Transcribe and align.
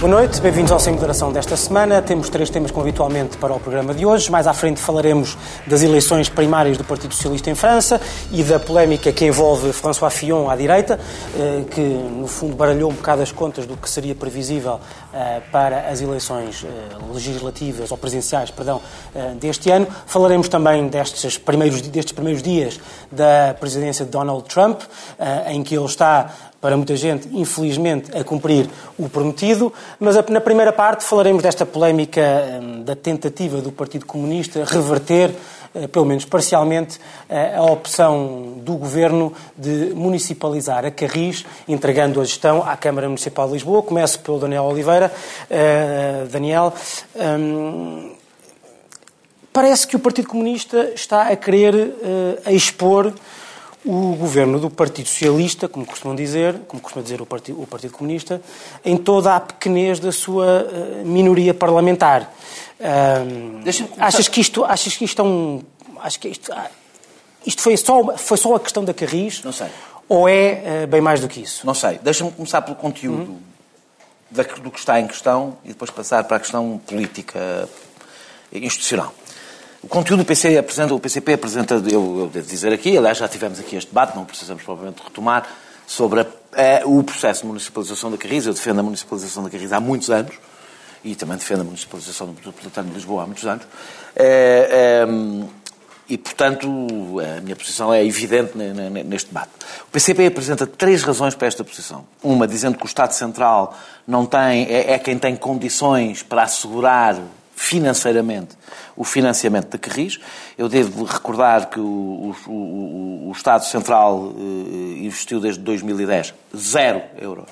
Boa 0.00 0.12
noite, 0.12 0.40
bem-vindos 0.40 0.72
ao 0.72 0.80
Sem 0.80 0.94
Moderação 0.94 1.30
desta 1.30 1.54
semana. 1.58 2.00
Temos 2.00 2.30
três 2.30 2.48
temas 2.48 2.70
como 2.70 2.84
habitualmente 2.84 3.36
para 3.36 3.52
o 3.52 3.60
programa 3.60 3.92
de 3.92 4.06
hoje. 4.06 4.30
Mais 4.30 4.46
à 4.46 4.54
frente 4.54 4.80
falaremos 4.80 5.36
das 5.66 5.82
eleições 5.82 6.26
primárias 6.26 6.78
do 6.78 6.84
Partido 6.84 7.12
Socialista 7.12 7.50
em 7.50 7.54
França 7.54 8.00
e 8.32 8.42
da 8.42 8.58
polémica 8.58 9.12
que 9.12 9.26
envolve 9.26 9.74
François 9.74 10.10
Fillon 10.10 10.48
à 10.48 10.56
direita, 10.56 10.98
eh, 11.38 11.64
que 11.70 11.82
no 11.82 12.26
fundo 12.26 12.56
baralhou 12.56 12.90
um 12.90 12.94
bocado 12.94 13.20
as 13.20 13.30
contas 13.30 13.66
do 13.66 13.76
que 13.76 13.90
seria 13.90 14.14
previsível 14.14 14.80
eh, 15.12 15.42
para 15.52 15.90
as 15.90 16.00
eleições 16.00 16.64
eh, 16.64 16.68
legislativas 17.12 17.90
ou 17.90 17.98
presidenciais, 17.98 18.50
perdão, 18.50 18.80
deste 19.38 19.70
ano. 19.70 19.86
Falaremos 20.06 20.48
também 20.48 20.88
destes 20.88 21.36
primeiros, 21.36 21.82
destes 21.82 22.12
primeiros 22.12 22.42
dias 22.42 22.80
da 23.12 23.54
presidência 23.60 24.06
de 24.06 24.10
Donald 24.10 24.44
Trump, 24.44 24.80
em 25.46 25.62
que 25.62 25.76
ele 25.76 25.84
está 25.84 26.30
para 26.60 26.76
muita 26.76 26.94
gente, 26.94 27.28
infelizmente, 27.32 28.16
a 28.16 28.22
cumprir 28.22 28.68
o 28.98 29.08
prometido. 29.08 29.72
Mas 29.98 30.14
na 30.28 30.40
primeira 30.40 30.72
parte 30.72 31.04
falaremos 31.04 31.42
desta 31.42 31.64
polémica 31.64 32.20
hum, 32.62 32.82
da 32.82 32.94
tentativa 32.94 33.60
do 33.60 33.72
Partido 33.72 34.04
Comunista 34.04 34.62
reverter, 34.64 35.34
eh, 35.74 35.86
pelo 35.86 36.04
menos 36.04 36.26
parcialmente, 36.26 37.00
eh, 37.28 37.54
a 37.56 37.62
opção 37.62 38.58
do 38.58 38.74
Governo 38.74 39.32
de 39.56 39.92
municipalizar 39.94 40.84
a 40.84 40.90
Carris, 40.90 41.46
entregando 41.66 42.20
a 42.20 42.24
gestão 42.24 42.62
à 42.62 42.76
Câmara 42.76 43.06
Municipal 43.08 43.46
de 43.46 43.54
Lisboa. 43.54 43.82
Começo 43.82 44.20
pelo 44.20 44.38
Daniel 44.38 44.64
Oliveira. 44.64 45.10
Uh, 45.50 46.28
Daniel, 46.28 46.74
um, 47.16 48.12
parece 49.52 49.86
que 49.86 49.96
o 49.96 49.98
Partido 49.98 50.28
Comunista 50.28 50.92
está 50.94 51.28
a 51.28 51.36
querer 51.36 51.94
expor 52.46 53.12
o 53.84 54.14
governo 54.14 54.60
do 54.60 54.68
Partido 54.68 55.08
Socialista, 55.08 55.68
como 55.68 55.86
costumam 55.86 56.14
dizer, 56.14 56.60
como 56.68 56.82
costuma 56.82 57.02
dizer 57.02 57.20
o 57.22 57.26
Partido, 57.26 57.62
o 57.62 57.66
Partido 57.66 57.92
Comunista, 57.92 58.42
em 58.84 58.96
toda 58.96 59.34
a 59.34 59.40
pequenez 59.40 59.98
da 59.98 60.12
sua 60.12 60.64
uh, 60.64 61.06
minoria 61.06 61.54
parlamentar. 61.54 62.32
Achas 63.98 64.28
que 64.28 64.40
isto, 64.40 64.64
achas 64.64 64.96
que 64.96 65.04
isto 65.04 65.22
é 65.22 65.24
um, 65.24 65.62
acho 66.00 66.20
que 66.20 66.28
isto, 66.28 66.52
ah, 66.52 66.70
isto 67.46 67.62
foi 67.62 67.76
só 67.76 68.16
foi 68.16 68.36
só 68.36 68.54
a 68.54 68.60
questão 68.60 68.84
da 68.84 68.92
Carris? 68.92 69.42
Não 69.42 69.52
sei. 69.52 69.68
Ou 70.08 70.28
é 70.28 70.84
uh, 70.84 70.86
bem 70.86 71.00
mais 71.00 71.20
do 71.20 71.28
que 71.28 71.40
isso? 71.40 71.66
Não 71.66 71.74
sei. 71.74 71.98
Deixa-me 72.02 72.30
começar 72.32 72.60
pelo 72.62 72.76
conteúdo 72.76 73.30
uhum. 74.32 74.62
do 74.62 74.70
que 74.70 74.78
está 74.78 75.00
em 75.00 75.06
questão 75.06 75.56
e 75.64 75.68
depois 75.68 75.90
passar 75.90 76.24
para 76.24 76.36
a 76.36 76.40
questão 76.40 76.78
política 76.86 77.68
institucional. 78.52 79.14
O 79.82 79.88
conteúdo 79.88 80.22
do 80.22 80.26
PC 80.26 80.58
apresenta, 80.58 80.94
o 80.94 81.00
PCP 81.00 81.32
apresenta, 81.32 81.74
eu, 81.74 82.20
eu, 82.20 82.30
devo 82.32 82.46
dizer 82.46 82.70
aqui, 82.70 82.98
aliás 82.98 83.16
já 83.16 83.26
tivemos 83.26 83.58
aqui 83.58 83.76
este 83.76 83.88
debate, 83.88 84.14
não 84.14 84.26
precisamos 84.26 84.62
provavelmente 84.62 85.02
retomar, 85.02 85.48
sobre 85.86 86.20
a, 86.20 86.26
a, 86.82 86.86
o 86.86 87.02
processo 87.02 87.40
de 87.42 87.46
municipalização 87.48 88.10
da 88.10 88.18
Carris. 88.18 88.46
Eu 88.46 88.52
defendo 88.52 88.80
a 88.80 88.82
municipalização 88.82 89.42
da 89.42 89.48
Carris 89.48 89.72
há 89.72 89.80
muitos 89.80 90.10
anos 90.10 90.34
e 91.02 91.16
também 91.16 91.36
defendo 91.36 91.62
a 91.62 91.64
municipalização 91.64 92.26
do 92.26 92.34
Metropolitano 92.34 92.88
de 92.88 92.94
Lisboa 92.94 93.22
há 93.22 93.26
muitos 93.26 93.46
anos. 93.46 93.64
É, 94.14 95.06
é, 95.06 95.50
e, 96.10 96.18
portanto, 96.18 96.68
a 97.20 97.40
minha 97.40 97.56
posição 97.56 97.94
é 97.94 98.04
evidente 98.04 98.52
neste 98.58 99.28
debate. 99.28 99.50
O 99.88 99.90
PCP 99.92 100.26
apresenta 100.26 100.66
três 100.66 101.02
razões 101.02 101.34
para 101.34 101.46
esta 101.46 101.64
posição. 101.64 102.04
Uma, 102.22 102.46
dizendo 102.46 102.76
que 102.76 102.84
o 102.84 102.86
Estado 102.86 103.12
Central 103.12 103.76
não 104.06 104.26
tem, 104.26 104.66
é, 104.66 104.92
é 104.92 104.98
quem 104.98 105.16
tem 105.16 105.36
condições 105.36 106.22
para 106.22 106.42
assegurar 106.42 107.16
financeiramente 107.60 108.56
o 108.96 109.04
financiamento 109.04 109.68
da 109.68 109.78
Carris. 109.78 110.18
Eu 110.56 110.66
devo 110.66 111.04
recordar 111.04 111.68
que 111.68 111.78
o, 111.78 112.34
o, 112.46 113.28
o 113.28 113.32
Estado 113.36 113.66
Central 113.66 114.32
eh, 114.34 115.04
investiu 115.04 115.38
desde 115.40 115.60
2010 115.60 116.32
zero 116.56 117.02
euros 117.18 117.50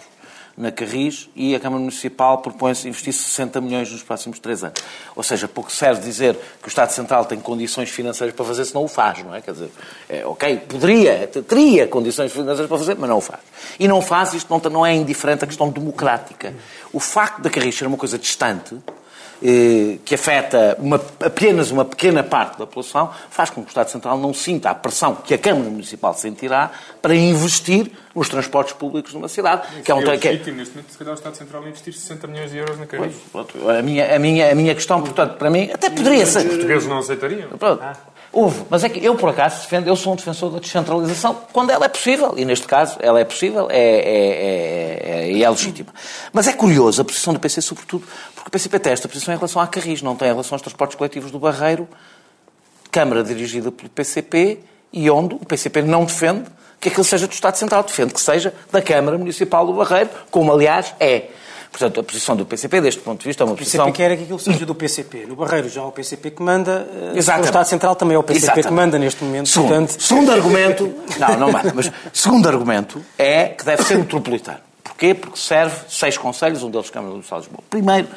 na 0.57 0.73
Carris 0.73 1.29
e 1.37 1.55
a 1.55 1.61
Câmara 1.61 1.81
Municipal 1.81 2.39
propõe-se 2.39 2.89
investir 2.89 3.13
60 3.13 3.61
milhões 3.61 3.93
nos 3.93 4.03
próximos 4.03 4.39
três 4.39 4.65
anos. 4.65 4.83
Ou 5.15 5.23
seja, 5.23 5.47
pouco 5.47 5.71
serve 5.71 6.01
dizer 6.01 6.35
que 6.61 6.67
o 6.67 6.71
Estado 6.71 6.91
Central 6.91 7.27
tem 7.27 7.39
condições 7.39 7.91
financeiras 7.91 8.35
para 8.35 8.47
fazer 8.47 8.65
se 8.65 8.75
não 8.75 8.85
o 8.85 8.89
faz, 8.89 9.23
não 9.23 9.35
é? 9.35 9.43
Quer 9.43 9.53
dizer, 9.53 9.71
é, 10.09 10.27
ok, 10.27 10.57
poderia, 10.67 11.29
teria 11.29 11.87
condições 11.87 12.33
financeiras 12.33 12.67
para 12.67 12.79
fazer, 12.79 12.97
mas 12.99 13.11
não 13.11 13.19
o 13.19 13.21
faz. 13.21 13.41
E 13.79 13.87
não 13.87 14.01
faz, 14.01 14.33
isto 14.33 14.49
não, 14.51 14.71
não 14.71 14.87
é 14.87 14.95
indiferente 14.95 15.45
à 15.45 15.47
questão 15.47 15.69
democrática. 15.69 16.55
O 16.95 16.99
facto 16.99 17.43
da 17.43 17.51
Carris 17.51 17.77
ser 17.77 17.87
uma 17.87 17.99
coisa 17.99 18.19
distante, 18.19 18.75
que 19.41 20.15
afeta 20.15 20.77
uma, 20.81 21.01
apenas 21.21 21.71
uma 21.71 21.85
pequena 21.85 22.23
parte 22.23 22.59
da 22.59 22.67
população, 22.67 23.11
faz 23.31 23.51
com 23.51 23.63
que 23.63 23.69
o 23.69 23.71
Estado 23.71 23.91
Central 23.91 24.19
não 24.19 24.35
sinta 24.35 24.71
a 24.71 24.75
pressão 24.75 25.15
que 25.15 25.35
a 25.35 25.39
Câmara 25.39 25.71
Municipal 25.71 26.13
sentirá 26.15 26.71
para 27.01 27.15
investir 27.15 27.91
nos 28.15 28.29
transportes 28.29 28.75
públicos 28.75 29.15
numa 29.15 29.29
cidade. 29.29 29.63
que 29.83 29.91
é, 29.91 29.95
um, 29.95 30.03
é 30.03 30.05
legítimo, 30.05 30.57
neste 30.57 30.75
momento, 30.75 30.91
se 30.91 30.99
calhar 30.99 31.15
o 31.15 31.17
Estado 31.17 31.37
Central 31.37 31.63
investir 31.67 31.95
60 31.95 32.27
milhões 32.27 32.51
de 32.51 32.59
euros 32.59 32.77
na. 32.79 33.79
A 33.79 33.83
minha, 33.83 34.17
a, 34.17 34.19
minha, 34.19 34.53
a 34.53 34.55
minha 34.55 34.75
questão, 34.75 35.01
portanto, 35.01 35.37
para 35.37 35.51
mim, 35.51 35.71
até 35.73 35.89
poderia 35.91 36.27
ser... 36.27 36.41
Os 36.41 36.45
portugueses 36.45 36.89
não 36.89 36.99
aceitariam. 36.99 37.49
Pronto. 37.51 37.83
Ah. 37.83 37.97
Houve, 38.31 38.65
mas 38.69 38.85
é 38.85 38.89
que 38.89 39.03
eu, 39.05 39.15
por 39.15 39.31
acaso, 39.31 39.63
defendo, 39.63 39.89
eu 39.89 39.97
sou 39.97 40.13
um 40.13 40.17
defensor 40.17 40.51
da 40.51 40.59
descentralização 40.59 41.35
quando 41.53 41.71
ela 41.71 41.87
é 41.87 41.89
possível, 41.89 42.35
e 42.37 42.45
neste 42.45 42.67
caso 42.67 42.97
ela 43.01 43.19
é 43.19 43.25
possível 43.25 43.69
é, 43.71 43.79
é, 43.79 45.31
é, 45.31 45.33
é, 45.33 45.41
é 45.41 45.51
legítima. 45.51 45.93
Mas 46.33 46.47
é 46.47 46.53
curioso 46.53 47.01
a 47.01 47.05
posição 47.05 47.33
do 47.33 47.41
PC, 47.41 47.63
sobretudo, 47.63 48.07
porque 48.35 48.49
o 48.49 48.51
PCP 48.51 48.79
tem 48.79 48.93
esta 48.93 49.09
posição 49.09 49.33
em 49.33 49.37
relação 49.37 49.63
à 49.63 49.67
Carris, 49.67 50.03
não 50.03 50.15
tem 50.15 50.29
em 50.29 50.33
relação 50.33 50.55
aos 50.55 50.63
transportes 50.63 50.97
coletivos 50.97 51.31
do 51.31 51.39
Barreiro, 51.39 51.89
Câmara 52.91 53.23
dirigida 53.25 53.73
pelo 53.73 53.89
PCP, 53.89 54.61
e 54.93 55.11
onde 55.11 55.35
o 55.35 55.41
PCP 55.41 55.83
não 55.83 56.05
defende 56.05 56.45
que 56.81 56.89
aquilo 56.89 57.05
seja 57.05 57.27
do 57.27 57.33
Estado 57.33 57.57
Central, 57.57 57.83
defende 57.83 58.15
que 58.15 58.21
seja 58.21 58.55
da 58.71 58.81
Câmara 58.81 59.19
Municipal 59.19 59.67
do 59.67 59.73
Barreiro, 59.73 60.11
como 60.31 60.53
aliás 60.53 60.95
é. 61.01 61.29
Portanto, 61.71 62.01
a 62.01 62.03
posição 62.03 62.35
do 62.35 62.45
PCP, 62.47 62.81
deste 62.81 63.01
ponto 63.01 63.21
de 63.21 63.27
vista, 63.27 63.43
é 63.43 63.47
uma 63.47 63.55
posição... 63.55 63.85
O 63.85 63.93
PCP 63.93 64.09
quer 64.09 64.17
que 64.17 64.23
aquilo 64.25 64.39
seja 64.39 64.67
do 64.67 64.75
PCP. 64.75 65.27
No 65.27 65.37
Barreiro 65.37 65.69
já 65.69 65.83
é 65.83 65.85
o 65.85 65.93
PCP 65.93 66.31
que 66.31 66.43
manda, 66.43 66.89
eh, 66.93 67.19
Exatamente. 67.19 67.47
o 67.47 67.51
Estado 67.51 67.67
Central 67.67 67.97
também 67.97 68.15
é 68.15 68.19
o 68.19 68.23
PCP 68.23 68.45
Exatamente. 68.45 68.69
que 68.69 68.75
manda 68.75 68.99
neste 68.99 69.23
momento. 69.23 69.49
Segundo, 69.49 69.69
portanto... 69.69 70.01
segundo 70.03 70.33
argumento... 70.33 70.95
Não, 71.19 71.37
não 71.37 71.53
manda, 71.53 71.73
mas 71.75 71.91
segundo 72.13 72.49
argumento 72.49 73.03
é 73.19 73.47
que 73.47 73.65
deve 73.65 73.83
ser 73.83 73.99
metropolitano. 73.99 74.61
Porquê? 74.85 75.15
Porque 75.15 75.39
serve 75.39 75.77
seis 75.89 76.17
conselhos, 76.17 76.63
um 76.63 76.71
deles 76.71 76.91
Câmara 76.91 77.15
do 77.15 77.21
Estado 77.21 77.43
de 77.43 77.49
Lisboa. 77.49 77.65
Primeiro, 77.69 78.09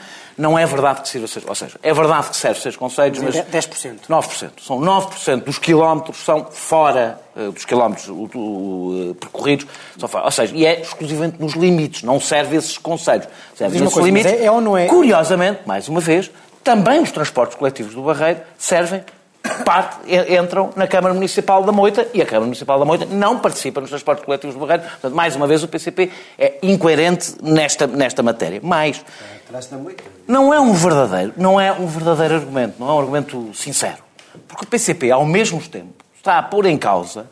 não 0.41 0.57
é 0.57 0.65
verdade 0.65 1.01
que 1.01 1.09
sirva 1.09 1.27
seis... 1.27 1.45
Ou 1.47 1.55
seja, 1.55 1.79
é 1.81 1.93
verdade 1.93 2.29
que 2.29 2.35
serve 2.35 2.59
seis 2.59 2.75
conselhos, 2.75 3.19
mas... 3.19 3.35
10%. 3.35 3.99
9%. 4.09 4.51
São 4.59 4.79
9% 4.79 5.43
dos 5.43 5.59
quilómetros 5.59 6.17
são 6.17 6.45
fora 6.51 7.19
uh, 7.35 7.51
dos 7.51 7.63
quilómetros 7.63 8.07
uh, 8.09 9.15
percorridos. 9.19 9.67
São 9.97 10.09
fora. 10.09 10.25
Ou 10.25 10.31
seja, 10.31 10.55
e 10.55 10.65
é 10.65 10.81
exclusivamente 10.81 11.39
nos 11.39 11.53
limites. 11.53 12.03
Não 12.03 12.19
serve 12.19 12.57
esses 12.57 12.77
conselhos. 12.77 13.27
Serve 13.55 13.77
esses 13.77 13.93
coisa, 13.93 14.07
limites. 14.07 14.31
É, 14.31 14.45
é 14.45 14.51
ou 14.51 14.59
não 14.59 14.75
é? 14.75 14.87
Curiosamente, 14.87 15.61
mais 15.65 15.87
uma 15.87 15.99
vez, 15.99 16.31
também 16.63 16.99
os 17.01 17.11
transportes 17.11 17.55
coletivos 17.55 17.93
do 17.93 18.01
Barreiro 18.01 18.41
servem 18.57 19.03
parte, 19.65 19.97
entram 20.39 20.71
na 20.75 20.87
Câmara 20.87 21.13
Municipal 21.13 21.63
da 21.63 21.71
Moita 21.71 22.07
e 22.13 22.21
a 22.21 22.25
Câmara 22.25 22.45
Municipal 22.45 22.77
da 22.79 22.85
Moita 22.85 23.05
não 23.05 23.39
participa 23.39 23.81
nos 23.81 23.89
transportes 23.89 24.23
coletivos 24.23 24.55
do 24.55 24.59
Barreiro. 24.59 24.83
Portanto, 24.83 25.15
mais 25.15 25.35
uma 25.35 25.47
vez, 25.47 25.63
o 25.63 25.67
PCP 25.67 26.11
é 26.37 26.59
incoerente 26.61 27.35
nesta, 27.41 27.87
nesta 27.87 28.21
matéria. 28.21 28.59
Mas 28.63 29.03
não 30.27 30.53
é 30.53 30.59
um 30.59 30.73
verdadeiro, 30.73 31.33
não 31.37 31.59
é 31.59 31.71
um 31.71 31.87
verdadeiro 31.87 32.35
argumento, 32.35 32.75
não 32.79 32.89
é 32.89 32.93
um 32.93 32.99
argumento 32.99 33.51
sincero. 33.53 33.97
Porque 34.47 34.63
o 34.65 34.67
PCP, 34.67 35.11
ao 35.11 35.25
mesmo 35.25 35.61
tempo, 35.61 35.93
está 36.15 36.37
a 36.37 36.43
pôr 36.43 36.65
em 36.65 36.77
causa 36.77 37.27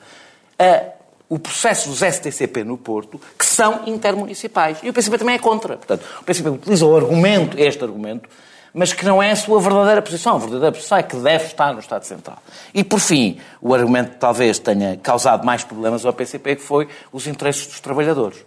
a, 0.57 0.83
o 1.29 1.37
processo 1.37 1.89
dos 1.89 1.99
STCP 1.99 2.63
no 2.63 2.77
Porto, 2.77 3.21
que 3.37 3.45
são 3.45 3.83
intermunicipais. 3.85 4.79
E 4.81 4.89
o 4.89 4.93
PCP 4.93 5.19
também 5.19 5.35
é 5.35 5.39
contra. 5.39 5.77
Portanto, 5.77 6.03
o 6.21 6.23
PCP 6.23 6.49
utiliza 6.49 6.85
o 6.85 6.95
argumento, 6.95 7.57
este 7.59 7.83
argumento, 7.83 8.27
mas 8.79 8.93
que 8.93 9.03
não 9.03 9.21
é 9.21 9.31
a 9.31 9.35
sua 9.35 9.59
verdadeira 9.59 10.01
posição. 10.01 10.37
A 10.37 10.39
verdadeira 10.39 10.71
posição 10.71 10.97
é 10.97 11.03
que 11.03 11.17
deve 11.17 11.47
estar 11.47 11.73
no 11.73 11.81
Estado 11.81 12.05
Central. 12.05 12.37
E, 12.73 12.81
por 12.81 13.01
fim, 13.01 13.37
o 13.61 13.75
argumento 13.75 14.11
que 14.11 14.15
talvez 14.15 14.57
tenha 14.57 14.95
causado 14.95 15.45
mais 15.45 15.65
problemas 15.65 16.05
ao 16.05 16.13
PCP, 16.13 16.55
que 16.55 16.61
foi 16.61 16.87
os 17.11 17.27
interesses 17.27 17.67
dos 17.67 17.81
trabalhadores. 17.81 18.37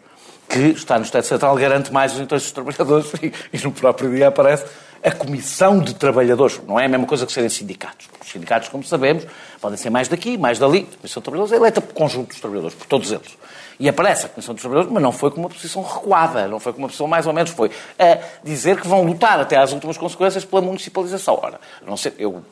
Que 0.48 0.68
estar 0.68 0.98
no 0.98 1.04
Estado 1.04 1.24
Central 1.24 1.54
garante 1.56 1.92
mais 1.92 2.14
os 2.14 2.18
interesses 2.18 2.50
dos 2.50 2.54
trabalhadores 2.54 3.12
e, 3.22 3.30
e 3.52 3.62
no 3.62 3.72
próprio 3.72 4.10
dia 4.10 4.28
aparece 4.28 4.64
a 5.04 5.10
Comissão 5.10 5.78
de 5.78 5.94
Trabalhadores. 5.94 6.58
Não 6.66 6.80
é 6.80 6.86
a 6.86 6.88
mesma 6.88 7.06
coisa 7.06 7.26
que 7.26 7.32
serem 7.32 7.50
sindicatos. 7.50 8.08
Os 8.18 8.30
sindicatos, 8.30 8.70
como 8.70 8.82
sabemos, 8.82 9.26
podem 9.60 9.76
ser 9.76 9.90
mais 9.90 10.08
daqui, 10.08 10.38
mais 10.38 10.58
dali. 10.58 10.88
A 10.94 10.96
Comissão 10.96 11.20
de 11.20 11.24
Trabalhadores 11.24 11.52
é 11.52 11.56
eleita 11.56 11.82
por 11.82 11.92
conjunto 11.92 12.28
dos 12.28 12.40
trabalhadores, 12.40 12.74
por 12.74 12.86
todos 12.86 13.12
eles. 13.12 13.36
E 13.78 13.88
aparece 13.88 14.26
a 14.26 14.28
Comissão 14.28 14.54
dos 14.54 14.62
Trabalhadores, 14.62 14.92
mas 14.92 15.02
não 15.02 15.12
foi 15.12 15.30
com 15.30 15.40
uma 15.40 15.48
posição 15.48 15.82
recuada, 15.82 16.46
não 16.48 16.60
foi 16.60 16.72
com 16.72 16.78
uma 16.78 16.88
posição 16.88 17.06
mais 17.06 17.26
ou 17.26 17.32
menos, 17.32 17.50
foi 17.50 17.70
a 17.98 18.18
dizer 18.42 18.80
que 18.80 18.86
vão 18.86 19.02
lutar 19.04 19.40
até 19.40 19.56
às 19.56 19.72
últimas 19.72 19.96
consequências 19.96 20.44
pela 20.44 20.62
municipalização. 20.62 21.38
Ora, 21.42 21.60
não 21.86 21.96
sei, 21.96 22.12
eu, 22.18 22.42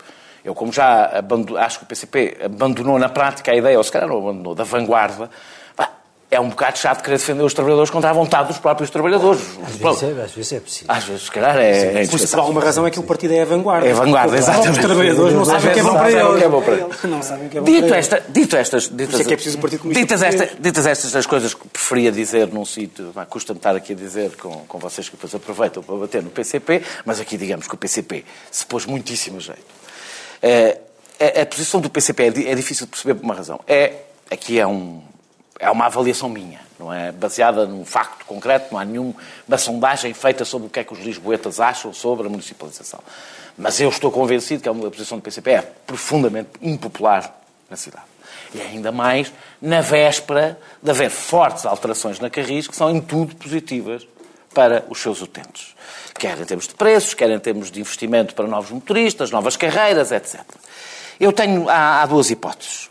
eu 0.45 0.55
como 0.55 0.73
já 0.73 1.23
acho 1.59 1.79
que 1.79 1.85
o 1.85 1.89
PCP 1.89 2.39
abandonou 2.45 2.99
na 2.99 3.09
prática 3.09 3.53
a 3.53 3.57
ideia, 3.57 3.77
ou 3.79 3.85
se 3.85 3.93
calhar 3.93 4.09
não 4.09 4.19
abandonou, 4.19 4.55
da 4.55 4.65
vanguarda, 4.65 5.31
é 6.31 6.39
um 6.39 6.49
bocado 6.49 6.79
chato 6.79 7.03
querer 7.03 7.19
defender 7.19 7.43
os 7.43 7.53
trabalhadores 7.53 7.91
contra 7.91 8.11
a 8.11 8.13
vontade 8.13 8.49
dos 8.49 8.59
próprios 8.59 8.89
trabalhadores. 8.89 9.41
Às 9.67 9.75
vezes 9.75 10.03
é, 10.03 10.23
às 10.23 10.31
vezes 10.31 10.53
é 10.53 10.61
possível. 10.61 10.95
Às 10.95 11.05
vezes, 11.05 11.23
se 11.25 11.31
calhar, 11.31 11.57
é, 11.57 12.03
é 12.03 12.07
Por, 12.07 12.29
por 12.29 12.39
alguma 12.39 12.61
razão 12.61 12.87
é 12.87 12.91
que 12.91 13.01
o 13.01 13.03
partido 13.03 13.35
é 13.35 13.43
a 13.43 13.45
vanguarda. 13.45 13.89
É 13.89 13.91
a 13.91 13.95
vanguarda, 13.95 14.37
exatamente. 14.37 14.71
Os 14.71 14.79
trabalhadores 14.79 15.35
não 15.35 15.43
Às 15.43 15.49
sabem 15.49 15.71
o 15.71 15.75
que 15.75 15.81
é 15.81 15.83
bom 15.83 15.93
para 15.93 16.11
sabem 16.11 16.23
o 16.23 16.39
que 16.39 16.45
é 16.45 16.49
bom 16.49 16.63
para 16.63 16.75
eles. 16.79 17.03
Não 17.03 17.23
sabem 17.23 17.47
o 17.47 17.51
que 17.51 17.59
é 17.59 17.61
bom 17.61 17.67
Dito, 17.67 17.89
para 17.89 17.97
eles. 17.97 18.09
dito 18.29 18.57
estas, 18.57 18.89
ditas, 18.89 19.09
isso 19.09 19.23
é 19.23 19.25
que 19.25 19.33
é 19.33 19.37
preciso 19.37 19.59
o 19.59 19.61
Partido 19.61 19.81
Comunista 19.81 20.03
ditas, 20.03 20.23
esta, 20.23 20.61
ditas 20.61 20.87
estas 20.87 21.17
as 21.17 21.27
coisas 21.27 21.53
que 21.53 21.69
preferia 21.69 22.13
dizer 22.13 22.47
num 22.47 22.65
sítio, 22.65 23.13
custa-me 23.29 23.59
estar 23.59 23.75
aqui 23.75 23.93
a 23.93 23.97
dizer 23.97 24.37
com, 24.37 24.53
com 24.69 24.79
vocês 24.79 25.09
que 25.09 25.17
depois 25.17 25.35
aproveitam 25.35 25.83
para 25.83 25.97
bater 25.97 26.23
no 26.23 26.31
PCP, 26.31 26.83
mas 27.05 27.19
aqui 27.19 27.37
digamos 27.37 27.67
que 27.67 27.75
o 27.75 27.79
PCP 27.79 28.25
se 28.53 28.65
pôs 28.67 28.87
muitíssimo 28.87 29.39
a 29.39 29.41
jeito. 29.41 29.65
Eh, 30.43 30.79
a, 31.19 31.43
a 31.43 31.47
posição 31.47 31.81
do 31.81 31.91
PCP 31.91 32.23
é, 32.23 32.53
é 32.53 32.55
difícil 32.55 32.87
de 32.87 32.93
perceber 32.93 33.15
por 33.15 33.25
uma 33.25 33.35
razão. 33.35 33.61
É, 33.67 33.95
aqui 34.31 34.59
é, 34.59 34.67
um, 34.67 35.03
é 35.61 35.71
uma 35.71 35.87
avaliação 35.87 36.29
minha, 36.29 36.59
não 36.79 36.93
é 36.93 37.13
baseada 37.13 37.67
num 37.67 37.85
facto 37.85 38.25
concreto, 38.25 38.73
não 38.73 38.81
há 38.81 38.85
nenhuma 38.85 39.59
sondagem 39.59 40.15
feita 40.15 40.45
sobre 40.45 40.69
o 40.69 40.71
que 40.71 40.81
é 40.81 40.85
que 40.85 40.93
os 40.95 41.01
lisboetas 41.01 41.61
acham 41.61 41.93
sobre 41.93 42.27
a 42.27 42.31
municipalização. 42.31 43.01
Mas 43.59 43.79
eu 43.79 43.91
estou 43.91 44.11
convencido 44.11 44.63
que 44.63 44.69
a 44.69 44.73
posição 44.73 45.19
do 45.19 45.23
PCP 45.23 45.51
é 45.51 45.63
profundamente 45.87 46.49
impopular 46.63 47.35
na 47.69 47.77
cidade. 47.77 48.05
E 48.55 48.61
ainda 48.61 48.91
mais 48.91 49.31
na 49.61 49.83
véspera 49.83 50.59
de 50.83 50.91
haver 50.91 51.11
fortes 51.11 51.67
alterações 51.67 52.19
na 52.19 52.31
Carris, 52.31 52.67
que 52.67 52.75
são 52.75 52.91
em 52.91 53.01
tudo 53.01 53.37
positivas 53.37 54.07
para 54.55 54.85
os 54.89 54.99
seus 54.99 55.21
utentes. 55.21 55.77
Quer 56.19 56.41
em 56.41 56.45
termos 56.45 56.67
de 56.67 56.75
preços, 56.75 57.15
quer 57.15 57.31
em 57.31 57.39
termos 57.39 57.71
de 57.71 57.81
investimento 57.81 58.35
para 58.35 58.47
novos 58.47 58.71
motoristas, 58.71 59.31
novas 59.31 59.57
carreiras, 59.57 60.11
etc. 60.11 60.41
Eu 61.21 61.33
tenho, 61.33 61.69
há, 61.69 62.03
há 62.03 62.07
duas 62.07 62.31
hipóteses. 62.31 62.90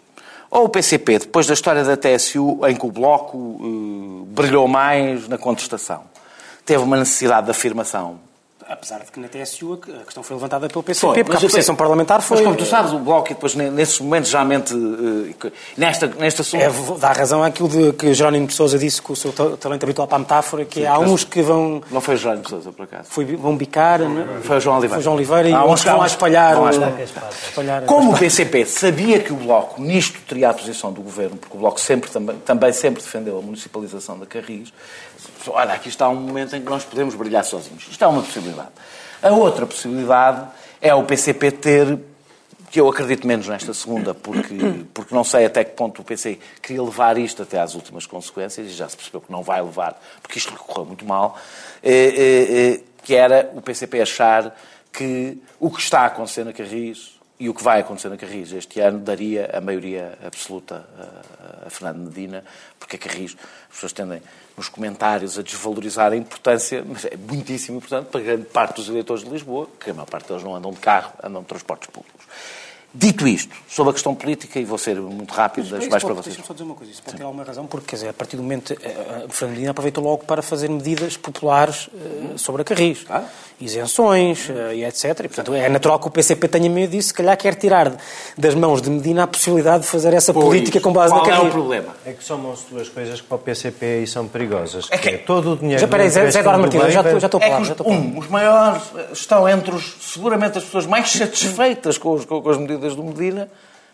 Ou 0.51 0.65
o 0.65 0.69
PCP, 0.69 1.19
depois 1.19 1.45
da 1.45 1.53
história 1.53 1.83
da 1.83 1.95
TSU, 1.95 2.59
em 2.67 2.75
que 2.75 2.85
o 2.85 2.91
Bloco 2.91 3.59
eh, 3.61 4.33
brilhou 4.33 4.67
mais 4.67 5.27
na 5.27 5.37
contestação, 5.37 6.03
teve 6.65 6.83
uma 6.83 6.97
necessidade 6.97 7.45
de 7.45 7.51
afirmação 7.51 8.28
Apesar 8.71 8.99
de 8.99 9.11
que 9.11 9.19
na 9.19 9.27
TSU 9.27 9.79
a 9.99 10.05
questão 10.05 10.21
foi 10.21 10.35
levantada 10.35 10.67
pelo 10.67 10.83
PCP, 10.83 11.07
Foi, 11.15 11.23
porque 11.23 11.37
a 11.37 11.39
apreciação 11.39 11.75
parlamentar 11.75 12.21
foi... 12.21 12.37
Mas 12.37 12.45
como 12.45 12.55
tu 12.55 12.65
sabes, 12.65 12.93
o 12.93 12.99
Bloco, 12.99 13.31
e 13.31 13.33
depois 13.33 13.55
ne- 13.55 13.71
nesses 13.71 13.99
momentos, 13.99 14.29
geralmente, 14.29 14.73
eh, 15.43 15.51
nesta, 15.75 16.05
neste 16.05 16.41
assunto... 16.41 16.61
É, 16.61 16.69
dá 16.99 17.11
razão 17.11 17.43
àquilo 17.43 17.67
de, 17.67 17.93
que 17.93 18.13
Jerónimo 18.13 18.45
de 18.45 18.53
Sousa 18.53 18.77
disse 18.77 19.01
com 19.01 19.13
o 19.13 19.15
seu 19.15 19.33
ta- 19.33 19.57
talento 19.57 19.83
habitual 19.83 20.07
para 20.07 20.17
a 20.17 20.19
metáfora, 20.19 20.65
que 20.65 20.85
há 20.85 20.99
uns 20.99 21.23
que 21.23 21.41
vão, 21.41 21.81
Não 21.89 21.99
foi 21.99 22.13
o 22.13 22.17
Jerónimo 22.19 22.43
de 22.43 22.49
Sousa, 22.51 22.71
por 22.71 22.83
acaso. 22.83 23.05
foi- 23.09 23.25
vão 23.35 23.57
bicar, 23.57 24.01
não 24.01 24.21
é? 24.21 24.41
Foi 24.43 24.57
o 24.57 24.59
João 24.59 24.77
Oliveira. 24.77 24.93
Foi 24.93 24.99
o 24.99 25.03
João 25.03 25.15
Oliveira 25.15 25.49
e 25.49 25.53
Há 25.53 25.65
uns 25.65 25.83
que 25.83 25.89
vão 25.89 26.01
a 26.03 26.05
espalhar... 26.05 26.55
vão 26.55 26.69
espalhar 26.69 27.85
Como 27.85 28.11
o 28.13 28.17
PCP 28.19 28.65
sabia 28.67 29.19
que 29.19 29.33
o 29.33 29.35
Bloco 29.35 29.81
nisto 29.81 30.19
teria 30.27 30.49
a 30.51 30.53
posição 30.53 30.91
do 30.93 31.01
Governo, 31.01 31.37
porque 31.37 31.57
o 31.57 31.59
Bloco 31.59 31.79
sempre, 31.81 32.11
também, 32.11 32.35
também 32.45 32.71
sempre 32.71 33.01
defendeu 33.01 33.39
a 33.39 33.41
municipalização 33.41 34.19
da 34.19 34.27
Carris, 34.27 34.71
olha, 35.47 35.73
aqui 35.73 35.89
está 35.89 36.07
um 36.09 36.15
momento 36.15 36.55
em 36.55 36.61
que 36.61 36.69
nós 36.69 36.83
podemos 36.83 37.15
brilhar 37.15 37.43
sozinhos. 37.43 37.87
Isto 37.89 38.03
é 38.03 38.07
uma 38.07 38.21
possibilidade. 38.21 38.69
A 39.21 39.31
outra 39.31 39.65
possibilidade 39.65 40.47
é 40.81 40.93
o 40.93 41.03
PCP 41.03 41.51
ter, 41.51 41.99
que 42.71 42.79
eu 42.79 42.87
acredito 42.87 43.27
menos 43.27 43.47
nesta 43.47 43.73
segunda, 43.73 44.13
porque, 44.13 44.55
porque 44.93 45.13
não 45.13 45.23
sei 45.23 45.45
até 45.45 45.63
que 45.63 45.71
ponto 45.71 46.01
o 46.01 46.05
PC 46.05 46.39
queria 46.61 46.81
levar 46.81 47.17
isto 47.17 47.43
até 47.43 47.59
às 47.59 47.75
últimas 47.75 48.05
consequências, 48.05 48.67
e 48.67 48.71
já 48.71 48.87
se 48.87 48.95
percebeu 48.95 49.21
que 49.21 49.31
não 49.31 49.43
vai 49.43 49.61
levar, 49.61 49.99
porque 50.21 50.37
isto 50.37 50.51
lhe 50.51 50.57
correu 50.57 50.85
muito 50.85 51.05
mal, 51.05 51.37
eh, 51.83 51.91
eh, 51.91 52.73
eh, 52.75 52.83
que 53.03 53.15
era 53.15 53.51
o 53.53 53.61
PCP 53.61 54.01
achar 54.01 54.55
que 54.91 55.37
o 55.59 55.69
que 55.69 55.81
está 55.81 56.01
a 56.01 56.05
acontecer 56.05 56.43
na 56.43 56.53
Carris 56.53 57.19
e 57.39 57.47
o 57.47 57.53
que 57.53 57.63
vai 57.63 57.79
acontecer 57.79 58.09
na 58.09 58.17
Carris 58.17 58.51
este 58.51 58.81
ano 58.81 58.99
daria 58.99 59.49
a 59.53 59.61
maioria 59.61 60.17
absoluta 60.25 60.85
a, 60.97 61.67
a 61.67 61.69
Fernando 61.69 62.07
Medina, 62.07 62.43
porque 62.77 62.97
a 62.97 62.99
Carris, 62.99 63.35
as 63.69 63.75
pessoas 63.75 63.93
tendem 63.93 64.21
nos 64.59 64.67
comentários 64.67 65.39
a 65.39 65.41
desvalorizar 65.41 66.11
a 66.11 66.15
importância, 66.17 66.83
mas 66.85 67.05
é 67.05 67.15
muitíssimo 67.15 67.77
importante 67.77 68.07
para 68.07 68.19
grande 68.19 68.43
parte 68.43 68.75
dos 68.75 68.89
eleitores 68.89 69.23
de 69.23 69.29
Lisboa, 69.29 69.69
que 69.79 69.89
a 69.89 69.93
maior 69.93 70.05
parte 70.05 70.27
deles 70.27 70.43
não 70.43 70.53
andam 70.53 70.71
de 70.71 70.79
carro, 70.79 71.13
andam 71.23 71.41
de 71.41 71.47
transportes 71.47 71.89
públicos. 71.89 72.25
Dito 72.91 73.27
isto, 73.27 73.55
sobre 73.67 73.91
a 73.91 73.93
questão 73.93 74.15
política, 74.15 74.59
e 74.59 74.65
vou 74.65 74.77
ser 74.77 74.95
muito 74.95 75.31
rápido, 75.31 75.65
Mas 75.69 75.79
deixo 75.79 75.91
mais 75.91 76.03
para 76.03 76.13
vocês. 76.15 76.25
Deixa-me 76.35 76.47
só 76.47 76.53
dizer 76.53 76.63
uma 76.65 76.73
coisa, 76.73 76.91
isso 76.91 77.03
pode 77.03 77.17
ter 77.17 77.23
alguma 77.23 77.43
razão, 77.43 77.67
porque, 77.67 77.85
quer 77.85 77.95
dizer, 77.97 78.09
a 78.09 78.13
partir 78.13 78.35
do 78.35 78.41
momento, 78.41 78.73
eh, 78.81 79.25
a 79.25 79.29
Fernando 79.29 79.51
Medina 79.55 79.71
aproveitou 79.71 80.03
logo 80.03 80.25
para 80.25 80.41
fazer 80.41 80.69
medidas 80.69 81.15
populares 81.15 81.87
eh, 81.93 82.37
sobre 82.37 82.63
a 82.63 82.65
Carris. 82.65 83.05
Isenções 83.61 84.49
eh, 84.49 84.75
e 84.77 84.85
etc. 84.85 85.03
E, 85.19 85.27
portanto, 85.27 85.53
é 85.53 85.67
natural 85.69 85.99
que 85.99 86.07
o 86.07 86.09
PCP 86.09 86.47
tenha 86.47 86.69
medo 86.69 86.91
disso, 86.91 87.09
se 87.09 87.13
calhar 87.13 87.35
quer 87.37 87.55
tirar 87.55 87.93
das 88.37 88.55
mãos 88.55 88.81
de 88.81 88.89
Medina 88.89 89.23
a 89.23 89.27
possibilidade 89.27 89.83
de 89.83 89.89
fazer 89.89 90.13
essa 90.13 90.33
política 90.33 90.79
com 90.79 90.93
base 90.93 91.13
Qual 91.13 91.21
na 91.25 91.27
é 91.27 91.35
Carris. 91.35 91.49
o 91.49 91.51
problema? 91.51 91.95
É 92.05 92.13
que 92.13 92.23
somam-se 92.23 92.63
duas 92.71 92.87
coisas 92.89 93.19
que 93.19 93.27
para 93.27 93.35
o 93.35 93.39
PCP 93.39 94.01
e 94.03 94.07
são 94.07 94.27
perigosas. 94.27 94.87
É 94.89 94.97
que- 94.97 95.09
é 95.09 95.17
todo 95.17 95.53
o 95.53 95.57
dinheiro... 95.57 95.79
Já, 95.81 95.87
peraí, 95.87 96.09
Zé, 96.09 96.31
Zé 96.31 96.41
Martins, 96.41 96.93
já 96.93 97.01
estou 97.01 97.19
já 97.19 97.27
estou 97.27 97.41
a 97.41 97.43
É 97.43 97.49
falar. 97.49 97.61
que 97.61 97.67
já 97.67 97.73
os, 97.73 97.79
estou 97.79 97.87
a 97.87 97.95
falar. 97.95 98.07
um, 98.07 98.17
os 98.17 98.27
maiores 98.29 98.81
eh, 98.95 99.07
estão 99.11 99.49
entre 99.49 99.75
os, 99.75 99.95
seguramente 100.01 100.57
as 100.57 100.63
pessoas 100.63 100.85
mais 100.85 101.11
satisfeitas 101.11 101.97
com, 101.97 102.13
os- 102.13 102.25
com 102.25 102.49
as 102.49 102.57
medidas 102.57 102.78
do 102.95 103.03
Medina, 103.03 103.49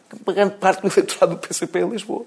que 0.10 0.34
grande 0.34 0.56
parte 0.56 0.82
do 0.82 0.88
eleitorado 0.88 1.36
do 1.36 1.38
PCP 1.48 1.80
em 1.80 1.90
Lisboa. 1.90 2.26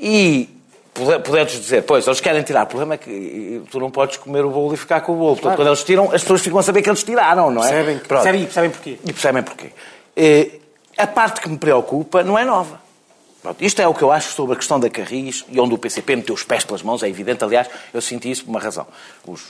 E 0.00 0.48
pode- 0.94 1.22
poderes 1.22 1.52
dizer, 1.52 1.82
pois, 1.82 2.06
eles 2.06 2.20
querem 2.20 2.42
tirar. 2.42 2.64
O 2.64 2.66
problema 2.66 2.94
é 2.94 2.96
que 2.96 3.62
tu 3.70 3.80
não 3.80 3.90
podes 3.90 4.16
comer 4.16 4.44
o 4.44 4.50
bolo 4.50 4.74
e 4.74 4.76
ficar 4.76 5.00
com 5.00 5.12
o 5.12 5.16
bolo. 5.16 5.34
Portanto, 5.36 5.56
quando 5.56 5.68
eles 5.68 5.82
tiram, 5.84 6.06
as 6.12 6.22
pessoas 6.22 6.40
ficam 6.40 6.58
a 6.58 6.62
saber 6.62 6.82
que 6.82 6.88
eles 6.88 7.02
tiraram, 7.02 7.50
não 7.50 7.62
é? 7.64 7.68
Percebem, 7.68 7.98
Pronto. 7.98 8.08
percebem, 8.22 8.44
percebem 8.44 8.70
porquê. 8.70 8.98
E 9.04 9.12
percebem 9.12 9.42
porquê. 9.42 9.70
Eh, 10.16 10.50
a 10.96 11.06
parte 11.06 11.40
que 11.40 11.48
me 11.48 11.58
preocupa 11.58 12.22
não 12.22 12.38
é 12.38 12.44
nova. 12.44 12.80
Pronto, 13.42 13.64
isto 13.64 13.80
é 13.80 13.86
o 13.86 13.94
que 13.94 14.02
eu 14.02 14.10
acho 14.10 14.32
sobre 14.32 14.54
a 14.54 14.56
questão 14.56 14.80
da 14.80 14.90
Carris 14.90 15.44
e 15.48 15.60
onde 15.60 15.72
o 15.72 15.78
PCP 15.78 16.16
meteu 16.16 16.34
os 16.34 16.42
pés 16.42 16.64
pelas 16.64 16.82
mãos, 16.82 17.02
é 17.04 17.08
evidente. 17.08 17.42
Aliás, 17.44 17.68
eu 17.94 18.00
senti 18.00 18.30
isso 18.30 18.44
por 18.44 18.50
uma 18.50 18.58
razão. 18.60 18.86
Os, 19.26 19.42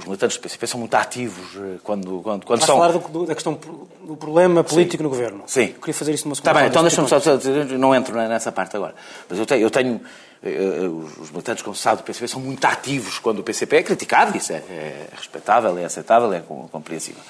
os 0.00 0.04
militantes 0.06 0.36
do 0.36 0.40
PCP 0.42 0.66
são 0.66 0.80
muito 0.80 0.94
ativos 0.94 1.56
eh, 1.56 1.78
quando, 1.84 2.20
quando, 2.22 2.44
quando 2.44 2.58
Vais 2.60 2.66
são... 2.66 2.76
falar 2.78 2.92
do, 2.92 2.98
do- 3.08 3.26
da 3.26 3.34
questão 3.34 3.58
do 4.02 4.16
problema 4.16 4.64
político 4.64 5.02
no 5.02 5.08
governo. 5.08 5.44
Sim. 5.46 5.66
Eu 5.74 5.74
queria 5.80 5.94
fazer 5.94 6.12
isso 6.12 6.24
numa 6.26 6.34
segunda 6.34 6.50
Está 6.50 6.60
bem, 6.60 6.68
então 6.68 6.82
deixa-me 6.82 7.08
só 7.08 7.18
dizer, 7.36 7.66
não 7.78 7.94
entro 7.94 8.14
nessa 8.16 8.50
parte 8.50 8.76
agora. 8.76 8.94
Mas 9.28 9.38
eu 9.38 9.46
tenho, 9.46 9.60
eu 9.62 9.70
tenho 9.70 10.00
eh, 10.42 10.50
eh, 10.50 10.88
os- 10.88 11.30
militantes, 11.30 11.62
como 11.62 11.76
se 11.76 11.82
sabe, 11.82 11.98
do 11.98 12.04
PCP 12.04 12.26
são 12.28 12.40
muito 12.40 12.64
ativos 12.64 13.18
quando 13.18 13.38
o 13.38 13.42
PCP 13.42 13.76
é 13.76 13.82
criticado, 13.82 14.36
isso 14.36 14.52
é, 14.52 14.56
é 14.56 15.08
respeitável, 15.16 15.76
é 15.78 15.84
aceitável, 15.84 16.32
é 16.32 16.40
com- 16.40 16.66
compreensível. 16.68 17.22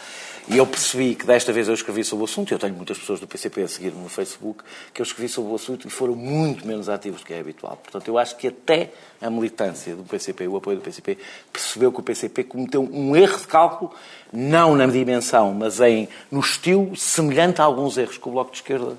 E 0.52 0.56
eu 0.56 0.67
percebi 0.67 1.14
que 1.14 1.25
desta 1.25 1.52
vez 1.52 1.69
eu 1.69 1.75
escrevi 1.75 2.02
sobre 2.02 2.23
o 2.23 2.25
assunto, 2.25 2.52
eu 2.52 2.58
tenho 2.58 2.75
muitas 2.75 2.99
pessoas 2.99 3.20
do 3.20 3.26
PCP 3.29 3.62
a 3.62 3.69
seguir-me 3.69 4.02
no 4.02 4.08
Facebook, 4.08 4.64
que 4.93 5.00
eu 5.00 5.05
escrevi 5.05 5.29
sobre 5.29 5.52
o 5.52 5.55
assunto 5.55 5.87
e 5.87 5.91
foram 5.91 6.17
muito 6.17 6.67
menos 6.67 6.88
ativos 6.88 7.20
do 7.20 7.26
que 7.26 7.32
é 7.32 7.38
habitual. 7.38 7.76
Portanto, 7.76 8.08
eu 8.08 8.19
acho 8.19 8.37
que 8.37 8.49
até 8.49 8.91
a 9.23 9.31
militância 9.31 9.94
do 9.94 10.02
PCP, 10.02 10.49
o 10.49 10.56
apoio 10.56 10.79
do 10.79 10.82
PCP, 10.82 11.19
percebeu 11.52 11.93
que 11.93 12.00
o 12.00 12.02
PCP 12.02 12.43
cometeu 12.43 12.82
um 12.82 13.14
erro 13.14 13.38
de 13.38 13.47
cálculo, 13.47 13.94
não 14.32 14.75
na 14.75 14.87
dimensão, 14.87 15.55
mas 15.55 15.79
em, 15.79 16.08
no 16.32 16.41
estilo 16.41 16.97
semelhante 16.97 17.61
a 17.61 17.64
alguns 17.64 17.97
erros 17.97 18.19
que 18.19 18.29
o 18.29 18.32
Bloco 18.32 18.50
de 18.50 18.56
Esquerda 18.56 18.97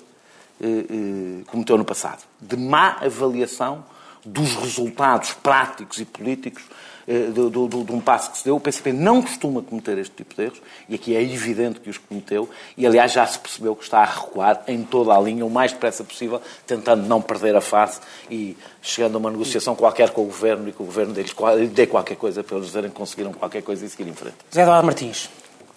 eh, 0.62 0.66
eh, 0.66 1.44
cometeu 1.48 1.78
no 1.78 1.84
passado. 1.84 2.24
De 2.40 2.56
má 2.56 2.96
avaliação 3.02 3.84
dos 4.26 4.56
resultados 4.56 5.34
práticos 5.34 6.00
e 6.00 6.06
políticos 6.06 6.64
eh, 7.08 7.28
do, 7.28 7.50
do- 7.50 7.68
do- 7.68 7.84
de 7.84 7.92
um 7.92 8.00
passo 8.00 8.32
que 8.32 8.38
se 8.40 8.46
deu. 8.46 8.56
O 8.56 8.60
PCP 8.60 8.94
não 8.94 9.22
costuma 9.22 9.62
cometer 9.62 9.98
este 9.98 10.14
tipo 10.16 10.36
de 10.36 10.44
erros, 10.44 10.62
e 10.90 10.96
aqui 10.96 11.16
é 11.16 11.22
evidente 11.22 11.80
que 11.80 11.90
os 11.90 11.98
cometeu, 11.98 12.50
e 12.78 12.86
aliás 12.86 13.12
já 13.12 13.26
se 13.26 13.40
percebeu 13.40 13.76
que 13.76 13.84
está 13.84 14.00
a 14.00 14.06
recuar 14.06 14.64
em 14.68 14.84
toda 14.84 15.14
a 15.16 15.20
linha, 15.20 15.46
o 15.46 15.50
mais 15.50 15.72
depressa 15.72 16.04
possível, 16.04 16.42
tentando 16.66 17.06
não 17.08 17.22
perder 17.22 17.56
a 17.56 17.62
fase 17.62 18.00
e 18.30 18.58
chegando 18.82 19.16
a 19.16 19.18
uma 19.18 19.32
negociação 19.32 19.76
qualquer 19.76 20.10
com 20.12 20.22
o 20.22 20.26
Governo 20.26 20.70
e 20.70 20.72
que 20.72 20.82
o 20.82 20.86
Governo 20.86 21.14
lhe 21.14 21.68
dê 21.68 21.88
qualquer 21.88 22.16
coisa 22.18 22.44
para 22.44 22.56
eles 22.58 22.68
dizerem 22.68 22.90
que 22.90 22.96
conseguiram 22.96 23.32
qualquer 23.34 23.62
coisa 23.62 23.86
e 23.86 23.90
seguir 23.90 24.10
em 24.10 24.14
frente. 24.14 24.36
Zé 24.54 24.62
Eduardo 24.64 24.86
Martins, 24.86 25.30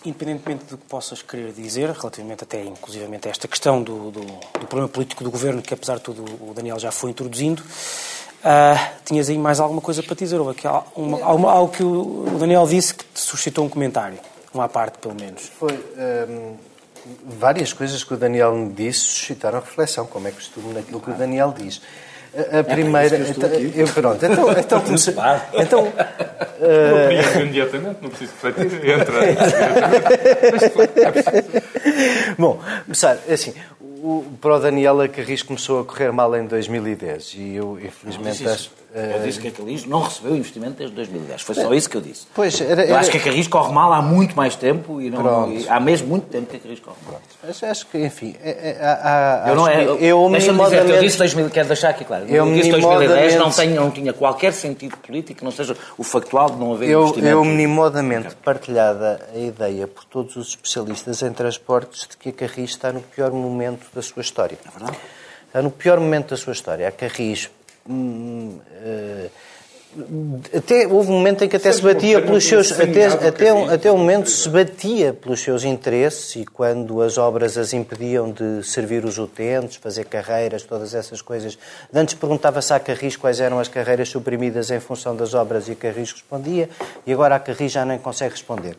independentemente 0.05 0.65
do 0.67 0.77
que 0.77 0.85
possas 0.87 1.23
querer 1.23 1.53
dizer, 1.53 1.91
relativamente 1.91 2.45
até 2.45 2.63
inclusivamente 2.63 3.27
a 3.27 3.31
esta 3.31 3.49
questão 3.49 3.83
do, 3.83 4.11
do, 4.11 4.21
do 4.21 4.67
problema 4.67 4.89
político 4.89 5.25
do 5.25 5.31
governo, 5.31 5.63
que 5.63 5.73
apesar 5.73 5.97
de 5.97 6.03
tudo 6.03 6.25
o 6.41 6.53
Daniel 6.55 6.79
já 6.79 6.91
foi 6.93 7.11
introduzindo, 7.11 7.63
ah, 8.45 8.91
tinhas 9.05 9.29
aí 9.29 9.39
mais 9.39 9.61
alguma 9.61 9.81
coisa 9.81 10.03
para 10.03 10.15
te 10.15 10.21
dizer? 10.25 10.39
Houve 10.39 10.53
aqui 10.53 10.67
uma- 10.97 11.23
alguma- 11.25 11.51
algo 11.53 11.73
que 11.73 11.83
o 11.83 12.27
Daniel 12.39 12.67
disse 12.67 12.95
que 12.95 13.05
te 13.05 13.21
suscitou 13.21 13.65
um 13.65 13.69
comentário, 13.69 14.19
uma 14.53 14.65
à 14.65 14.69
parte 14.69 14.99
pelo 14.99 15.15
menos. 15.15 15.43
Foi 15.59 15.73
hum, 15.73 16.55
várias 17.39 17.73
coisas 17.73 18.03
que 18.05 18.15
o 18.15 18.17
Daniel 18.17 18.55
me 18.55 18.73
disse 18.73 19.01
suscitaram 19.01 19.61
reflexão, 19.61 20.07
como 20.07 20.29
é 20.29 20.31
costume 20.31 20.75
naquilo 20.75 21.01
que 21.01 21.11
o 21.11 21.15
Daniel 21.15 21.55
diz. 21.57 21.81
A, 22.53 22.59
a 22.61 22.65
primeira. 22.65 23.17
então, 23.17 23.49
eu, 23.49 23.87
pronto, 23.87 24.27
então, 24.27 24.51
então, 24.59 24.81
comecei- 24.81 25.15
então 25.55 25.85
Não 26.61 27.05
opinião 27.05 27.41
imediatamente, 27.43 27.99
não 28.03 28.11
preciso 28.11 28.33
refletir. 28.43 28.91
Entra. 28.91 29.15
Bom, 32.39 32.59
sabe, 32.93 33.21
assim, 33.33 33.55
o, 34.05 34.25
para 34.39 34.57
o 34.57 34.61
Daniel, 34.61 35.01
a 35.01 35.09
Carris 35.09 35.43
começou 35.43 35.81
a 35.81 35.85
correr 35.85 36.13
mal 36.13 36.37
em 36.37 36.47
2010 36.47 37.35
e 37.39 37.55
eu, 37.55 37.79
infelizmente, 37.81 38.47
acho... 38.47 38.71
Eu 38.95 39.25
disse 39.25 39.41
que 39.41 39.49
a 39.49 39.51
Carris 39.51 39.85
não 39.85 40.03
recebeu 40.03 40.37
investimento 40.37 40.75
desde 40.75 40.95
2010. 40.95 41.43
Foi 41.43 41.55
só 41.57 41.75
isso 41.75 41.91
que 41.91 41.97
eu 41.97 42.01
disse. 42.01 42.29
Pois, 42.33 42.61
era, 42.61 42.83
era... 42.83 42.85
Eu 42.85 42.97
acho 42.97 43.11
que 43.11 43.17
a 43.17 43.21
Carris 43.21 43.49
corre 43.49 43.73
mal 43.73 43.93
há 43.93 44.01
muito 44.01 44.37
mais 44.37 44.55
tempo 44.55 45.01
e, 45.01 45.11
não, 45.11 45.53
e 45.53 45.69
há 45.69 45.81
mesmo 45.81 46.07
muito 46.07 46.29
tempo 46.29 46.47
que 46.47 46.57
a 46.57 46.61
Carris 46.61 46.79
corre 46.79 46.97
mal. 47.05 47.21
Acho, 47.43 47.67
acho 47.67 47.87
que, 47.89 47.99
enfim, 47.99 48.37
é, 48.41 48.51
é, 48.51 48.79
há, 48.81 49.47
eu 49.49 49.57
não 49.57 49.67
é, 49.67 49.85
eu, 49.85 49.99
eu 49.99 50.29
minimodamente... 50.29 50.93
eu 50.93 51.01
disse 51.01 51.19
2000, 51.19 51.51
quero 51.51 51.67
deixar 51.67 51.89
aqui 51.89 52.05
claro. 52.05 52.25
Eu, 52.29 52.47
eu 52.47 52.55
disse 52.55 52.71
2010 52.71 53.35
não, 53.35 53.51
tenho, 53.51 53.75
não 53.75 53.91
tinha 53.91 54.13
qualquer 54.13 54.53
sentido 54.53 54.97
político, 54.99 55.45
não 55.45 55.51
seja 55.51 55.77
o 55.99 56.05
factual 56.05 56.51
de 56.51 56.57
não 56.57 56.75
haver 56.75 56.89
eu, 56.89 57.03
investimento. 57.03 57.33
Eu, 57.33 57.45
minimodamente 57.45 58.37
partilhada 58.37 59.29
a 59.35 59.39
ideia 59.39 59.89
por 59.89 60.05
todos 60.05 60.37
os 60.37 60.51
especialistas 60.51 61.21
em 61.21 61.33
transportes 61.33 62.07
de 62.09 62.17
que 62.17 62.29
a 62.29 62.33
Carris 62.33 62.71
está 62.71 62.93
no 62.93 63.01
pior 63.01 63.33
momento 63.33 63.89
da 63.93 64.03
sua 64.03 64.23
história. 64.23 64.57
É 64.65 64.71
verdade. 64.71 64.99
Está 65.49 65.61
no 65.61 65.73
pior 65.73 65.99
momento 65.99 66.31
da 66.31 66.37
sua 66.37 66.53
história. 66.53 66.87
A 66.87 66.93
Carris... 66.93 67.51
Hum, 67.89 68.59
uh, 68.59 69.31
até 70.53 70.89
houve 70.89 71.11
um 71.11 71.15
momento 71.15 71.45
em 71.45 71.49
que 71.49 71.55
até 71.55 71.71
se 71.71 71.81
batia 71.81 72.21
pelos 72.21 72.45
seus 72.45 72.73
até 72.73 73.07
até 73.07 73.53
um, 73.53 73.71
até 73.71 73.93
um 73.93 73.99
momento 73.99 74.29
se 74.29 74.49
batia 74.49 75.13
pelos 75.13 75.41
seus 75.41 75.63
interesses 75.63 76.35
e 76.35 76.45
quando 76.45 77.01
as 77.01 77.17
obras 77.17 77.57
as 77.57 77.73
impediam 77.73 78.33
de 78.33 78.63
servir 78.65 79.05
os 79.05 79.19
utentes, 79.19 79.77
fazer 79.77 80.05
carreiras, 80.07 80.65
todas 80.65 80.95
essas 80.95 81.23
coisas. 81.23 81.57
Antes 81.93 82.15
perguntava-se 82.15 82.73
à 82.73 82.81
Carris 82.81 83.17
quais 83.17 83.39
eram 83.39 83.61
as 83.61 83.69
carreiras 83.69 84.09
suprimidas 84.09 84.71
em 84.71 84.81
função 84.81 85.15
das 85.15 85.33
obras 85.33 85.69
e 85.69 85.73
a 85.73 85.77
Carris 85.77 86.11
respondia 86.11 86.69
e 87.07 87.13
agora 87.13 87.37
a 87.37 87.39
Carris 87.39 87.71
já 87.71 87.85
nem 87.85 87.99
consegue 87.99 88.33
responder. 88.33 88.77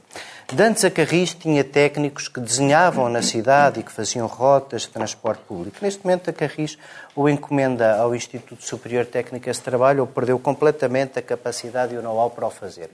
Dantes 0.54 0.86
a 0.86 0.92
Carris 0.92 1.34
tinha 1.34 1.64
técnicos 1.64 2.28
que 2.28 2.40
desenhavam 2.40 3.10
na 3.10 3.24
cidade 3.24 3.80
e 3.80 3.84
que 3.84 3.92
faziam 3.92 4.28
rotas 4.28 4.84
de 4.84 4.90
transporte 4.90 5.42
público. 5.42 5.78
Neste 5.82 6.06
momento 6.06 6.30
a 6.30 6.34
Carris 6.34 6.78
ou 7.16 7.28
encomenda 7.28 7.98
ao 7.98 8.14
Instituto 8.14 8.64
Superior 8.64 9.08
Técnico 9.08 9.50
esse 9.50 9.62
trabalho 9.62 10.02
ou 10.02 10.08
perdeu 10.08 10.38
completamente 10.38 11.18
a 11.18 11.22
capacidade 11.22 11.96
e 11.96 11.98
o 11.98 12.02
know-how 12.02 12.30
para 12.30 12.46
o 12.46 12.52
fazer. 12.52 12.92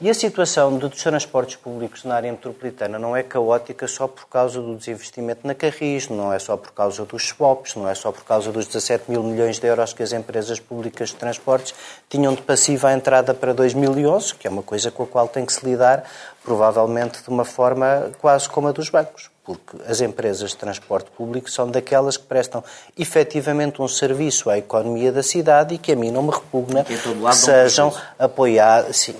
E 0.00 0.08
a 0.08 0.14
situação 0.14 0.78
dos 0.78 1.02
transportes 1.02 1.56
públicos 1.56 2.04
na 2.04 2.14
área 2.14 2.30
metropolitana 2.30 3.00
não 3.00 3.16
é 3.16 3.22
caótica 3.24 3.88
só 3.88 4.06
por 4.06 4.28
causa 4.28 4.60
do 4.60 4.76
desinvestimento 4.76 5.44
na 5.44 5.56
Carris, 5.56 6.08
não 6.08 6.32
é 6.32 6.38
só 6.38 6.56
por 6.56 6.70
causa 6.70 7.04
dos 7.04 7.26
swaps, 7.26 7.74
não 7.74 7.88
é 7.88 7.96
só 7.96 8.12
por 8.12 8.22
causa 8.22 8.52
dos 8.52 8.68
17 8.68 9.10
mil 9.10 9.24
milhões 9.24 9.58
de 9.58 9.66
euros 9.66 9.92
que 9.92 10.04
as 10.04 10.12
empresas 10.12 10.60
públicas 10.60 11.08
de 11.08 11.16
transportes 11.16 11.74
tinham 12.08 12.32
de 12.32 12.42
passiva 12.42 12.90
à 12.90 12.92
entrada 12.94 13.34
para 13.34 13.52
2011, 13.52 14.36
que 14.36 14.46
é 14.46 14.50
uma 14.50 14.62
coisa 14.62 14.88
com 14.92 15.02
a 15.02 15.06
qual 15.08 15.26
tem 15.26 15.44
que 15.44 15.52
se 15.52 15.66
lidar, 15.66 16.04
provavelmente 16.48 17.22
de 17.22 17.28
uma 17.28 17.44
forma 17.44 18.10
quase 18.22 18.48
como 18.48 18.68
a 18.68 18.72
dos 18.72 18.88
bancos 18.88 19.30
porque 19.44 19.78
as 19.86 20.02
empresas 20.02 20.50
de 20.50 20.56
transporte 20.56 21.10
público 21.10 21.50
são 21.50 21.70
daquelas 21.70 22.18
que 22.18 22.24
prestam 22.24 22.62
efetivamente 22.98 23.80
um 23.80 23.88
serviço 23.88 24.50
à 24.50 24.58
economia 24.58 25.10
da 25.10 25.22
cidade 25.22 25.74
e 25.74 25.78
que 25.78 25.92
a 25.92 25.96
mim 25.96 26.10
não 26.10 26.22
me 26.22 26.30
repugna 26.30 26.84
que 26.84 26.94
sejam 27.34 27.92
apoiadas 28.18 29.10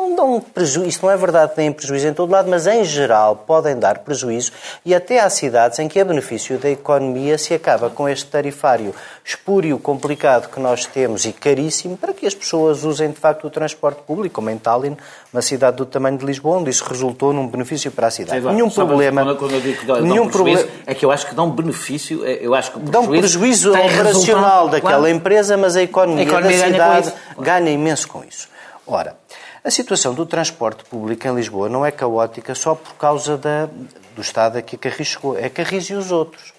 não 0.00 0.14
dão 0.14 0.40
prejuízo, 0.40 0.88
isto 0.88 1.04
não 1.04 1.12
é 1.12 1.16
verdade, 1.16 1.54
têm 1.54 1.70
prejuízo 1.70 2.08
em 2.08 2.14
todo 2.14 2.30
lado, 2.30 2.48
mas 2.48 2.66
em 2.66 2.84
geral 2.84 3.36
podem 3.36 3.78
dar 3.78 3.98
prejuízo 3.98 4.52
e 4.84 4.94
até 4.94 5.20
há 5.20 5.28
cidades 5.28 5.78
em 5.78 5.88
que 5.88 6.00
a 6.00 6.04
benefício 6.04 6.58
da 6.58 6.70
economia 6.70 7.36
se 7.36 7.52
acaba 7.52 7.90
com 7.90 8.08
este 8.08 8.26
tarifário 8.26 8.94
espúrio, 9.24 9.78
complicado 9.78 10.48
que 10.48 10.58
nós 10.58 10.86
temos 10.86 11.24
e 11.24 11.32
caríssimo 11.32 11.96
para 11.96 12.14
que 12.14 12.26
as 12.26 12.34
pessoas 12.34 12.82
usem 12.84 13.10
de 13.10 13.18
facto 13.18 13.46
o 13.46 13.50
transporte 13.50 14.02
público, 14.02 14.36
como 14.36 14.48
em 14.48 14.56
Tallinn, 14.56 14.96
uma 15.32 15.42
cidade 15.42 15.76
do 15.76 15.84
tamanho 15.84 16.16
de 16.16 16.24
Lisboa, 16.24 16.58
onde 16.58 16.70
isso 16.70 16.84
resultou 16.84 17.32
num 17.32 17.46
benefício 17.46 17.90
para 17.90 18.06
a 18.06 18.10
cidade. 18.10 18.44
Nenhum 18.46 18.70
problema. 18.70 19.22
Quando, 19.22 19.38
quando 19.38 19.52
eu 19.52 19.60
digo 19.60 19.80
que 19.80 19.86
dão, 19.86 20.00
nenhum 20.00 20.28
problema 20.28 20.64
é 20.86 20.94
que 20.94 21.04
eu 21.04 21.10
acho 21.10 21.26
que 21.26 21.34
dão 21.34 21.50
benefício, 21.50 22.24
é, 22.24 22.38
eu 22.40 22.54
acho 22.54 22.72
que 22.72 22.78
dão 22.80 23.06
prejuízo 23.06 23.72
operacional 23.72 24.68
daquela 24.68 24.98
claro. 24.98 25.08
empresa, 25.08 25.56
mas 25.56 25.76
a 25.76 25.82
economia, 25.82 26.24
a 26.24 26.26
economia 26.26 26.58
da 26.58 26.66
cidade 26.66 27.12
ganha, 27.36 27.60
ganha 27.60 27.70
imenso 27.70 28.08
com 28.08 28.24
isso. 28.24 28.48
Ora, 28.86 29.14
a 29.62 29.70
situação 29.70 30.14
do 30.14 30.24
transporte 30.24 30.84
público 30.84 31.26
em 31.26 31.34
Lisboa 31.34 31.68
não 31.68 31.84
é 31.84 31.90
caótica 31.90 32.54
só 32.54 32.74
por 32.74 32.94
causa 32.94 33.36
da, 33.36 33.66
do 34.14 34.22
estado 34.22 34.56
a 34.56 34.62
que 34.62 34.76
a 34.76 34.78
Carris 34.78 35.08
chegou. 35.08 35.38
É 35.38 35.48
Carris 35.50 35.90
e 35.90 35.94
os 35.94 36.10
outros. 36.10 36.52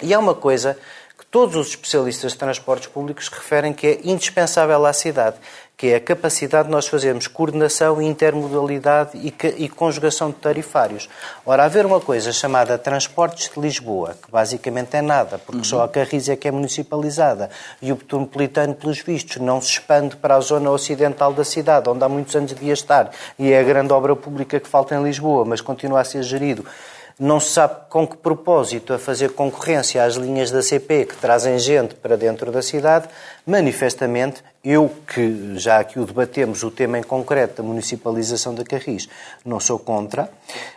E 0.00 0.14
há 0.14 0.18
uma 0.18 0.34
coisa 0.34 0.78
que 1.18 1.26
todos 1.26 1.56
os 1.56 1.68
especialistas 1.68 2.32
de 2.32 2.38
transportes 2.38 2.88
públicos 2.88 3.28
referem 3.28 3.72
que 3.72 3.86
é 3.86 4.00
indispensável 4.04 4.84
à 4.86 4.92
cidade, 4.92 5.36
que 5.76 5.88
é 5.88 5.96
a 5.96 6.00
capacidade 6.00 6.68
de 6.68 6.70
nós 6.70 6.86
fazermos 6.86 7.26
coordenação, 7.26 8.00
intermodalidade 8.00 9.10
e, 9.14 9.34
e 9.56 9.68
conjugação 9.68 10.30
de 10.30 10.36
tarifários. 10.36 11.08
Ora, 11.44 11.64
haver 11.64 11.84
uma 11.84 12.00
coisa 12.00 12.32
chamada 12.32 12.78
Transportes 12.78 13.50
de 13.52 13.60
Lisboa, 13.60 14.14
que 14.22 14.30
basicamente 14.30 14.96
é 14.96 15.02
nada, 15.02 15.38
porque 15.38 15.58
uhum. 15.58 15.64
só 15.64 15.82
a 15.82 15.88
Carris 15.88 16.28
é 16.28 16.36
que 16.36 16.46
é 16.46 16.50
municipalizada 16.50 17.50
e 17.80 17.90
o 17.90 17.96
metropolitano, 17.96 18.74
pelos 18.74 19.00
vistos, 19.00 19.38
não 19.38 19.60
se 19.60 19.70
expande 19.70 20.16
para 20.16 20.36
a 20.36 20.40
zona 20.40 20.70
ocidental 20.70 21.32
da 21.32 21.44
cidade, 21.44 21.88
onde 21.88 22.04
há 22.04 22.08
muitos 22.08 22.36
anos 22.36 22.52
devia 22.52 22.74
estar, 22.74 23.10
e 23.38 23.52
é 23.52 23.58
a 23.58 23.62
grande 23.62 23.92
obra 23.92 24.14
pública 24.14 24.60
que 24.60 24.68
falta 24.68 24.94
em 24.94 25.02
Lisboa, 25.02 25.44
mas 25.44 25.60
continua 25.60 26.00
a 26.00 26.04
ser 26.04 26.22
gerido 26.22 26.64
não 27.18 27.38
se 27.38 27.50
sabe 27.50 27.74
com 27.88 28.06
que 28.06 28.16
propósito 28.16 28.92
a 28.92 28.98
fazer 28.98 29.30
concorrência 29.30 30.02
às 30.02 30.14
linhas 30.14 30.50
da 30.50 30.62
CP 30.62 31.06
que 31.06 31.16
trazem 31.16 31.58
gente 31.58 31.94
para 31.94 32.16
dentro 32.16 32.50
da 32.50 32.62
cidade, 32.62 33.08
manifestamente 33.46 34.42
eu, 34.64 34.88
que 35.06 35.58
já 35.58 35.80
aqui 35.80 35.98
o 35.98 36.06
debatemos, 36.06 36.62
o 36.62 36.70
tema 36.70 36.98
em 36.98 37.02
concreto 37.02 37.60
da 37.60 37.68
municipalização 37.68 38.54
da 38.54 38.64
Carris, 38.64 39.08
não 39.44 39.58
sou 39.58 39.78
contra, 39.78 40.30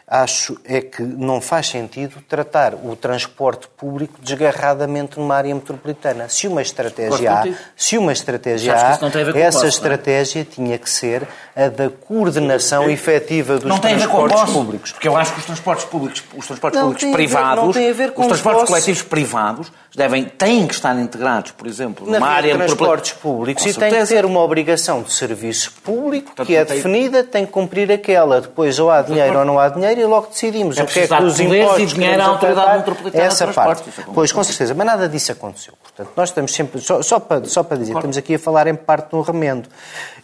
acho 0.07 0.57
é 0.63 0.81
que 0.81 1.01
não 1.01 1.41
faz 1.41 1.67
sentido 1.67 2.21
tratar 2.27 2.75
o 2.75 2.95
transporte 2.95 3.67
público 3.75 4.19
desgarradamente 4.21 5.19
numa 5.19 5.35
área 5.35 5.53
metropolitana. 5.53 6.29
Se 6.29 6.47
uma 6.47 6.61
estratégia 6.61 7.31
há, 7.31 7.45
se 7.75 7.97
uma 7.97 8.13
estratégia 8.13 8.73
há, 8.73 8.99
essa 9.39 9.65
é? 9.65 9.69
estratégia 9.69 10.45
tinha 10.45 10.77
que 10.77 10.89
ser 10.89 11.27
a 11.55 11.69
da 11.69 11.89
coordenação 11.89 12.89
efetiva 12.89 13.57
dos 13.57 13.65
não 13.65 13.79
transportes 13.79 14.39
ver 14.41 14.47
com 14.47 14.53
públicos. 14.53 14.91
Porque 14.91 15.07
eu 15.07 15.17
acho 15.17 15.33
que 15.33 15.39
os 15.39 15.45
transportes 15.45 15.85
públicos, 15.85 16.23
os 16.35 16.45
transportes 16.45 16.79
não 16.79 16.89
públicos 16.89 17.11
privados, 17.11 17.75
ver, 17.75 18.13
os 18.15 18.27
transportes 18.27 18.41
postos... 18.41 18.69
coletivos 18.69 19.01
privados 19.01 19.71
devem, 19.95 20.25
têm 20.25 20.67
que 20.67 20.73
estar 20.73 20.97
integrados, 20.99 21.51
por 21.51 21.67
exemplo, 21.67 22.05
numa 22.05 22.27
área 22.27 22.55
metropolitana 22.55 22.75
transportes 22.75 23.11
públicos 23.13 23.65
e 23.65 23.73
tem 23.73 23.91
que 23.93 24.05
ter 24.07 24.25
uma 24.25 24.41
obrigação 24.41 25.01
de 25.01 25.11
serviço 25.11 25.71
público 25.83 26.27
Portanto, 26.27 26.47
que 26.47 26.55
é 26.55 26.65
tem... 26.65 26.75
definida, 26.75 27.23
tem 27.23 27.45
que 27.45 27.51
cumprir 27.51 27.91
aquela. 27.91 28.41
Depois 28.41 28.77
ou 28.79 28.91
há 28.91 29.01
dinheiro 29.01 29.39
ou 29.39 29.45
não 29.45 29.59
há 29.59 29.69
dinheiro 29.69 29.94
e 29.97 30.05
logo 30.05 30.27
decidimos 30.27 30.77
é 30.77 30.83
o 30.83 30.87
que 30.87 30.99
é 30.99 31.07
que 31.07 31.23
os 31.23 31.39
impostos 31.39 31.91
e 31.91 31.95
dinheiro 31.95 32.21
à 32.21 32.25
autoridade 32.25 32.77
metropolitana 32.77 33.23
essa 33.25 33.47
parte. 33.47 33.83
Pois, 34.13 34.31
com 34.31 34.43
certeza, 34.43 34.73
mas 34.73 34.85
nada 34.85 35.09
disso 35.09 35.31
aconteceu. 35.31 35.73
Portanto, 35.81 36.11
nós 36.15 36.29
estamos 36.29 36.53
sempre, 36.53 36.81
só, 36.81 37.01
só, 37.01 37.19
para, 37.19 37.45
só 37.45 37.63
para 37.63 37.77
dizer, 37.77 37.91
claro. 37.91 38.07
estamos 38.07 38.17
aqui 38.17 38.35
a 38.35 38.39
falar 38.39 38.67
em 38.67 38.75
parte 38.75 39.09
de 39.09 39.15
um 39.15 39.21
remendo. 39.21 39.69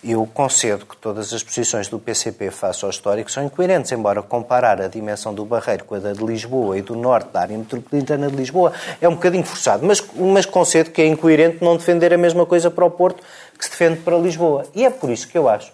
Eu 0.04 0.28
concedo 0.34 0.86
que 0.86 0.98
todas 0.98 1.34
as 1.34 1.44
posições 1.44 1.88
do 1.88 2.00
PCP 2.00 2.50
face 2.52 2.84
ao 2.84 2.90
histórico 2.90 3.32
são 3.32 3.44
incoerentes, 3.44 3.92
embora 3.92 4.22
comparar 4.22 4.82
a 4.82 4.88
dimensão 4.88 5.34
do 5.34 5.46
Barreiro 5.46 5.86
com 5.86 5.96
a 5.96 6.00
da 6.00 6.14
de 6.14 6.24
Lisboa 6.24 6.78
e 6.78 6.82
do 6.82 6.96
norte 6.96 7.30
da 7.32 7.42
área 7.42 7.58
metropolitana 7.58 8.30
de 8.30 8.36
Lisboa 8.36 8.74
é 9.00 9.08
um 9.08 9.14
bocadinho 9.14 9.44
forçado, 9.44 9.86
mas, 9.86 10.04
mas 10.16 10.46
concedo 10.46 10.90
que 10.92 11.02
é 11.02 11.08
incoerente 11.08 11.64
não 11.64 11.78
defender 11.78 12.14
a 12.14 12.18
mesma 12.18 12.46
coisa 12.46 12.70
para 12.70 12.86
o 12.86 12.92
Porto 12.92 13.24
que 13.58 13.64
se 13.66 13.72
defende 13.72 14.02
para 14.02 14.18
Lisboa. 14.18 14.66
E 14.74 14.86
é 14.86 14.90
por 14.90 15.10
isso 15.10 15.28
que 15.28 15.38
eu 15.38 15.48
acho 15.48 15.72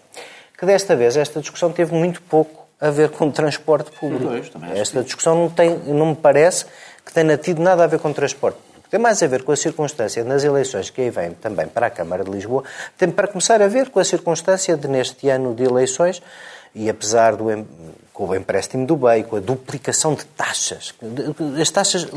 que 0.58 0.66
desta 0.66 0.96
vez 0.96 1.16
esta 1.16 1.39
discussão 1.39 1.72
teve 1.72 1.94
muito 1.94 2.22
pouco 2.24 2.66
a 2.79 2.89
ver 2.89 3.10
com 3.10 3.27
o 3.27 3.31
transporte 3.31 3.91
público. 3.91 4.31
esta 4.75 5.03
discussão 5.03 5.36
não, 5.36 5.50
tem, 5.50 5.77
não 5.88 6.07
me 6.07 6.15
parece 6.15 6.65
que 7.05 7.13
tenha 7.13 7.38
tido 7.38 7.62
nada 7.62 7.84
a 7.84 7.88
ver 7.88 8.00
com 8.00 8.13
transporte 8.13 8.55
público. 8.55 8.67
Tem 8.89 9.00
mais 9.00 9.22
a 9.22 9.27
ver 9.27 9.43
com 9.43 9.51
a 9.51 9.55
circunstância 9.55 10.24
nas 10.24 10.43
eleições 10.43 10.89
que 10.89 11.01
aí 11.01 11.10
vem 11.10 11.31
também 11.31 11.67
para 11.67 11.88
a 11.88 11.89
Câmara 11.89 12.24
de 12.24 12.31
Lisboa, 12.31 12.63
tem 12.98 13.12
para 13.12 13.27
começar 13.27 13.62
a 13.62 13.67
ver 13.67 13.89
com 13.89 14.00
a 14.00 14.03
circunstância 14.03 14.77
de 14.77 14.88
neste 14.88 15.27
ano 15.27 15.53
de 15.53 15.63
eleições 15.63 16.22
e 16.74 16.89
apesar 16.89 17.36
do 17.36 17.50
com 18.13 18.29
o 18.29 18.36
empréstimo 18.36 18.84
do 18.88 18.96
BEI, 18.96 19.24
com 19.24 19.36
a 19.36 19.39
duplicação 19.39 20.15
de 20.15 20.25
taxas. 20.25 20.91
As 21.62 21.69
taxas, 21.69 22.07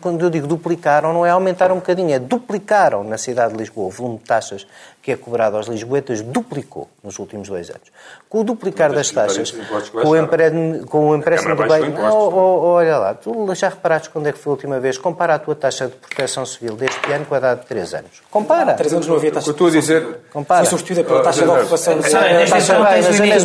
quando 0.00 0.22
eu 0.22 0.28
digo 0.28 0.48
duplicaram, 0.48 1.12
não 1.12 1.24
é 1.24 1.30
aumentar 1.30 1.70
um 1.70 1.76
bocadinho, 1.76 2.12
é 2.12 2.18
duplicaram 2.18 3.04
na 3.04 3.16
cidade 3.16 3.52
de 3.52 3.60
Lisboa. 3.60 3.86
O 3.86 3.90
volume 3.90 4.18
de 4.18 4.24
taxas 4.24 4.66
que 5.04 5.12
é 5.12 5.16
cobrado 5.16 5.58
aos 5.58 5.66
lisboetas 5.66 6.22
duplicou 6.22 6.88
nos 7.02 7.18
últimos 7.18 7.46
dois 7.48 7.68
anos. 7.68 7.82
Com 8.26 8.40
o 8.40 8.44
duplicar 8.44 8.90
das 8.90 9.10
taxas, 9.10 9.54
com 9.92 10.08
o, 10.08 10.16
empréstimo, 10.16 10.86
com 10.86 11.10
o 11.10 11.14
empréstimo 11.14 11.54
do 11.54 11.62
BEI... 11.66 11.94
Oh, 12.10 12.30
oh, 12.32 12.66
olha 12.72 12.96
lá, 12.96 13.12
tu 13.14 13.54
já 13.54 13.68
reparaste 13.68 14.08
quando 14.08 14.28
é 14.28 14.32
que 14.32 14.38
foi 14.38 14.50
a 14.50 14.54
última 14.54 14.80
vez? 14.80 14.96
Compara 14.96 15.34
a 15.34 15.38
tua 15.38 15.54
taxa 15.54 15.88
de 15.88 15.92
proteção 15.92 16.46
civil 16.46 16.74
deste 16.74 17.12
ano 17.12 17.26
com 17.26 17.34
a 17.34 17.38
data 17.38 17.60
de 17.60 17.68
três 17.68 17.92
anos. 17.92 18.22
Compara. 18.30 18.70
Há 18.72 18.74
três 18.74 18.94
anos 18.94 19.06
não 19.06 19.16
havia 19.16 19.30
taxa 19.30 19.44
de 19.44 19.50
estou 19.50 19.66
a 19.66 19.70
dizer... 19.70 20.20
Compara. 20.32 20.60
Foi 20.64 20.70
substituída 20.70 21.04
pela 21.06 21.22
taxa 21.22 21.42
de 21.44 21.50
ocupação. 21.50 21.98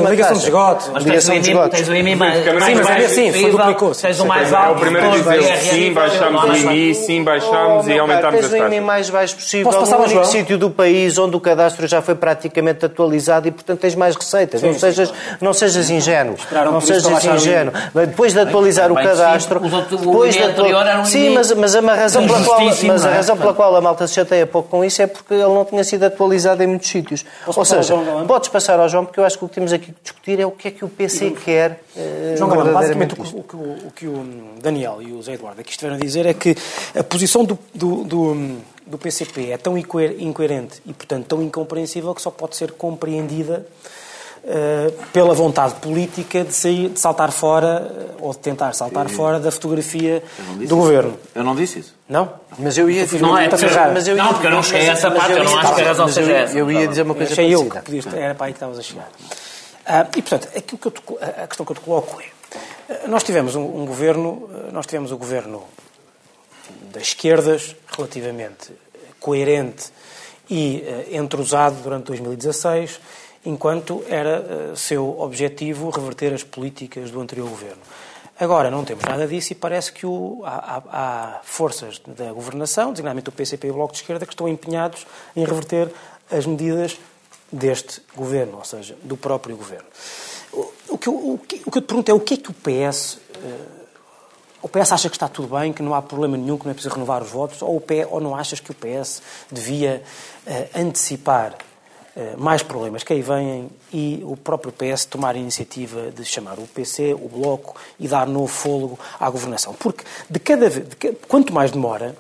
Ligação 0.10 0.38
de 0.38 0.44
esgoto. 0.44 0.92
Ligação 1.00 1.40
de 1.40 1.50
esgoto. 1.50 1.76
IMI 1.94 2.16
mais, 2.16 2.40
Sim, 2.46 2.76
mas 2.76 2.88
baixo 2.88 3.02
é 3.02 3.06
assim, 3.06 3.32
foi 3.34 3.52
duplicou. 3.52 3.94
seja 3.94 4.24
o 4.24 4.28
mais 4.28 4.52
É 4.52 4.56
alto 4.56 4.78
o 4.78 4.80
primeiro 4.80 5.08
a 5.08 5.12
de 5.12 5.18
dizer 5.18 5.58
sim, 5.58 5.94
baixámos 5.94 6.44
o. 6.44 6.56
IMI, 6.56 6.96
sim, 6.96 7.24
baixámos 7.24 7.88
e 7.88 7.90
Oh, 7.92 7.94
meu 7.94 8.02
aumentámos 8.04 8.40
as 8.46 8.50
tens 8.50 8.54
o 8.54 8.56
IMI 8.58 8.70
taxas. 8.70 8.86
mais 8.86 9.10
baixo 9.10 9.36
possível 9.36 9.66
Posso 9.66 9.80
passar 9.80 9.98
no 9.98 10.04
ao 10.04 10.10
único 10.10 10.26
sítio 10.26 10.58
do 10.58 10.70
país 10.70 11.18
onde 11.18 11.36
o 11.36 11.40
cadastro 11.50 11.88
já 11.88 12.02
foi 12.02 12.16
praticamente 12.16 12.86
atualizado 12.86 13.48
e, 13.48 13.52
portanto, 13.52 13.80
tens 13.80 13.96
mais 13.96 14.16
receitas. 14.16 14.62
não, 14.62 14.74
sejas, 14.74 15.14
não 15.42 15.54
sejas 15.54 15.90
ingênuo. 15.90 16.36
Esperaram 16.36 16.72
Não 16.74 16.82
sejas 16.82 17.06
o 17.06 17.36
ingênuo. 17.36 17.74
Depois 17.94 18.34
de 18.34 18.40
atualizar 18.40 18.92
o 18.92 18.96
bem, 18.96 19.04
cadastro... 19.04 19.60
sim, 19.60 19.66
o 19.96 19.98
depois 19.98 20.36
de 20.36 20.44
anterior 20.44 20.86
era 20.86 21.00
um 21.02 21.06
Sim, 21.06 21.30
mas, 21.32 21.52
mas 21.54 21.76
a 21.76 21.82
razão, 21.82 22.26
pela 22.26 22.44
qual, 22.44 22.62
mas 22.84 23.06
a 23.06 23.10
é? 23.10 23.14
razão 23.16 23.38
pela 23.38 23.54
qual 23.54 23.76
a 23.76 23.82
malta 23.82 24.08
se 24.08 24.14
chateia 24.16 24.46
pouco 24.46 24.70
com 24.70 24.84
isso 24.86 25.02
é 25.02 25.08
porque 25.08 25.34
ele 25.34 25.44
não 25.44 25.66
tinha 25.66 25.84
sido 25.84 26.04
atualizado 26.04 26.62
em 26.64 26.68
muitos 26.68 26.88
sítios. 26.90 27.26
Ou 27.48 27.54
passar 27.54 27.78
ao 27.78 27.84
seja, 27.84 27.96
podes 28.28 28.50
passar 28.50 28.80
ao 28.80 28.88
João, 28.90 29.06
porque 29.06 29.20
eu 29.20 29.26
acho 29.26 29.38
que 29.38 29.46
o 29.46 29.48
que 29.50 29.56
temos 29.56 29.74
aqui 29.74 29.88
que 29.88 29.96
discutir 30.04 30.40
é 30.40 30.46
o 30.46 30.52
que 30.52 30.68
é 30.68 30.72
que 30.72 30.86
o 30.86 30.90
PC 30.90 31.32
quer 31.32 31.82
eh, 31.98 32.36
João 32.38 32.50
Galamba, 32.50 32.72
basicamente 32.74 33.16
verdadeiramente 33.16 33.40
o, 33.40 33.44
que- 33.44 33.56
o 33.56 33.62
que 33.62 33.86
o- 33.86 33.88
o 33.88 33.92
que 33.92 34.08
o 34.08 34.26
Daniel 34.62 34.98
e 35.02 35.12
o 35.14 35.22
Zé 35.22 35.34
Eduardo 35.34 35.60
aqui 35.62 35.72
estiveram 35.72 35.96
a 35.96 36.00
dizer 36.00 36.26
é 36.26 36.34
que 36.34 36.56
a 36.98 37.04
posição 37.04 37.44
do, 37.44 37.58
do, 37.74 38.04
do, 38.04 38.58
do 38.90 38.98
PCP 38.98 39.52
é 39.52 39.58
tão 39.58 39.78
incoer- 39.78 40.16
incoerente 40.20 40.82
e, 40.86 40.94
portanto, 40.94 41.26
tão 41.28 41.42
incompreensível 41.42 42.14
que 42.16 42.22
só 42.22 42.32
pode 42.32 42.56
ser 42.56 42.72
compreendida 42.74 43.66
eh, 44.44 44.92
pela 45.14 45.34
vontade 45.34 45.76
política 45.76 46.44
de, 46.46 46.54
sair, 46.54 46.90
de 46.90 47.00
saltar 47.00 47.32
fora 47.32 47.92
eh, 47.92 48.06
ou 48.22 48.32
de 48.32 48.40
tentar 48.40 48.74
saltar 48.74 49.10
fora 49.10 49.40
da 49.40 49.52
fotografia 49.52 50.24
Eu 50.40 50.46
não 50.46 50.56
do 50.58 50.64
isso. 50.64 50.76
governo. 50.76 51.20
Eu 51.36 51.44
não 51.44 51.56
disse 51.56 51.80
isso. 51.80 51.94
Não? 52.08 52.32
Mas 52.58 52.78
eu 52.78 52.90
ia 52.90 53.06
Não 53.20 53.38
é, 53.38 53.50
mas 53.94 54.08
eu 54.08 54.16
ia- 54.16 54.24
Não, 54.24 54.34
porque 54.34 54.48
eu 54.48 54.52
não 54.52 54.64
cheguei 54.64 54.90
a 54.90 54.94
essa 54.94 55.10
mas 55.10 55.20
parte, 55.20 55.32
eu 55.34 55.44
não 55.44 55.52
ia- 55.52 55.60
acho 55.60 55.76
que 55.76 55.82
a 55.82 55.86
razão 55.86 56.08
eu 56.08 56.14
seja 56.14 56.32
essa. 56.32 56.58
Eu 56.58 56.72
ia 56.72 56.88
dizer 56.88 57.02
uma 57.04 57.14
coisa 57.16 57.32
Achei 57.34 57.46
eu 57.54 57.60
parecida. 57.66 57.80
que 57.82 57.86
podias, 57.86 58.14
era 58.14 58.34
para 58.36 58.46
aí 58.48 58.54
que 58.54 58.58
estavas 58.58 58.80
a 58.80 58.82
chegar. 58.82 59.10
Ah, 59.86 60.08
e, 60.16 60.22
portanto, 60.22 60.48
aquilo 60.58 60.78
que 60.78 60.88
eu 60.88 60.92
te 60.92 61.02
a 61.42 61.48
questão 61.48 61.66
que 61.66 61.72
eu 61.72 61.76
te 61.76 61.82
coloco 61.82 62.22
é: 62.22 62.26
ah, 62.90 63.08
nós 63.08 63.24
tivemos 63.24 63.56
um, 63.56 63.62
um 63.64 63.86
governo, 63.86 64.50
nós 64.72 64.86
tivemos 64.86 65.12
o 65.12 65.18
governo 65.18 65.64
das 66.92 67.04
esquerdas 67.04 67.76
relativamente 67.96 68.72
coerente 69.20 69.92
e 70.50 70.84
ah, 70.88 71.16
entrosado 71.18 71.76
durante 71.82 72.06
2016, 72.08 73.00
enquanto 73.46 74.04
era 74.08 74.72
ah, 74.74 74.76
seu 74.76 75.20
objetivo 75.20 75.90
reverter 75.90 76.34
as 76.34 76.44
políticas 76.44 77.12
do 77.12 77.20
anterior 77.22 77.50
governo. 77.50 77.82
Agora 78.40 78.72
não 78.72 78.86
temos 78.86 79.04
nada 79.04 79.28
disso 79.28 79.52
e 79.52 79.56
parece 79.56 79.92
que 79.92 80.06
o- 80.06 80.42
há, 80.46 80.82
há- 80.92 81.42
forças 81.44 82.02
da 82.08 82.32
governação, 82.32 82.92
designadamente 82.92 83.28
o 83.30 83.32
PCP 83.34 83.68
e 83.68 83.72
o 83.72 83.74
Bloco 83.74 83.92
de 83.94 84.00
Esquerda, 84.00 84.26
que 84.26 84.32
estão 84.34 84.48
empenhados 84.48 85.06
em 85.36 85.44
reverter 85.44 85.92
as 86.32 86.46
medidas 86.46 86.98
deste 87.52 88.02
governo, 88.16 88.58
ou 88.58 88.64
seja, 88.64 88.96
do 89.04 89.18
próprio 89.18 89.58
governo. 89.58 89.88
O, 90.54 90.72
o 90.90 90.98
que, 90.98 91.10
eu, 91.10 91.14
o, 91.16 91.38
que, 91.38 91.62
o 91.66 91.72
que 91.72 91.78
eu 91.80 91.82
te 91.82 91.86
pergunto 91.86 92.10
é 92.12 92.14
o 92.14 92.20
que 92.20 92.36
é 92.36 92.38
que 92.38 92.50
o 92.50 92.54
PS. 92.54 93.18
eh, 93.44 93.79
o 94.62 94.68
PS 94.68 94.92
acha 94.92 95.10
que 95.10 95.16
está 95.16 95.28
tudo 95.28 95.58
bem, 95.58 95.72
que 95.72 95.82
não 95.82 95.94
há 95.94 96.02
problema 96.02 96.38
nenhum, 96.38 96.58
que 96.58 96.66
não 96.66 96.72
é 96.72 96.74
preciso 96.74 96.94
renovar 96.94 97.22
os 97.22 97.30
votos, 97.30 97.62
ou, 97.62 97.78
o 97.78 97.82
PS, 97.82 98.08
ou 98.10 98.20
não 98.20 98.36
achas 98.36 98.60
que 98.60 98.72
o 98.72 98.76
PS 98.76 99.22
devia 99.52 100.04
eh, 100.46 100.70
antecipar 100.76 101.56
eh, 102.16 102.36
mais 102.38 102.62
problemas 102.62 103.04
que 103.04 103.14
aí 103.14 103.22
vêm 103.22 103.70
e 103.94 104.22
o 104.26 104.36
próprio 104.36 104.74
PS 104.74 105.06
tomar 105.06 105.36
a 105.36 105.38
iniciativa 105.38 106.12
de 106.12 106.26
chamar 106.26 106.60
o 106.60 106.68
PC, 106.68 107.14
o 107.14 107.30
Bloco 107.30 107.76
e 108.00 108.08
dar 108.08 108.28
novo 108.28 108.48
fôlego 108.48 109.00
à 109.20 109.30
governação? 109.30 109.74
Porque 109.74 110.04
de 110.30 110.40
cada 110.40 110.70
vez, 110.70 110.88
de 110.90 110.96
quanto 111.28 111.54
mais 111.54 111.72
demora, 111.72 112.16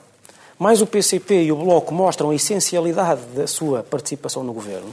mais 0.57 0.81
o 0.81 0.87
PCP 0.87 1.43
e 1.43 1.51
o 1.51 1.55
Bloco 1.57 1.93
mostram 1.93 2.29
a 2.29 2.35
essencialidade 2.35 3.21
da 3.35 3.47
sua 3.47 3.83
participação 3.83 4.43
no 4.43 4.53
governo. 4.53 4.91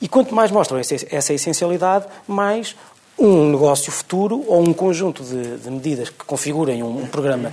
E 0.00 0.06
quanto 0.06 0.34
mais 0.34 0.50
mostram 0.50 0.78
essa 0.78 1.32
essencialidade, 1.32 2.06
mais 2.26 2.76
um 3.18 3.50
negócio 3.50 3.90
futuro 3.90 4.44
ou 4.46 4.60
um 4.60 4.72
conjunto 4.72 5.22
de, 5.24 5.56
de 5.58 5.70
medidas 5.70 6.08
que 6.08 6.24
configurem 6.24 6.82
um, 6.82 7.02
um 7.02 7.06
programa 7.06 7.52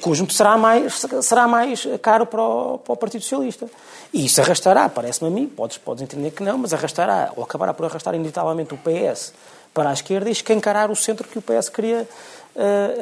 conjunto 0.00 0.32
será 0.32 0.56
mais, 0.56 1.04
será 1.20 1.46
mais 1.46 1.86
caro 2.00 2.24
para 2.24 2.40
o, 2.42 2.78
para 2.78 2.92
o 2.92 2.96
Partido 2.96 3.20
Socialista. 3.22 3.66
E 4.12 4.24
isso 4.26 4.40
arrastará, 4.40 4.88
parece-me 4.88 5.28
a 5.28 5.30
mim, 5.30 5.46
podes, 5.46 5.76
podes 5.78 6.02
entender 6.02 6.30
que 6.30 6.42
não, 6.42 6.56
mas 6.58 6.72
arrastará, 6.72 7.30
ou 7.36 7.44
acabará 7.44 7.74
por 7.74 7.84
arrastar 7.86 8.14
inevitavelmente 8.14 8.72
o 8.74 8.78
PS 8.78 9.32
para 9.74 9.90
a 9.90 9.92
esquerda 9.92 10.28
e 10.28 10.32
escancarar 10.32 10.90
o 10.90 10.96
centro 10.96 11.26
que 11.28 11.38
o 11.38 11.42
PS 11.42 11.68
queria 11.70 12.06
eh, 12.54 12.96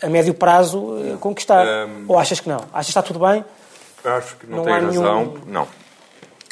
eh, 0.00 0.06
a 0.06 0.08
médio 0.08 0.32
prazo 0.34 0.98
eh, 1.04 1.16
conquistar. 1.20 1.66
Um, 1.66 2.04
Ou 2.08 2.18
achas 2.18 2.40
que 2.40 2.48
não? 2.48 2.58
Achas 2.72 2.86
que 2.86 2.90
está 2.90 3.02
tudo 3.02 3.18
bem? 3.20 3.44
Acho 4.04 4.36
que 4.36 4.46
não, 4.46 4.58
Não 4.58 4.64
tem 4.64 4.72
há 4.74 4.80
nenhum- 4.80 5.02
razão. 5.02 5.34
Não. 5.46 5.68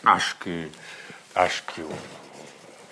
Acho 0.05 0.37
que. 0.37 0.71
Acho 1.35 1.63
que. 1.65 1.81
o- 1.81 2.14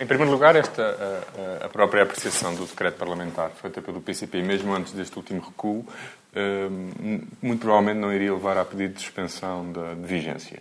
Em 0.02 0.06
primeiro 0.06 0.32
lugar, 0.32 0.56
esta, 0.56 1.28
a, 1.64 1.68
própria 1.68 2.02
apreciação 2.02 2.52
do 2.56 2.64
decreto 2.66 2.96
parlamentar 2.98 3.50
feita 3.50 3.80
pelo 3.80 4.00
PCP, 4.00 4.42
mesmo 4.42 4.74
antes 4.74 4.92
deste 4.92 5.16
último 5.16 5.40
recuo, 5.40 5.86
hum, 6.34 7.20
muito 7.40 7.60
provavelmente 7.60 8.00
não 8.00 8.12
iria 8.12 8.32
levar 8.34 8.58
a 8.58 8.64
pedido 8.64 8.94
de 8.94 9.00
suspensão 9.00 9.70
da, 9.70 9.94
de 9.94 10.02
vigência. 10.04 10.60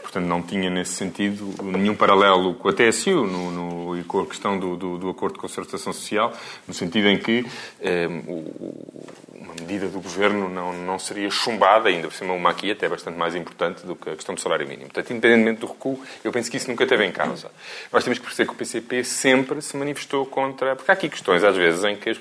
Portanto, 0.00 0.24
não 0.24 0.40
tinha 0.40 0.70
nesse 0.70 0.92
sentido 0.92 1.54
nenhum 1.62 1.94
paralelo 1.94 2.54
com 2.54 2.66
a 2.70 2.72
TSU 2.72 3.26
no, 3.26 3.50
no- 3.50 3.98
e 3.98 4.04
com 4.04 4.20
a 4.20 4.26
questão 4.26 4.58
do, 4.58 4.74
do- 4.74 4.96
do 4.96 5.10
acordo 5.10 5.34
de 5.34 5.40
concertação 5.40 5.92
social, 5.92 6.32
no 6.66 6.72
sentido 6.72 7.08
em 7.08 7.18
que 7.18 7.44
hum, 7.44 8.22
o- 8.26 9.04
uma 9.48 9.54
medida 9.60 9.88
do 9.88 10.00
governo 10.00 10.48
não, 10.48 10.72
não 10.72 10.98
seria 10.98 11.30
chumbada, 11.30 11.88
ainda 11.88 12.08
por 12.08 12.14
cima 12.14 12.34
uma 12.34 12.50
aqui 12.50 12.70
até 12.70 12.88
bastante 12.88 13.16
mais 13.16 13.34
importante 13.34 13.86
do 13.86 13.96
que 13.96 14.10
a 14.10 14.14
questão 14.14 14.34
do 14.34 14.40
salário 14.40 14.66
mínimo. 14.66 14.90
Portanto, 14.90 15.10
independentemente 15.12 15.60
do 15.60 15.66
recuo, 15.66 16.00
eu 16.22 16.30
penso 16.30 16.50
que 16.50 16.56
isso 16.58 16.68
nunca 16.70 16.86
teve 16.86 17.04
em 17.04 17.12
causa. 17.12 17.50
Nós 17.92 18.04
temos 18.04 18.18
que 18.18 18.24
perceber 18.26 18.48
que 18.48 18.54
o 18.54 18.56
PCP 18.58 19.02
sempre 19.04 19.62
se 19.62 19.76
manifestou 19.76 20.26
contra. 20.26 20.76
Porque 20.76 20.90
há 20.90 20.94
aqui 20.94 21.08
questões, 21.08 21.42
às 21.42 21.56
vezes, 21.56 21.82
em 21.84 21.96
que, 21.96 22.16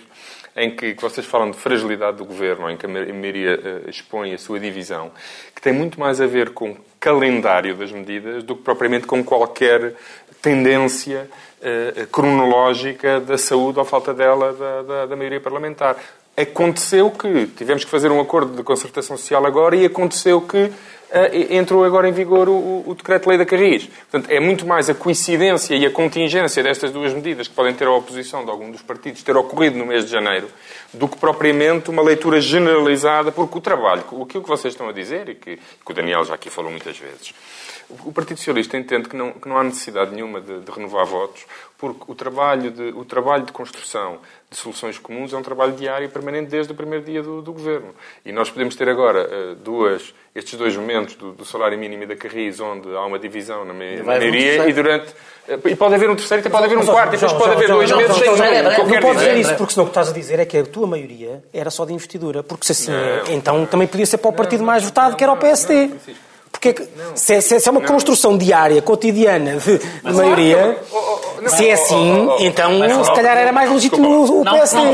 em 0.55 0.75
que 0.75 0.95
vocês 1.01 1.25
falam 1.27 1.51
de 1.51 1.57
fragilidade 1.57 2.17
do 2.17 2.25
governo, 2.25 2.69
em 2.69 2.77
que 2.77 2.85
a 2.85 2.89
maioria 2.89 3.59
eh, 3.85 3.89
expõe 3.89 4.33
a 4.33 4.37
sua 4.37 4.59
divisão, 4.59 5.11
que 5.53 5.61
tem 5.61 5.73
muito 5.73 5.99
mais 5.99 6.21
a 6.21 6.25
ver 6.27 6.51
com 6.51 6.71
o 6.71 6.77
calendário 6.99 7.75
das 7.75 7.91
medidas 7.91 8.43
do 8.43 8.55
que 8.55 8.63
propriamente 8.63 9.05
com 9.05 9.23
qualquer 9.23 9.93
tendência 10.41 11.29
eh, 11.61 12.07
cronológica 12.11 13.19
da 13.19 13.37
saúde 13.37 13.79
ou 13.79 13.85
falta 13.85 14.13
dela 14.13 14.53
da, 14.53 14.81
da- 14.83 15.05
da 15.07 15.15
maioria 15.15 15.41
parlamentar. 15.41 15.95
Aconteceu 16.37 17.09
que 17.09 17.47
tivemos 17.47 17.83
que 17.83 17.89
fazer 17.89 18.11
um 18.11 18.21
acordo 18.21 18.55
de 18.55 18.61
concertação 18.61 19.17
social 19.17 19.43
agora 19.43 19.75
e 19.75 19.85
aconteceu 19.85 20.39
que 20.39 20.71
eh, 21.09 21.55
entrou 21.55 21.85
agora 21.85 22.09
em 22.09 22.11
vigor 22.11 22.49
o, 22.49 22.83
o 22.85 22.93
decreto-lei 22.93 23.37
da 23.37 23.45
Carris. 23.45 23.85
Portanto, 23.85 24.29
é 24.29 24.39
muito 24.39 24.65
mais 24.67 24.89
a 24.89 24.93
coincidência 24.93 25.73
e 25.73 25.85
a 25.85 25.89
contingência 25.89 26.61
destas 26.61 26.91
duas 26.91 27.13
medidas 27.13 27.47
que 27.47 27.55
podem 27.55 27.73
ter 27.73 27.87
a 27.87 27.91
oposição 27.91 28.43
de 28.43 28.51
algum 28.51 28.69
dos 28.69 28.81
partidos 28.81 29.23
ter 29.23 29.35
ocorrido 29.37 29.77
no 29.77 29.85
mês 29.85 30.05
de 30.05 30.11
janeiro 30.11 30.47
do 30.93 31.07
que 31.07 31.17
propriamente 31.17 31.89
uma 31.89 32.01
leitura 32.01 32.41
generalizada, 32.41 33.31
porque 33.31 33.57
o 33.57 33.61
trabalho, 33.61 34.01
aquilo 34.01 34.43
que 34.43 34.49
vocês 34.49 34.73
estão 34.73 34.89
a 34.89 34.91
dizer 34.91 35.29
e 35.29 35.35
que, 35.35 35.55
que 35.57 35.91
o 35.91 35.93
Daniel 35.93 36.23
já 36.25 36.35
aqui 36.35 36.49
falou 36.49 36.69
muitas 36.69 36.97
vezes, 36.97 37.33
o 38.03 38.11
Partido 38.11 38.37
Socialista 38.37 38.77
entende 38.77 39.07
que 39.07 39.15
não, 39.15 39.31
que 39.31 39.47
não 39.47 39.57
há 39.57 39.63
necessidade 39.63 40.13
nenhuma 40.13 40.41
de, 40.41 40.59
de 40.59 40.71
renovar 40.71 41.05
votos, 41.05 41.45
porque 41.77 42.01
o 42.07 42.15
trabalho, 42.15 42.69
de, 42.71 42.83
o 42.95 43.05
trabalho 43.05 43.43
de 43.45 43.51
construção 43.51 44.17
de 44.49 44.57
soluções 44.57 44.97
comuns 44.97 45.31
é 45.33 45.37
um 45.37 45.41
trabalho 45.41 45.73
diário 45.73 46.05
e 46.05 46.09
permanente 46.09 46.49
desde 46.49 46.71
o 46.71 46.75
primeiro 46.75 47.03
dia 47.05 47.21
do, 47.23 47.41
do 47.41 47.53
governo. 47.53 47.93
E 48.25 48.31
nós 48.31 48.49
podemos 48.49 48.75
ter 48.75 48.89
agora 48.89 49.21
eh, 49.29 49.55
duas, 49.63 50.13
estes 50.35 50.57
dois 50.57 50.75
momentos 50.75 51.15
do, 51.15 51.31
do 51.33 51.45
salário 51.45 51.77
mínimo 51.77 52.03
e 52.03 52.05
da 52.05 52.15
Carris, 52.15 52.59
onde 52.59 52.87
há 52.95 53.05
uma 53.05 53.19
divisão 53.19 53.63
na, 53.65 53.73
me- 53.73 53.97
na 53.97 54.03
um 54.03 54.05
maioria 54.05 54.31
terceiro. 54.41 54.69
e 54.69 54.73
durante. 54.73 55.13
eh, 55.47 55.59
E 55.65 55.75
pode 55.75 55.95
haver 55.95 56.09
um 56.09 56.15
terceiro, 56.15 56.47
e 56.47 56.49
pode 56.49 56.65
haver 56.65 56.75
um 56.75 56.79
Mas, 56.79 56.89
quarto, 56.89 57.13
e 57.15 57.17
depois 57.17 57.33
pode 57.33 57.51
haver 57.51 57.67
dois 57.69 57.91
meses 57.91 58.15
sem 58.17 58.29
Não 58.29 58.99
podes 59.01 59.19
dizer 59.19 59.37
isso, 59.37 59.55
porque 59.55 59.73
senão 59.73 59.83
o 59.85 59.87
que 59.87 59.91
estás 59.91 60.09
a 60.09 60.13
dizer 60.13 60.39
é 60.39 60.45
que 60.45 60.57
a 60.57 60.63
tua 60.65 60.87
maioria 60.87 61.43
era 61.53 61.69
só 61.69 61.85
de 61.85 61.93
investidura. 61.93 62.41
Porque 62.43 62.65
se 62.65 62.71
assim 62.71 62.91
é, 62.93 63.33
então 63.33 63.65
também 63.65 63.87
podia 63.87 64.05
ser 64.05 64.17
para 64.17 64.29
o 64.29 64.33
partido 64.33 64.63
mais 64.63 64.83
votado, 64.83 65.15
que 65.15 65.23
era 65.23 65.31
o 65.31 65.37
PSD. 65.37 65.91
Porque 66.51 66.69
é 66.69 66.73
que, 66.73 66.87
se, 67.15 67.33
é- 67.35 67.41
se 67.41 67.55
é- 67.55 67.59
se 67.59 67.67
é 67.67 67.71
uma 67.71 67.81
construção 67.81 68.37
diária, 68.37 68.81
cotidiana, 68.81 69.57
de, 69.57 69.77
de 69.77 70.11
maioria, 70.13 70.77
se 71.47 71.67
é 71.69 71.73
assim, 71.73 72.27
então 72.39 73.03
se 73.03 73.13
calhar 73.13 73.37
era 73.37 73.51
mais 73.51 73.71
legítimo 73.71 74.07
o, 74.09 74.41
o 74.41 74.43
Não, 74.43 74.53
PSD. 74.53 74.77
não, 74.77 74.93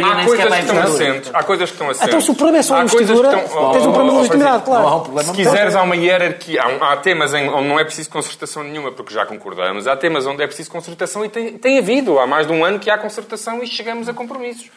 não, 0.00 0.08
Há 0.12 0.24
coisas 0.24 0.54
que 0.54 0.60
estão 0.60 0.82
assentes. 0.82 1.30
Há 1.34 1.42
coisas 1.42 1.68
que 1.70 1.74
estão 1.74 1.90
assentes. 1.90 2.08
Então 2.08 2.20
se 2.20 2.30
o 2.30 2.34
problema 2.34 2.58
é 2.58 2.62
só 2.62 2.74
a 2.74 2.82
Há 2.82 2.88
coisas 2.88 3.00
investidura, 3.10 3.38
que 3.38 3.44
estão- 3.46 3.72
tens 3.72 3.86
um 3.86 3.90
Oh, 3.90 3.92
problema 3.92 4.10
de 4.10 4.14
oh, 4.16 4.20
legitimidade, 4.20 4.62
claro. 4.64 5.22
Se 5.24 5.32
quiseres, 5.32 5.74
há 5.74 5.82
uma 5.82 5.96
hierarquia. 5.96 6.62
Há, 6.62 6.68
um- 6.68 6.84
há 6.84 6.96
temas 6.98 7.34
em, 7.34 7.48
onde 7.48 7.68
não 7.68 7.80
é 7.80 7.84
preciso 7.84 8.10
concertação 8.10 8.62
nenhuma, 8.62 8.92
porque 8.92 9.12
já 9.12 9.26
concordamos. 9.26 9.86
Há 9.86 9.96
temas 9.96 10.26
onde 10.26 10.42
é 10.42 10.46
preciso 10.46 10.70
concertação 10.70 11.24
e 11.24 11.28
tem, 11.28 11.58
tem 11.58 11.78
havido. 11.78 12.18
Há 12.18 12.26
mais 12.26 12.46
de 12.46 12.52
um 12.52 12.64
ano 12.64 12.78
que 12.78 12.88
há 12.90 12.96
concertação 12.98 13.62
e 13.62 13.66
chegamos 13.66 14.08
a 14.08 14.12
compromissos. 14.14 14.70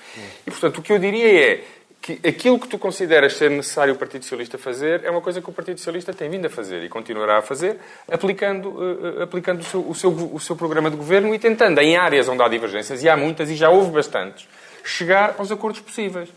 E, 0.46 0.52
portanto, 0.52 0.80
o 0.80 0.82
que 0.82 0.91
eu 0.91 1.00
diria 1.00 1.28
é 1.54 1.60
que 2.08 2.26
aquilo 2.26 2.58
que 2.58 2.70
tu 2.70 2.80
consideras 2.80 3.34
ser 3.34 3.50
necessário 3.50 3.93
o 3.93 3.98
Partido 3.98 4.22
Socialista 4.22 4.58
fazer 4.58 5.04
é 5.04 5.12
uma 5.12 5.20
coisa 5.20 5.41
que 5.41 5.50
o 5.50 5.52
Partido 5.52 5.78
Socialista 5.78 6.13
tem 6.13 6.30
vindo 6.30 6.46
a 6.46 6.50
fazer 6.50 6.82
e 6.84 6.88
continuará 6.88 7.39
a 7.39 7.41
fazer, 7.41 7.78
aplicando, 8.10 8.78
eh, 9.20 9.24
aplicando 9.24 9.60
o, 9.60 9.63
seu, 9.63 9.89
o, 9.89 9.93
seu, 9.93 10.12
o 10.12 10.39
seu 10.39 10.56
programa 10.56 10.89
de 10.89 10.96
governo 10.96 11.36
e 11.36 11.39
tentando, 11.39 11.80
em 11.80 11.98
áreas 11.98 12.30
onde 12.30 12.41
há 12.41 12.48
divergências, 12.48 13.04
e 13.04 13.10
há 13.10 13.17
muitas 13.17 13.50
e 13.50 13.58
já 13.58 13.70
houve 13.70 13.91
bastantes, 13.91 14.48
chegar 14.86 15.36
aos 15.38 15.52
acordos 15.52 15.82
possíveis. 15.82 16.30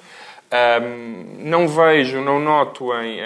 Um, 0.52 1.44
não 1.48 1.68
vejo, 1.68 2.20
não 2.20 2.40
noto 2.40 2.92
em, 2.94 3.20
uh, 3.20 3.22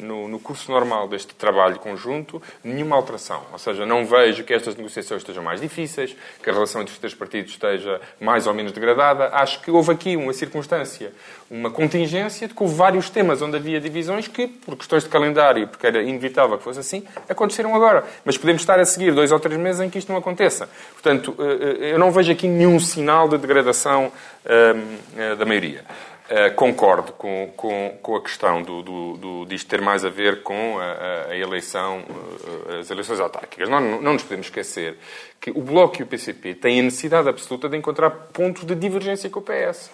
no, 0.00 0.26
no, 0.26 0.40
curso 0.40 0.72
normal 0.72 1.06
deste 1.06 1.32
trabalho 1.32 1.78
conjunto 1.78 2.42
nenhuma 2.64 2.96
alteração. 2.96 3.42
Ou 3.52 3.58
seja, 3.60 3.86
não 3.86 4.04
vejo 4.04 4.42
que 4.42 4.52
estas 4.52 4.74
negociações 4.74 5.20
estejam 5.20 5.40
mais 5.40 5.60
difíceis, 5.60 6.16
que 6.42 6.50
a 6.50 6.52
relação 6.52 6.82
entre 6.82 6.92
os 6.92 6.98
três 6.98 7.14
partidos 7.14 7.52
esteja 7.52 8.00
mais 8.20 8.48
ou 8.48 8.54
menos 8.54 8.72
degradada. 8.72 9.28
Acho 9.34 9.60
que 9.60 9.70
houve 9.70 9.92
aqui 9.92 10.16
uma 10.16 10.32
circunstância, 10.32 11.12
uma 11.48 11.70
contingência 11.70 12.48
de 12.48 12.54
que 12.54 12.60
houve 12.60 12.74
vários 12.74 13.08
temas 13.08 13.40
onde 13.40 13.56
havia 13.56 13.80
divisões 13.80 14.26
que, 14.26 14.48
por 14.48 14.76
questões 14.76 15.04
de 15.04 15.08
calendário, 15.08 15.68
porque 15.68 15.86
era 15.86 16.02
inevitável 16.02 16.58
que 16.58 16.64
fosse 16.64 16.80
assim, 16.80 17.04
aconteceram 17.28 17.72
agora. 17.72 18.04
Mas 18.24 18.36
podemos 18.36 18.62
estar 18.62 18.80
a 18.80 18.84
seguir 18.84 19.12
dois 19.14 19.30
ou 19.30 19.38
três 19.38 19.58
meses 19.60 19.80
em 19.80 19.88
que 19.88 19.98
isto 19.98 20.10
não 20.10 20.18
aconteça. 20.18 20.68
Portanto, 20.92 21.36
uh, 21.38 21.42
eu 21.42 22.00
não 22.00 22.10
vejo 22.10 22.32
aqui 22.32 22.48
nenhum 22.48 22.80
sinal 22.80 23.28
de 23.28 23.38
degradação 23.38 24.10
uh, 24.44 25.36
da 25.36 25.44
maioria. 25.44 25.84
Uh, 26.24 26.54
concordo 26.54 27.12
com, 27.12 27.52
com, 27.54 27.98
com, 28.00 28.16
a 28.16 28.22
questão 28.22 28.62
do, 28.62 28.82
do, 28.82 29.16
do, 29.18 29.44
disto 29.44 29.68
ter 29.68 29.82
mais 29.82 30.06
a 30.06 30.08
ver 30.08 30.42
com 30.42 30.78
a, 30.78 31.26
a 31.32 31.36
eleição, 31.36 31.98
uh, 31.98 32.78
as 32.80 32.90
eleições 32.90 33.20
autárquicas. 33.20 33.68
Não, 33.68 33.78
não, 33.78 34.14
nos 34.14 34.22
podemos 34.22 34.46
esquecer 34.46 34.96
que 35.38 35.50
o 35.50 35.60
Bloco 35.60 36.00
e 36.00 36.02
o 36.02 36.06
PCP 36.06 36.54
têm 36.54 36.80
a 36.80 36.82
necessidade 36.84 37.28
absoluta 37.28 37.68
de 37.68 37.76
encontrar 37.76 38.08
pontos 38.08 38.64
de 38.64 38.74
divergência 38.74 39.28
com 39.28 39.40
o 39.40 39.42
PS. 39.42 39.90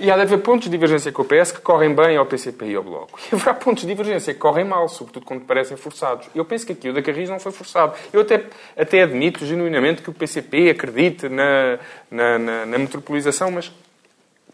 E 0.00 0.10
há 0.10 0.16
de 0.16 0.22
haver 0.22 0.38
pontos 0.38 0.64
de 0.64 0.70
divergência 0.70 1.12
com 1.12 1.20
o 1.20 1.24
PS 1.24 1.52
que 1.52 1.60
correm 1.60 1.94
bem 1.94 2.16
ao 2.16 2.24
PCP 2.24 2.64
e 2.66 2.74
ao 2.74 2.82
Bloco. 2.82 3.20
E 3.30 3.34
haverá 3.34 3.52
pontos 3.52 3.82
de 3.82 3.88
divergência 3.88 4.32
que 4.32 4.40
correm 4.40 4.64
mal, 4.64 4.88
sobretudo 4.88 5.26
quando 5.26 5.44
parecem 5.44 5.76
forçados. 5.76 6.28
Eu 6.34 6.46
penso 6.46 6.64
que 6.64 6.72
aqui 6.72 6.88
o 6.88 6.94
da 6.94 7.02
Carris 7.02 7.28
não 7.28 7.38
foi 7.38 7.52
forçado. 7.52 7.94
Eu 8.10 8.22
até, 8.22 8.42
até 8.74 9.02
admito 9.02 9.44
genuinamente 9.44 10.00
que 10.00 10.08
o 10.08 10.14
PCP 10.14 10.70
acredite 10.70 11.28
na, 11.28 11.78
na, 12.10 12.38
na, 12.38 12.66
na 12.66 12.78
metropolização, 12.78 13.50
mas 13.50 13.70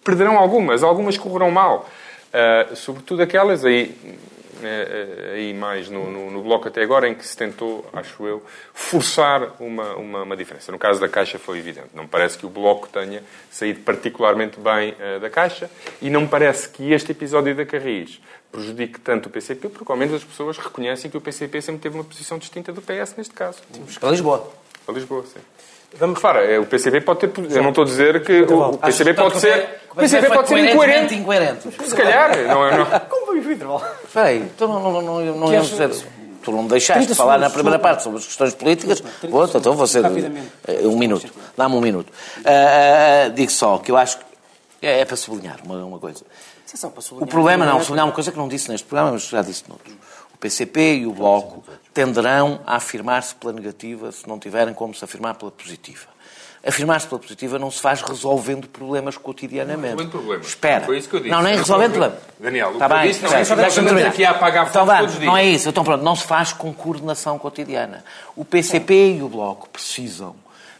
perderão 0.04 0.38
algumas, 0.38 0.82
algumas 0.82 1.16
correrão 1.16 1.50
mal. 1.50 1.88
Uh, 2.28 2.76
sobretudo 2.76 3.22
aquelas 3.22 3.64
aí, 3.64 3.96
uh, 4.04 5.32
aí 5.32 5.54
mais 5.54 5.88
no, 5.88 6.10
no, 6.10 6.30
no, 6.30 6.42
bloco 6.42 6.68
até 6.68 6.82
agora, 6.82 7.08
em 7.08 7.14
que 7.14 7.26
se 7.26 7.36
tentou, 7.36 7.88
acho 7.92 8.26
eu, 8.26 8.42
forçar 8.74 9.54
uma, 9.58 9.94
uma, 9.94 10.22
uma, 10.22 10.36
diferença. 10.36 10.70
No 10.70 10.78
caso 10.78 11.00
da 11.00 11.08
Caixa 11.08 11.38
foi 11.38 11.58
evidente. 11.58 11.88
Não 11.94 12.06
parece 12.06 12.36
que 12.36 12.44
o 12.44 12.50
bloco 12.50 12.86
tenha 12.88 13.22
saído 13.50 13.80
particularmente 13.80 14.60
bem 14.60 14.92
uh, 14.92 15.20
da 15.20 15.30
Caixa 15.30 15.70
e 16.02 16.10
não 16.10 16.26
parece 16.26 16.68
que 16.68 16.92
este 16.92 17.12
episódio 17.12 17.54
da 17.54 17.64
Carris 17.64 18.20
prejudique 18.52 19.00
tanto 19.00 19.26
o 19.26 19.30
PCP, 19.30 19.68
porque 19.68 19.90
ao 19.90 19.96
menos 19.96 20.14
as 20.14 20.24
pessoas 20.24 20.58
reconhecem 20.58 21.10
que 21.10 21.16
o 21.16 21.20
PCP 21.20 21.62
sempre 21.62 21.80
teve 21.80 21.96
uma 21.96 22.04
posição 22.04 22.38
distinta 22.38 22.72
do 22.72 22.82
PS 22.82 23.14
neste 23.16 23.34
caso. 23.34 23.58
Para 23.98 24.10
Lisboa. 24.10 24.50
Para 24.84 24.94
Lisboa, 24.94 25.24
sim. 25.24 25.40
Vamos, 25.96 26.20
para, 26.20 26.44
é, 26.44 26.58
o 26.58 26.66
PCB 26.66 27.00
pode 27.00 27.20
ter. 27.20 27.32
Eu 27.50 27.62
não 27.62 27.70
estou 27.70 27.82
a 27.82 27.86
dizer 27.86 28.22
que 28.22 28.42
o 28.42 28.76
PCB 28.78 29.14
pode 29.14 29.40
ser. 29.40 29.80
O 29.90 29.94
PCB 29.94 30.28
pode 30.28 30.48
ser 30.48 30.58
incoerente. 30.58 31.14
incoerente. 31.14 31.68
Se 31.70 31.94
calhar. 31.94 32.36
Não, 32.46 32.66
é, 32.66 32.76
não. 32.76 32.86
Como 33.08 33.26
foi 33.26 33.38
o 33.40 33.52
intervalo? 33.52 33.82
Espera 34.04 34.26
aí, 34.26 34.38
então 34.38 34.68
não, 34.68 34.92
não, 34.92 35.02
não, 35.02 35.36
não 35.36 35.52
íamos 35.52 35.70
dizer. 35.70 35.90
Tu 36.42 36.52
não 36.52 36.62
me 36.62 36.68
deixaste 36.68 37.14
falar 37.14 37.38
na 37.38 37.50
primeira 37.50 37.78
parte 37.78 38.02
sobre 38.02 38.18
as 38.18 38.26
questões 38.26 38.54
políticas. 38.54 39.02
Vou, 39.28 39.44
então 39.44 39.74
vou 39.74 39.86
ser. 39.86 40.04
Eh, 40.66 40.86
um 40.86 40.96
minuto. 40.96 41.26
Dá-me 41.56 41.74
um 41.74 41.80
minuto. 41.80 42.10
Uh, 42.38 43.30
digo 43.34 43.50
só 43.50 43.78
que 43.78 43.90
eu 43.90 43.96
acho 43.96 44.18
que. 44.18 44.24
É, 44.80 45.00
é 45.00 45.04
para 45.04 45.16
sublinhar 45.16 45.58
uma, 45.64 45.84
uma 45.84 45.98
coisa. 45.98 46.24
O 47.12 47.26
problema, 47.26 47.64
não, 47.64 47.82
sublinhar 47.82 48.06
uma 48.06 48.12
coisa 48.12 48.30
que 48.30 48.36
não 48.36 48.46
disse 48.46 48.70
neste 48.70 48.86
programa, 48.86 49.12
mas 49.12 49.26
já 49.26 49.42
disse 49.42 49.64
noutros. 49.68 49.94
O 50.38 50.40
PCP 50.40 50.98
e 50.98 51.06
o 51.06 51.12
Bloco 51.12 51.64
tenderão 51.92 52.60
a 52.64 52.76
afirmar-se 52.76 53.34
pela 53.34 53.52
negativa 53.52 54.12
se 54.12 54.28
não 54.28 54.38
tiverem 54.38 54.72
como 54.72 54.94
se 54.94 55.04
afirmar 55.04 55.34
pela 55.34 55.50
positiva. 55.50 56.06
Afirmar-se 56.64 57.08
pela 57.08 57.20
positiva 57.20 57.58
não 57.58 57.72
se 57.72 57.80
faz 57.80 58.02
resolvendo 58.02 58.68
problemas 58.68 59.16
cotidianamente. 59.16 59.96
Resolvendo 59.96 60.10
problemas. 60.10 60.46
Espera. 60.46 60.86
Foi 60.86 60.96
isso 60.96 61.08
que 61.08 61.16
eu 61.16 61.20
disse. 61.20 61.32
Não, 61.32 61.42
nem 61.42 61.56
resolvendo 61.56 61.90
problemas. 61.90 62.18
Daniel, 62.38 62.72
está 62.72 62.88
bem, 62.88 63.08
disse, 63.08 63.22
não 63.24 63.34
é 63.34 63.44
só 63.44 63.54
aqui 64.06 64.24
a 64.24 64.30
apagar 64.30 64.68
então, 64.68 64.86
todos 64.86 65.06
os 65.06 65.18
dias. 65.18 65.26
Não 65.26 65.36
é 65.36 65.44
isso. 65.44 65.68
Então 65.68 65.82
pronto, 65.82 66.04
não 66.04 66.14
se 66.14 66.24
faz 66.24 66.52
com 66.52 66.72
coordenação 66.72 67.36
cotidiana. 67.36 68.04
O 68.36 68.44
PCP 68.44 69.16
e 69.16 69.22
o 69.24 69.28
Bloco 69.28 69.68
precisam, 69.68 70.36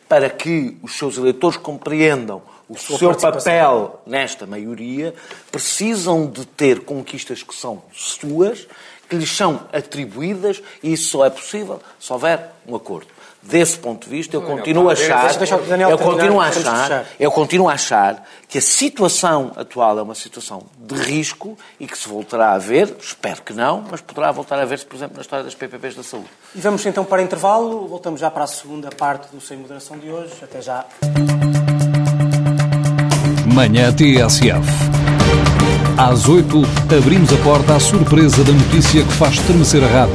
para 0.09 0.31
que 0.31 0.79
os 0.85 0.97
seus 0.97 1.18
eleitores 1.18 1.57
compreendam 1.57 2.40
o 2.68 2.79
seu 2.79 3.12
papel 3.12 4.01
nesta 4.07 4.47
maioria, 4.47 5.12
precisam 5.51 6.27
de 6.31 6.47
ter 6.47 6.85
conquistas 6.85 7.42
que 7.42 7.55
são 7.57 7.83
suas 7.92 8.68
que 9.09 9.16
lhes 9.16 9.35
são 9.35 9.61
atribuídas 9.73 10.62
e 10.83 10.92
isso 10.92 11.11
só 11.11 11.25
é 11.25 11.31
possível 11.31 11.81
se 11.99 12.12
houver 12.12 12.53
um 12.66 12.77
acordo. 12.77 13.09
Desse 13.40 13.79
ponto 13.79 14.05
de 14.05 14.11
vista, 14.11 14.37
eu 14.37 14.42
continuo 14.42 14.90
a 14.90 14.92
achar, 14.92 15.31
eu 15.88 15.97
continuo 15.97 16.40
a 16.40 16.49
achar, 16.49 17.07
eu 17.18 17.31
continuo 17.31 17.68
a 17.68 17.73
achar 17.73 18.29
que 18.49 18.59
a 18.59 18.61
situação 18.61 19.53
atual 19.57 19.99
é 19.99 20.03
uma 20.03 20.14
situação 20.14 20.64
de 20.77 20.97
risco 20.97 21.57
e 21.79 21.87
que 21.87 21.97
se 21.97 22.09
voltará 22.09 22.53
a 22.53 22.59
ver, 22.59 22.94
espero 23.01 23.40
que 23.42 23.53
não, 23.53 23.85
mas 23.88 24.01
poderá 24.01 24.33
voltar 24.33 24.59
a 24.59 24.64
ver-se, 24.64 24.85
por 24.85 24.97
exemplo, 24.97 25.16
na 25.16 25.23
história 25.23 25.44
das 25.44 25.55
PPPs 25.55 25.94
da 25.94 26.03
saúde. 26.03 26.29
E 26.55 26.61
vamos 26.61 26.85
então 26.85 27.05
para 27.05 27.23
intervalo, 27.23 27.87
voltamos 27.87 28.21
já 28.21 28.31
para 28.31 28.44
a 28.44 28.49
segunda 28.49 28.90
parte 28.90 29.29
do 29.35 29.40
Sem 29.40 29.57
Moderação 29.57 29.97
de 29.97 30.11
hoje. 30.11 30.33
Até 30.42 30.61
já. 30.61 30.85
Manhã 33.55 33.92
TSF. 33.92 35.17
Às 35.98 36.28
8, 36.28 36.62
abrimos 36.96 37.32
a 37.32 37.37
porta 37.38 37.74
à 37.74 37.80
surpresa 37.80 38.44
da 38.44 38.52
notícia 38.52 39.02
que 39.02 39.12
faz 39.14 39.34
estremecer 39.34 39.82
a 39.82 39.88
rádio. 39.88 40.14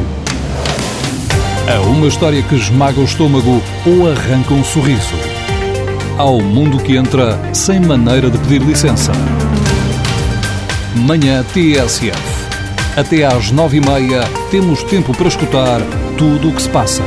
A 1.67 1.82
uma 1.82 2.08
história 2.08 2.41
que 2.41 2.56
esmaga 2.56 3.02
o 3.02 3.04
estômago 3.04 3.62
ou 3.86 4.10
arranca 4.10 4.54
um 4.54 4.63
sorriso. 4.63 5.13
Ao 6.17 6.39
mundo 6.39 6.78
que 6.82 6.96
entra 6.96 7.38
sem 7.54 7.82
maneira 7.82 8.32
de 8.32 8.38
pedir 8.38 8.62
licença. 8.62 9.12
Manhã 10.96 11.43
TSF. 11.52 12.17
Até 12.96 13.26
às 13.26 13.52
nove 13.52 13.76
e 13.76 13.82
meia 13.82 14.24
temos 14.50 14.84
tempo 14.84 15.12
para 15.12 15.28
escutar 15.28 15.82
tudo 16.17 16.48
o 16.48 16.54
que 16.54 16.62
se 16.62 16.69
passa. 16.69 17.04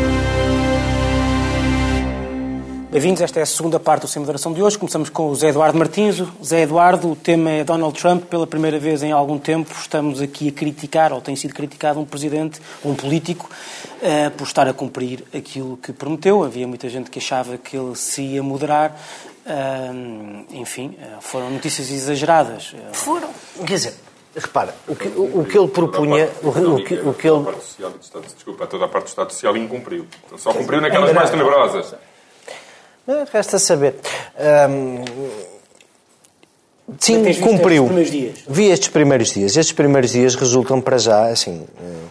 Bem-vindos, 2.96 3.20
esta 3.20 3.40
é 3.40 3.42
a 3.42 3.46
segunda 3.46 3.78
parte 3.78 4.00
do 4.00 4.08
Sem 4.08 4.20
Moderação 4.20 4.54
de 4.54 4.62
hoje. 4.62 4.78
Começamos 4.78 5.10
com 5.10 5.28
o 5.28 5.34
Zé 5.34 5.50
Eduardo 5.50 5.78
Martins. 5.78 6.16
Zé 6.42 6.62
Eduardo, 6.62 7.12
o 7.12 7.14
tema 7.14 7.50
é 7.50 7.62
Donald 7.62 8.00
Trump. 8.00 8.24
Pela 8.24 8.46
primeira 8.46 8.78
vez 8.78 9.02
em 9.02 9.12
algum 9.12 9.38
tempo 9.38 9.70
estamos 9.78 10.22
aqui 10.22 10.48
a 10.48 10.52
criticar, 10.52 11.12
ou 11.12 11.20
tem 11.20 11.36
sido 11.36 11.52
criticado, 11.52 12.00
um 12.00 12.06
presidente, 12.06 12.58
um 12.82 12.94
político, 12.94 13.50
uh, 13.96 14.30
por 14.30 14.44
estar 14.44 14.66
a 14.66 14.72
cumprir 14.72 15.22
aquilo 15.34 15.76
que 15.76 15.92
prometeu. 15.92 16.42
Havia 16.42 16.66
muita 16.66 16.88
gente 16.88 17.10
que 17.10 17.18
achava 17.18 17.58
que 17.58 17.76
ele 17.76 17.94
se 17.94 18.22
ia 18.22 18.42
moderar. 18.42 18.98
Uh, 19.44 20.46
enfim, 20.54 20.96
uh, 20.98 21.20
foram 21.20 21.50
notícias 21.50 21.90
exageradas. 21.90 22.74
Foram. 22.94 23.28
Quer 23.66 23.74
dizer, 23.74 23.94
Repara, 24.34 24.74
o 24.86 24.96
que, 24.96 25.08
o, 25.08 25.40
o 25.40 25.44
que 25.44 25.58
ele 25.58 25.68
propunha. 25.68 26.30
O, 26.42 26.48
o, 26.48 26.84
que, 26.84 26.94
o 26.94 27.12
que 27.12 27.28
ele. 27.28 27.44
Desculpa, 28.34 28.66
toda 28.66 28.86
a 28.86 28.88
parte 28.88 29.04
do 29.04 29.08
Estado 29.08 29.32
Social 29.32 29.54
incumpriu. 29.54 30.06
Então, 30.26 30.38
só 30.38 30.52
cumpriu 30.54 30.80
naquelas 30.80 31.12
mais 31.12 31.28
tenebrosas. 31.28 31.94
Resta 33.32 33.58
saber. 33.58 33.94
Um, 34.68 35.04
sim, 36.98 37.22
cumpriu. 37.40 37.88
Estes 38.00 38.44
Vi 38.48 38.66
estes 38.66 38.88
primeiros 38.88 39.32
dias. 39.32 39.56
Estes 39.56 39.72
primeiros 39.72 40.10
dias 40.10 40.34
resultam 40.34 40.80
para 40.80 40.98
já, 40.98 41.26
assim, 41.26 41.66
eh, 41.80 42.06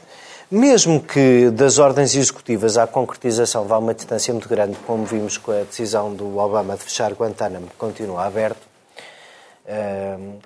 mesmo 0.49 1.01
que 1.01 1.49
das 1.51 1.79
ordens 1.79 2.15
executivas 2.15 2.77
à 2.77 2.87
concretização 2.87 3.65
vá 3.65 3.77
uma 3.77 3.93
distância 3.93 4.33
muito 4.33 4.47
grande, 4.47 4.77
como 4.87 5.05
vimos 5.05 5.37
com 5.37 5.51
a 5.51 5.63
decisão 5.63 6.13
do 6.13 6.37
Obama 6.37 6.75
de 6.77 6.83
fechar 6.83 7.11
Guantánamo, 7.11 7.67
que 7.67 7.75
continua 7.75 8.25
aberto, 8.25 8.65
um, 9.67 10.37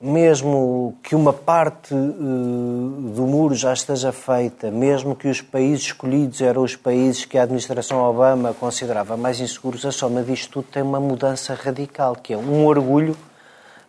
mesmo 0.00 0.98
que 1.02 1.14
uma 1.14 1.32
parte 1.32 1.94
uh, 1.94 1.96
do 1.96 3.22
muro 3.22 3.54
já 3.54 3.72
esteja 3.72 4.12
feita, 4.12 4.70
mesmo 4.70 5.16
que 5.16 5.28
os 5.28 5.40
países 5.40 5.86
escolhidos 5.86 6.40
eram 6.40 6.62
os 6.62 6.76
países 6.76 7.24
que 7.24 7.38
a 7.38 7.42
administração 7.42 8.02
Obama 8.02 8.52
considerava 8.52 9.16
mais 9.16 9.40
inseguros, 9.40 9.86
a 9.86 9.92
soma 9.92 10.22
disto 10.22 10.50
tudo 10.50 10.68
tem 10.70 10.82
uma 10.82 11.00
mudança 11.00 11.54
radical, 11.54 12.14
que 12.14 12.34
é 12.34 12.36
um 12.36 12.66
orgulho 12.66 13.16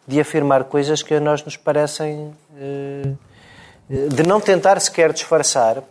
de 0.08 0.20
afirmar 0.20 0.64
coisas 0.64 1.04
que 1.04 1.14
a 1.14 1.20
nós 1.20 1.44
nos 1.44 1.58
parecem. 1.58 2.34
Uh, 2.54 3.18
de 3.90 4.24
não 4.24 4.42
tentar 4.42 4.82
sequer 4.82 5.14
disfarçar 5.14 5.82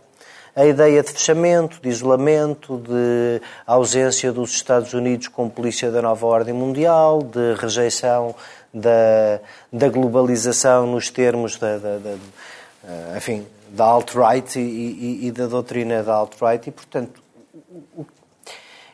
a 0.55 0.65
ideia 0.65 1.03
de 1.03 1.11
fechamento, 1.11 1.79
de 1.81 1.89
isolamento, 1.89 2.77
de 2.77 3.41
ausência 3.65 4.31
dos 4.31 4.51
Estados 4.51 4.93
Unidos 4.93 5.27
como 5.27 5.49
polícia 5.49 5.91
da 5.91 6.01
nova 6.01 6.25
ordem 6.25 6.53
mundial, 6.53 7.21
de 7.21 7.53
rejeição 7.59 8.33
da, 8.73 9.39
da 9.71 9.89
globalização 9.89 10.85
nos 10.87 11.09
termos 11.09 11.57
da, 11.57 11.77
da, 11.77 11.97
da 11.97 12.17
eh, 12.87 13.17
enfim, 13.17 13.45
da 13.69 13.83
alt-right 13.85 14.57
e, 14.57 14.61
e, 14.61 15.27
e, 15.27 15.31
da 15.31 15.47
doutrina 15.47 16.01
da 16.03 16.13
alt-right. 16.13 16.69
E, 16.69 16.71
portanto, 16.71 17.21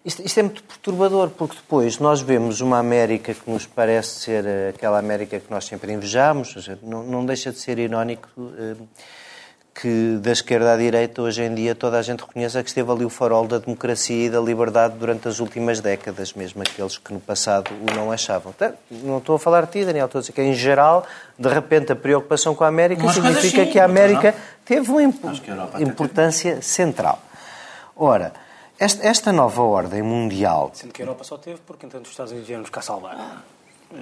isto, 0.04 0.22
isto, 0.24 0.40
é 0.40 0.44
muito 0.44 0.64
perturbador, 0.64 1.30
porque 1.30 1.56
depois 1.56 2.00
nós 2.00 2.20
vemos 2.22 2.60
uma 2.60 2.80
América 2.80 3.34
que 3.34 3.50
nos 3.50 3.66
parece 3.66 4.20
ser 4.20 4.46
aquela 4.70 4.98
América 4.98 5.40
que 5.40 5.52
nós 5.52 5.66
sempre 5.66 5.94
invejamos, 5.94 6.56
não, 6.82 7.04
não 7.04 7.26
deixa 7.26 7.52
de 7.52 7.60
ser 7.60 7.78
irónico 7.78 8.28
eh, 8.38 8.76
que 9.74 10.18
da 10.22 10.32
esquerda 10.32 10.74
à 10.74 10.78
direita 10.78 11.22
hoje 11.22 11.42
em 11.42 11.54
dia 11.54 11.74
toda 11.74 11.98
a 11.98 12.02
gente 12.02 12.22
reconheça 12.22 12.62
que 12.62 12.70
esteve 12.70 12.92
ali 12.92 13.04
o 13.04 13.10
farol 13.10 13.48
da 13.48 13.58
democracia 13.58 14.28
e 14.28 14.30
da 14.30 14.40
liberdade 14.40 14.96
durante 14.98 15.28
as 15.28 15.40
últimas 15.40 15.80
décadas, 15.80 16.34
mesmo 16.34 16.62
aqueles 16.62 16.98
que 16.98 17.12
no 17.12 17.20
passado 17.20 17.72
o 17.74 17.96
não 17.96 18.12
achavam. 18.12 18.54
Não 18.92 19.18
estou 19.18 19.36
a 19.36 19.40
falar 19.40 19.66
de 19.66 19.72
ti, 19.72 19.86
Daniel, 19.86 20.06
estou 20.06 20.20
a 20.20 20.22
dizer 20.22 20.34
que 20.34 20.42
em 20.42 20.54
geral, 20.54 21.06
de 21.38 21.50
repente, 21.50 21.92
a 21.92 21.96
preocupação 21.96 22.54
com 22.54 22.64
a 22.64 22.68
América 22.68 23.04
Mas 23.04 23.16
significa 23.16 23.66
sim, 23.66 23.72
que 23.72 23.80
a 23.80 23.86
América 23.86 24.36
teve 24.64 24.90
uma 24.92 25.02
imp 25.02 25.24
importância 25.80 26.62
central. 26.62 27.20
Ora, 27.96 28.34
esta, 28.80 29.08
esta, 29.08 29.32
nova 29.32 29.62
ordem 29.64 30.02
mundial. 30.02 30.72
Sendo 30.74 30.94
que 30.94 31.02
a 31.02 31.06
Europa 31.06 31.24
só 31.24 31.38
teve 31.38 31.60
porque, 31.66 31.86
entanto, 31.86 32.06
os 32.06 32.12
Estados 32.12 32.32
Unidos 32.32 32.48
vieram 32.48 32.62
nos 32.62 32.70
cá 32.70 32.82
salvar. 32.82 33.44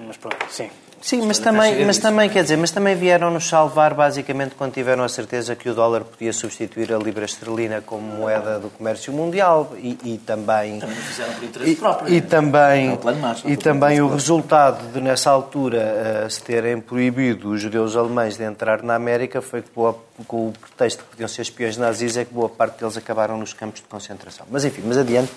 Mas 0.07 0.17
pronto, 0.17 0.37
sim. 0.49 0.69
Sim, 1.01 1.23
mas 1.25 1.39
também, 1.39 1.83
mas 1.83 1.97
também, 1.97 2.29
quer 2.29 2.43
dizer, 2.43 2.57
mas 2.57 2.69
também 2.69 2.95
vieram 2.95 3.31
nos 3.31 3.49
salvar 3.49 3.95
basicamente 3.95 4.53
quando 4.53 4.73
tiveram 4.73 5.03
a 5.03 5.09
certeza 5.09 5.55
que 5.55 5.67
o 5.67 5.73
dólar 5.73 6.03
podia 6.03 6.31
substituir 6.31 6.93
a 6.93 6.97
libra 6.97 7.25
esterlina 7.25 7.81
como 7.81 8.03
moeda 8.03 8.59
do 8.59 8.69
comércio 8.69 9.11
mundial 9.11 9.73
e, 9.77 9.97
e 10.03 10.17
também... 10.19 10.79
Também 10.79 10.95
fizeram 10.95 11.33
por 11.33 11.43
interesse 11.43 11.75
próprio. 11.75 12.13
E, 12.13 12.17
e 12.17 12.21
também, 12.21 12.99
e 13.45 13.57
também 13.57 13.99
o 13.99 14.07
resultado 14.07 14.93
de, 14.93 15.01
nessa 15.01 15.31
altura, 15.31 16.25
uh, 16.27 16.29
se 16.29 16.43
terem 16.43 16.79
proibido 16.79 17.49
os 17.49 17.59
judeus 17.59 17.95
alemães 17.95 18.37
de 18.37 18.43
entrar 18.43 18.83
na 18.83 18.93
América 18.93 19.41
foi 19.41 19.63
que, 19.63 19.71
boa, 19.73 19.97
com 20.27 20.49
o 20.49 20.53
pretexto 20.53 21.03
que 21.03 21.09
podiam 21.09 21.27
ser 21.27 21.41
espiões 21.41 21.77
nazis, 21.77 22.15
é 22.15 22.23
que 22.23 22.33
boa 22.33 22.47
parte 22.47 22.79
deles 22.79 22.95
acabaram 22.95 23.39
nos 23.39 23.53
campos 23.53 23.81
de 23.81 23.87
concentração. 23.87 24.45
Mas 24.51 24.63
enfim, 24.65 24.83
mas 24.85 24.99
adiante... 24.99 25.31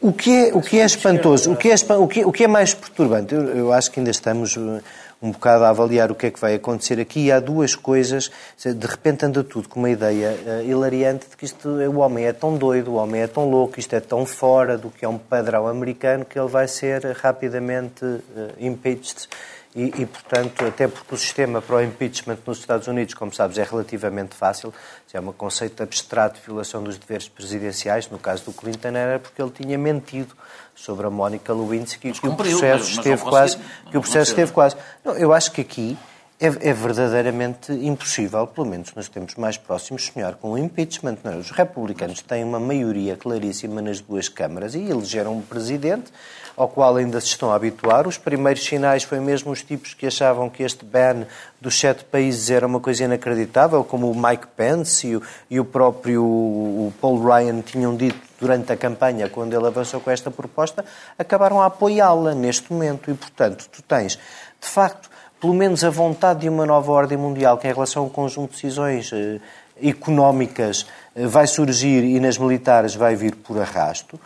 O 0.00 0.12
que 0.12 0.48
é, 0.48 0.54
o 0.54 0.60
que 0.60 0.80
é 0.80 0.84
espantoso, 0.84 1.52
o 1.52 1.56
que 1.56 1.70
é, 1.70 1.74
o 1.96 2.08
que, 2.08 2.24
o 2.24 2.32
que 2.32 2.44
é 2.44 2.48
mais 2.48 2.74
perturbante, 2.74 3.34
eu, 3.34 3.42
eu 3.48 3.72
acho 3.72 3.90
que 3.90 4.00
ainda 4.00 4.10
estamos 4.10 4.56
uh, 4.56 4.80
um 5.22 5.30
bocado 5.30 5.64
a 5.64 5.68
avaliar 5.68 6.10
o 6.10 6.14
que 6.14 6.26
é 6.26 6.30
que 6.30 6.40
vai 6.40 6.54
acontecer 6.54 7.00
aqui. 7.00 7.26
E 7.26 7.32
há 7.32 7.40
duas 7.40 7.74
coisas, 7.74 8.30
de 8.62 8.86
repente 8.86 9.24
anda 9.24 9.42
tudo 9.44 9.68
com 9.68 9.78
uma 9.80 9.90
ideia 9.90 10.36
uh, 10.46 10.68
hilariante 10.68 11.26
de 11.30 11.36
que 11.36 11.44
isto, 11.44 11.68
o 11.68 11.98
homem 11.98 12.26
é 12.26 12.32
tão 12.32 12.56
doido, 12.56 12.92
o 12.92 12.94
homem 12.94 13.22
é 13.22 13.26
tão 13.26 13.48
louco, 13.48 13.78
isto 13.78 13.94
é 13.94 14.00
tão 14.00 14.26
fora 14.26 14.76
do 14.76 14.90
que 14.90 15.04
é 15.04 15.08
um 15.08 15.18
padrão 15.18 15.66
americano 15.66 16.24
que 16.24 16.38
ele 16.38 16.48
vai 16.48 16.66
ser 16.66 17.04
rapidamente 17.12 18.04
uh, 18.04 18.20
impeached 18.58 19.28
e, 19.74 20.02
e, 20.02 20.06
portanto, 20.06 20.64
até 20.64 20.88
porque 20.88 21.14
o 21.14 21.18
sistema 21.18 21.60
para 21.60 21.76
o 21.76 21.82
impeachment 21.82 22.38
nos 22.46 22.58
Estados 22.58 22.88
Unidos, 22.88 23.14
como 23.14 23.32
sabes, 23.32 23.58
é 23.58 23.62
relativamente 23.62 24.34
fácil, 24.34 24.72
é 25.12 25.20
um 25.20 25.32
conceito 25.32 25.82
abstrato 25.82 26.40
de 26.40 26.46
violação 26.46 26.82
dos 26.82 26.96
deveres 26.96 27.28
presidenciais, 27.28 28.08
no 28.08 28.18
caso 28.18 28.44
do 28.44 28.52
Clinton 28.52 28.88
era 28.88 29.18
porque 29.18 29.40
ele 29.40 29.50
tinha 29.50 29.76
mentido 29.76 30.34
sobre 30.74 31.06
a 31.06 31.10
Mónica 31.10 31.52
Lewinsky, 31.52 32.12
que 32.12 32.28
o 32.28 32.34
processo 32.34 32.90
esteve 32.90 33.22
quase, 33.22 33.58
que 33.90 33.98
o 33.98 34.00
processo 34.00 34.30
esteve 34.30 34.52
quase. 34.52 34.76
Não, 35.04 35.16
eu 35.16 35.32
acho 35.32 35.52
que 35.52 35.60
aqui 35.60 35.98
é, 36.40 36.46
é, 36.46 36.72
verdadeiramente 36.72 37.72
impossível, 37.72 38.46
pelo 38.46 38.66
menos 38.66 38.94
nos 38.94 39.08
tempos 39.08 39.34
mais 39.34 39.56
próximos, 39.56 40.06
sonhar 40.06 40.34
com 40.36 40.52
o 40.52 40.58
impeachment. 40.58 41.18
É? 41.24 41.30
os 41.30 41.50
republicanos 41.50 42.22
têm 42.22 42.44
uma 42.44 42.60
maioria 42.60 43.16
claríssima 43.16 43.82
nas 43.82 44.00
duas 44.00 44.28
câmaras 44.28 44.74
e 44.76 44.82
elegeram 44.88 45.36
um 45.36 45.42
presidente 45.42 46.12
ao 46.56 46.68
qual 46.68 46.96
ainda 46.96 47.20
se 47.20 47.28
estão 47.28 47.50
a 47.50 47.56
habituar. 47.56 48.06
Os 48.06 48.18
primeiros 48.18 48.64
sinais 48.64 49.02
foi 49.02 49.18
mesmo 49.18 49.50
os 49.50 49.62
tipos 49.62 49.94
que 49.94 50.06
achavam 50.06 50.48
que 50.48 50.62
este 50.62 50.84
ban 50.84 51.24
dos 51.60 51.78
sete 51.78 52.04
países 52.04 52.50
era 52.50 52.66
uma 52.66 52.78
coisa 52.78 53.04
inacreditável, 53.04 53.82
como 53.82 54.10
o 54.10 54.14
Mike 54.14 54.46
Pence 54.56 55.06
e 55.06 55.16
o, 55.16 55.22
e 55.50 55.60
o 55.60 55.64
próprio 55.64 56.22
o 56.22 56.92
Paul 57.00 57.20
Ryan 57.20 57.60
tinham 57.62 57.96
dito 57.96 58.18
durante 58.40 58.72
a 58.72 58.76
campanha, 58.76 59.28
quando 59.28 59.54
ele 59.54 59.66
avançou 59.66 60.00
com 60.00 60.10
esta 60.10 60.30
proposta, 60.30 60.84
acabaram 61.18 61.60
a 61.60 61.66
apoiá-la 61.66 62.34
neste 62.34 62.72
momento. 62.72 63.10
E, 63.10 63.14
portanto, 63.14 63.68
tu 63.70 63.82
tens, 63.82 64.16
de 64.60 64.68
facto, 64.68 65.07
pelo 65.40 65.54
menos 65.54 65.84
a 65.84 65.90
vontade 65.90 66.40
de 66.40 66.48
uma 66.48 66.66
nova 66.66 66.90
ordem 66.90 67.16
mundial 67.16 67.58
que, 67.58 67.68
em 67.68 67.72
relação 67.72 68.04
a 68.04 68.06
um 68.06 68.08
conjunto 68.08 68.50
de 68.50 68.56
decisões 68.56 69.10
eh, 69.12 69.40
económicas, 69.82 70.86
eh, 71.14 71.26
vai 71.26 71.46
surgir 71.46 72.04
e 72.04 72.18
nas 72.20 72.38
militares 72.38 72.94
vai 72.94 73.14
vir 73.14 73.34
por 73.36 73.58
arrasto. 73.60 74.18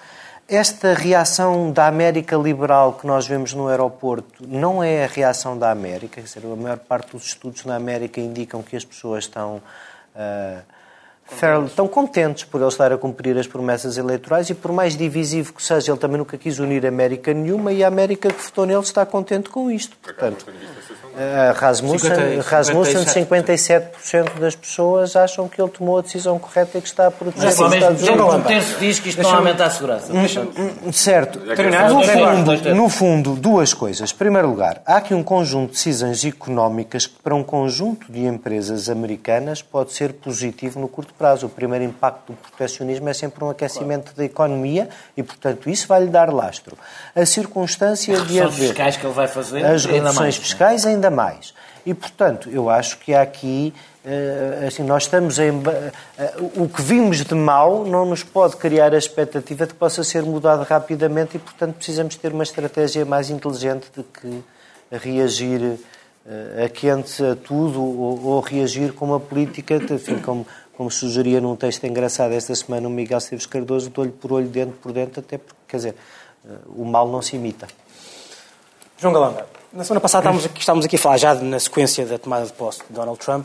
Esta 0.48 0.92
reação 0.92 1.70
da 1.70 1.86
América 1.86 2.36
liberal 2.36 2.94
que 2.94 3.06
nós 3.06 3.26
vemos 3.26 3.54
no 3.54 3.68
aeroporto 3.68 4.46
não 4.46 4.82
é 4.82 5.04
a 5.04 5.06
reação 5.06 5.56
da 5.56 5.70
América. 5.70 6.16
Quer 6.16 6.22
dizer, 6.22 6.42
a 6.44 6.56
maior 6.56 6.78
parte 6.78 7.12
dos 7.12 7.26
estudos 7.26 7.64
na 7.64 7.76
América 7.76 8.20
indicam 8.20 8.62
que 8.62 8.76
as 8.76 8.84
pessoas 8.84 9.24
estão. 9.24 9.62
Uh, 10.14 10.62
estão 11.66 11.88
contentes 11.88 12.44
por 12.44 12.60
ele 12.60 12.68
estar 12.68 12.92
a 12.92 12.98
cumprir 12.98 13.38
as 13.38 13.46
promessas 13.46 13.96
eleitorais 13.96 14.50
e 14.50 14.54
por 14.54 14.70
mais 14.72 14.96
divisivo 14.96 15.54
que 15.54 15.62
seja, 15.62 15.92
ele 15.92 15.98
também 15.98 16.18
nunca 16.18 16.36
quis 16.36 16.58
unir 16.58 16.84
a 16.84 16.88
América 16.88 17.32
nenhuma 17.32 17.72
e 17.72 17.82
a 17.82 17.88
América 17.88 18.30
que 18.30 18.42
votou 18.42 18.66
nele 18.66 18.80
está 18.80 19.06
contente 19.06 19.48
com 19.48 19.70
isto. 19.70 19.96
Portanto, 19.96 20.44
uh, 20.92 21.54
Rasmussen, 21.54 22.14
50, 22.14 22.42
Rasmussen 22.48 23.04
57% 23.04 24.38
das 24.38 24.54
pessoas 24.54 25.16
acham 25.16 25.48
que 25.48 25.60
ele 25.60 25.70
tomou 25.70 25.98
a 25.98 26.02
decisão 26.02 26.38
correta 26.38 26.78
e 26.78 26.80
que 26.80 26.88
está 26.88 27.06
a 27.06 27.10
proteger 27.10 27.48
os 27.48 27.54
Estados 27.54 28.02
Unidos. 28.02 28.34
Um 28.34 28.42
terço 28.42 28.78
diz 28.78 28.98
que 28.98 29.08
isto 29.08 29.22
não 29.22 29.34
aumenta 29.34 29.64
a 29.64 29.70
segurança. 29.70 30.12
Certo. 30.92 31.40
No 31.40 32.02
fundo, 32.02 32.74
no 32.74 32.88
fundo, 32.88 33.34
duas 33.34 33.74
coisas. 33.74 34.12
Em 34.12 34.16
primeiro 34.16 34.48
lugar, 34.48 34.82
há 34.86 34.96
aqui 34.96 35.14
um 35.14 35.22
conjunto 35.22 35.68
de 35.68 35.72
decisões 35.74 36.24
económicas 36.24 37.06
que 37.06 37.20
para 37.22 37.34
um 37.34 37.42
conjunto 37.42 38.10
de 38.10 38.24
empresas 38.24 38.88
americanas 38.88 39.62
pode 39.62 39.92
ser 39.92 40.12
positivo 40.14 40.80
no 40.80 40.88
curto 40.88 41.14
prazo. 41.14 41.46
O 41.46 41.48
primeiro 41.48 41.84
impacto 41.84 42.32
do 42.32 42.36
proteccionismo 42.36 43.08
é 43.08 43.14
sempre 43.14 43.44
um 43.44 43.50
aquecimento 43.50 44.04
claro. 44.04 44.16
da 44.16 44.24
economia 44.24 44.88
e, 45.16 45.22
portanto, 45.22 45.68
isso 45.68 45.86
vai-lhe 45.86 46.08
dar 46.08 46.32
lastro. 46.32 46.76
A 47.14 47.24
circunstância 47.24 48.14
as 48.14 48.26
de 48.26 48.40
haver... 48.40 48.68
fiscais 48.68 48.96
que 48.96 49.06
ele 49.06 49.14
vai 49.14 49.28
fazer, 49.28 49.64
as 49.64 49.84
reduções 49.84 50.38
mais, 50.42 50.81
é? 50.81 50.81
Ainda 50.86 51.10
mais. 51.10 51.54
E, 51.84 51.92
portanto, 51.92 52.48
eu 52.48 52.70
acho 52.70 52.98
que 52.98 53.12
há 53.12 53.22
aqui, 53.22 53.74
eh, 54.04 54.66
assim, 54.68 54.84
nós 54.84 55.04
estamos 55.04 55.38
em... 55.38 55.50
Eh, 56.16 56.34
o 56.54 56.68
que 56.68 56.80
vimos 56.80 57.24
de 57.24 57.34
mal 57.34 57.84
não 57.84 58.06
nos 58.06 58.22
pode 58.22 58.56
criar 58.56 58.94
a 58.94 58.98
expectativa 58.98 59.66
de 59.66 59.72
que 59.72 59.78
possa 59.78 60.04
ser 60.04 60.22
mudado 60.22 60.62
rapidamente 60.62 61.36
e, 61.36 61.40
portanto, 61.40 61.74
precisamos 61.74 62.14
ter 62.16 62.32
uma 62.32 62.44
estratégia 62.44 63.04
mais 63.04 63.30
inteligente 63.30 63.88
de 63.96 64.04
que 64.04 64.44
reagir 64.92 65.76
eh, 66.24 66.64
a 66.66 66.68
quente 66.68 67.24
a 67.24 67.34
tudo 67.34 67.82
ou, 67.82 68.24
ou 68.26 68.40
reagir 68.40 68.92
com 68.92 69.06
uma 69.06 69.20
política, 69.20 69.74
enfim, 69.74 70.18
como 70.18 70.46
como 70.74 70.90
sugeria 70.90 71.38
num 71.38 71.54
texto 71.54 71.84
engraçado 71.84 72.32
esta 72.32 72.54
semana 72.54 72.88
o 72.88 72.90
Miguel 72.90 73.18
Esteves 73.18 73.44
Cardoso, 73.44 73.90
de 73.90 74.00
olho 74.00 74.10
por 74.10 74.32
olho, 74.32 74.48
dentro 74.48 74.74
por 74.82 74.90
dentro, 74.90 75.20
até 75.20 75.36
porque, 75.36 75.60
quer 75.68 75.76
dizer, 75.76 75.94
o 76.74 76.84
mal 76.84 77.06
não 77.08 77.20
se 77.20 77.36
imita. 77.36 77.68
João 79.02 79.12
Galão, 79.12 79.36
na 79.72 79.82
semana 79.82 80.00
passada 80.00 80.22
estávamos 80.22 80.44
aqui, 80.46 80.60
estávamos 80.60 80.86
aqui 80.86 80.94
a 80.94 80.98
falar 81.00 81.16
já 81.16 81.34
na 81.34 81.58
sequência 81.58 82.06
da 82.06 82.18
tomada 82.18 82.46
de 82.46 82.52
posse 82.52 82.82
de 82.88 82.94
Donald 82.94 83.18
Trump, 83.18 83.44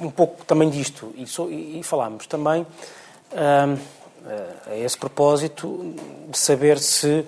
um 0.00 0.10
pouco 0.10 0.42
também 0.46 0.70
disto, 0.70 1.12
e, 1.14 1.26
so, 1.26 1.50
e, 1.50 1.80
e 1.80 1.82
falámos 1.82 2.26
também 2.26 2.66
hum, 3.34 3.78
a 4.66 4.76
esse 4.78 4.96
propósito 4.96 5.94
de 6.26 6.38
saber 6.38 6.78
se 6.78 7.22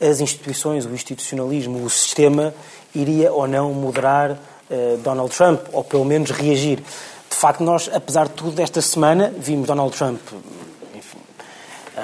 as 0.00 0.20
instituições, 0.20 0.84
o 0.84 0.90
institucionalismo, 0.90 1.84
o 1.84 1.88
sistema 1.88 2.52
iria 2.92 3.32
ou 3.32 3.46
não 3.46 3.72
moderar 3.72 4.32
uh, 4.32 4.96
Donald 4.98 5.32
Trump, 5.32 5.60
ou 5.72 5.84
pelo 5.84 6.04
menos 6.04 6.32
reagir. 6.32 6.78
De 6.78 7.36
facto, 7.36 7.62
nós, 7.62 7.88
apesar 7.94 8.26
de 8.26 8.32
tudo, 8.32 8.50
desta 8.50 8.82
semana 8.82 9.32
vimos 9.38 9.68
Donald 9.68 9.96
Trump 9.96 10.20
enfim, 10.92 11.18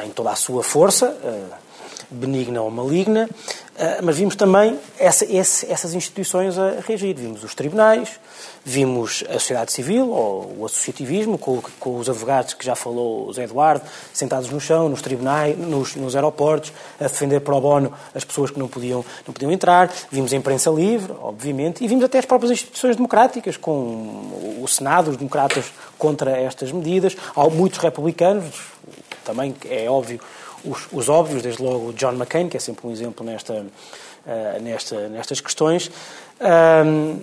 em 0.07 0.11
toda 0.11 0.31
a 0.31 0.37
sua 0.37 0.62
força, 0.62 1.17
eh, 1.25 1.45
benigna 2.09 2.62
ou 2.62 2.71
maligna, 2.71 3.29
mas 4.03 4.16
vimos 4.16 4.37
também 4.37 4.79
essa, 4.99 5.25
esse, 5.25 5.71
essas 5.71 5.95
instituições 5.95 6.57
a 6.59 6.81
reagir. 6.87 7.14
Vimos 7.14 7.42
os 7.42 7.55
tribunais, 7.55 8.21
vimos 8.64 9.25
a 9.29 9.35
sociedade 9.35 9.73
civil 9.73 10.11
ou 10.11 10.55
o 10.59 10.66
associativismo, 10.66 11.37
com, 11.37 11.61
com 11.81 11.99
os 11.99 12.09
advogados 12.09 12.55
que 12.55 12.64
já 12.64 12.75
falou 12.75 13.27
o 13.27 13.33
Zé 13.33 13.45
Eduardo, 13.45 13.85
sentados 14.12 14.51
no 14.51 14.61
chão, 14.61 14.88
nos 14.88 15.03
tribunais, 15.03 15.59
nos, 15.59 15.97
nos 15.97 16.14
aeroportos, 16.14 16.73
a 17.01 17.05
defender 17.05 17.40
pro 17.40 17.61
bono 17.61 17.92
as 18.14 18.25
pessoas 18.25 18.51
que 18.51 18.59
não 18.59 18.68
podiam, 18.68 19.05
não 19.27 19.35
podiam 19.35 19.51
entrar. 19.51 19.92
Vimos 20.11 20.33
a 20.33 20.37
imprensa 20.37 20.71
livre, 20.71 21.12
obviamente, 21.21 21.85
e 21.85 21.88
vimos 21.88 22.05
até 22.05 22.18
as 22.18 22.25
próprias 22.25 22.53
instituições 22.53 22.97
democráticas, 22.97 23.57
com 23.57 24.61
o 24.62 24.66
Senado, 24.68 25.11
os 25.11 25.16
democratas 25.16 25.64
contra 25.99 26.37
estas 26.37 26.71
medidas. 26.71 27.16
Há 27.35 27.49
muitos 27.49 27.79
republicanos, 27.79 28.55
também 29.25 29.55
é 29.68 29.88
óbvio, 29.88 30.21
os, 30.64 30.87
os 30.92 31.09
óbvios, 31.09 31.42
desde 31.42 31.62
logo 31.62 31.92
John 31.92 32.12
McCain, 32.12 32.48
que 32.48 32.57
é 32.57 32.61
sempre 32.61 32.87
um 32.87 32.90
exemplo 32.90 33.25
nesta, 33.25 33.55
uh, 33.55 34.62
nesta, 34.62 35.09
nestas 35.09 35.40
questões. 35.40 35.90
Um, 36.40 37.20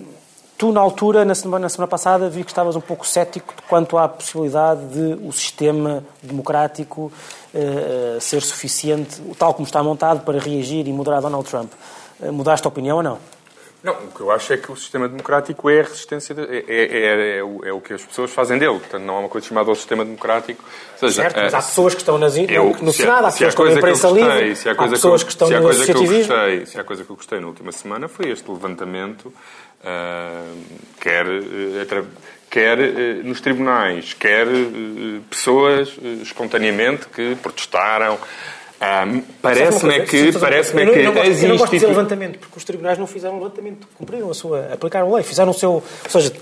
tu, 0.56 0.72
na 0.72 0.80
altura, 0.80 1.24
na 1.24 1.34
semana, 1.34 1.62
na 1.62 1.68
semana 1.68 1.88
passada, 1.88 2.28
vi 2.28 2.44
que 2.44 2.50
estavas 2.50 2.76
um 2.76 2.80
pouco 2.80 3.06
cético 3.06 3.54
quanto 3.68 3.96
à 3.96 4.08
possibilidade 4.08 4.80
de 4.88 5.26
o 5.26 5.32
sistema 5.32 6.04
democrático 6.22 7.12
uh, 7.54 8.20
ser 8.20 8.42
suficiente, 8.42 9.20
tal 9.38 9.54
como 9.54 9.66
está 9.66 9.82
montado, 9.82 10.20
para 10.24 10.38
reagir 10.38 10.86
e 10.86 10.92
moderar 10.92 11.20
Donald 11.20 11.48
Trump. 11.48 11.72
Uh, 12.20 12.32
mudaste 12.32 12.66
a 12.66 12.68
opinião 12.68 12.98
ou 12.98 13.02
não? 13.02 13.39
Não, 13.82 13.94
o 13.94 14.08
que 14.08 14.20
eu 14.20 14.30
acho 14.30 14.52
é 14.52 14.56
que 14.56 14.70
o 14.70 14.76
sistema 14.76 15.08
democrático 15.08 15.70
é 15.70 15.80
a 15.80 15.82
resistência, 15.84 16.34
de, 16.34 16.42
é, 16.42 16.64
é, 16.68 16.84
é, 16.84 17.38
é, 17.38 17.42
o, 17.42 17.64
é 17.64 17.72
o 17.72 17.80
que 17.80 17.94
as 17.94 18.02
pessoas 18.02 18.30
fazem 18.30 18.58
dele. 18.58 18.78
Portanto, 18.78 19.02
não 19.02 19.16
há 19.16 19.20
uma 19.20 19.28
coisa 19.28 19.46
chamada 19.46 19.70
o 19.70 19.74
sistema 19.74 20.04
democrático. 20.04 20.62
Seja, 20.98 21.22
certo, 21.22 21.40
mas 21.40 21.54
há 21.54 21.62
pessoas 21.62 21.94
que 21.94 22.00
estão 22.00 22.18
nas, 22.18 22.36
eu, 22.36 22.76
no, 22.82 22.92
Senado, 22.92 23.26
há 23.26 23.32
pessoas 23.32 23.54
que 23.54 23.62
estão 23.62 23.64
na 23.64 23.72
imprensa 23.72 24.08
livre, 24.08 24.70
há 24.70 24.88
pessoas 24.88 25.22
que, 25.22 25.30
estão 25.30 25.48
no 25.48 25.68
associativismo. 25.68 26.34
Se 26.66 26.78
há 26.78 26.84
coisa 26.84 27.04
que 27.04 27.10
eu 27.10 27.16
gostei 27.16 27.40
na 27.40 27.46
última 27.46 27.72
semana 27.72 28.06
foi 28.08 28.30
este 28.30 28.50
levantamento, 28.50 29.26
uh, 29.26 30.58
quer, 31.00 31.26
uh, 31.26 32.06
quer 32.50 32.80
eh, 32.80 33.22
nos 33.22 33.40
tribunais, 33.40 34.12
quer 34.12 34.46
eh, 34.48 35.20
pessoas 35.30 35.96
eh, 36.02 36.22
espontaneamente 36.22 37.06
que 37.06 37.36
protestaram. 37.36 38.18
Ah, 38.80 39.04
parece-me 39.42 39.94
é 39.94 40.06
que, 40.06 40.32
parece 40.38 40.74
é 40.74 40.86
que 40.86 40.98
eu 41.00 41.04
não, 41.04 41.12
gosto, 41.12 41.28
eu 41.28 41.48
não 41.50 41.56
gosto 41.58 41.70
de 41.70 41.76
dizer 41.76 41.86
levantamento, 41.86 42.38
porque 42.38 42.56
os 42.56 42.64
tribunais 42.64 42.96
não 42.96 43.06
fizeram 43.06 43.36
levantamento, 43.36 43.86
cumpriram 43.94 44.30
a 44.30 44.34
sua, 44.34 44.72
aplicaram 44.72 45.12
a 45.12 45.16
lei, 45.16 45.22
fizeram 45.22 45.50
o 45.50 45.54
seu, 45.54 45.72
ou 45.72 45.84
seja, 46.08 46.32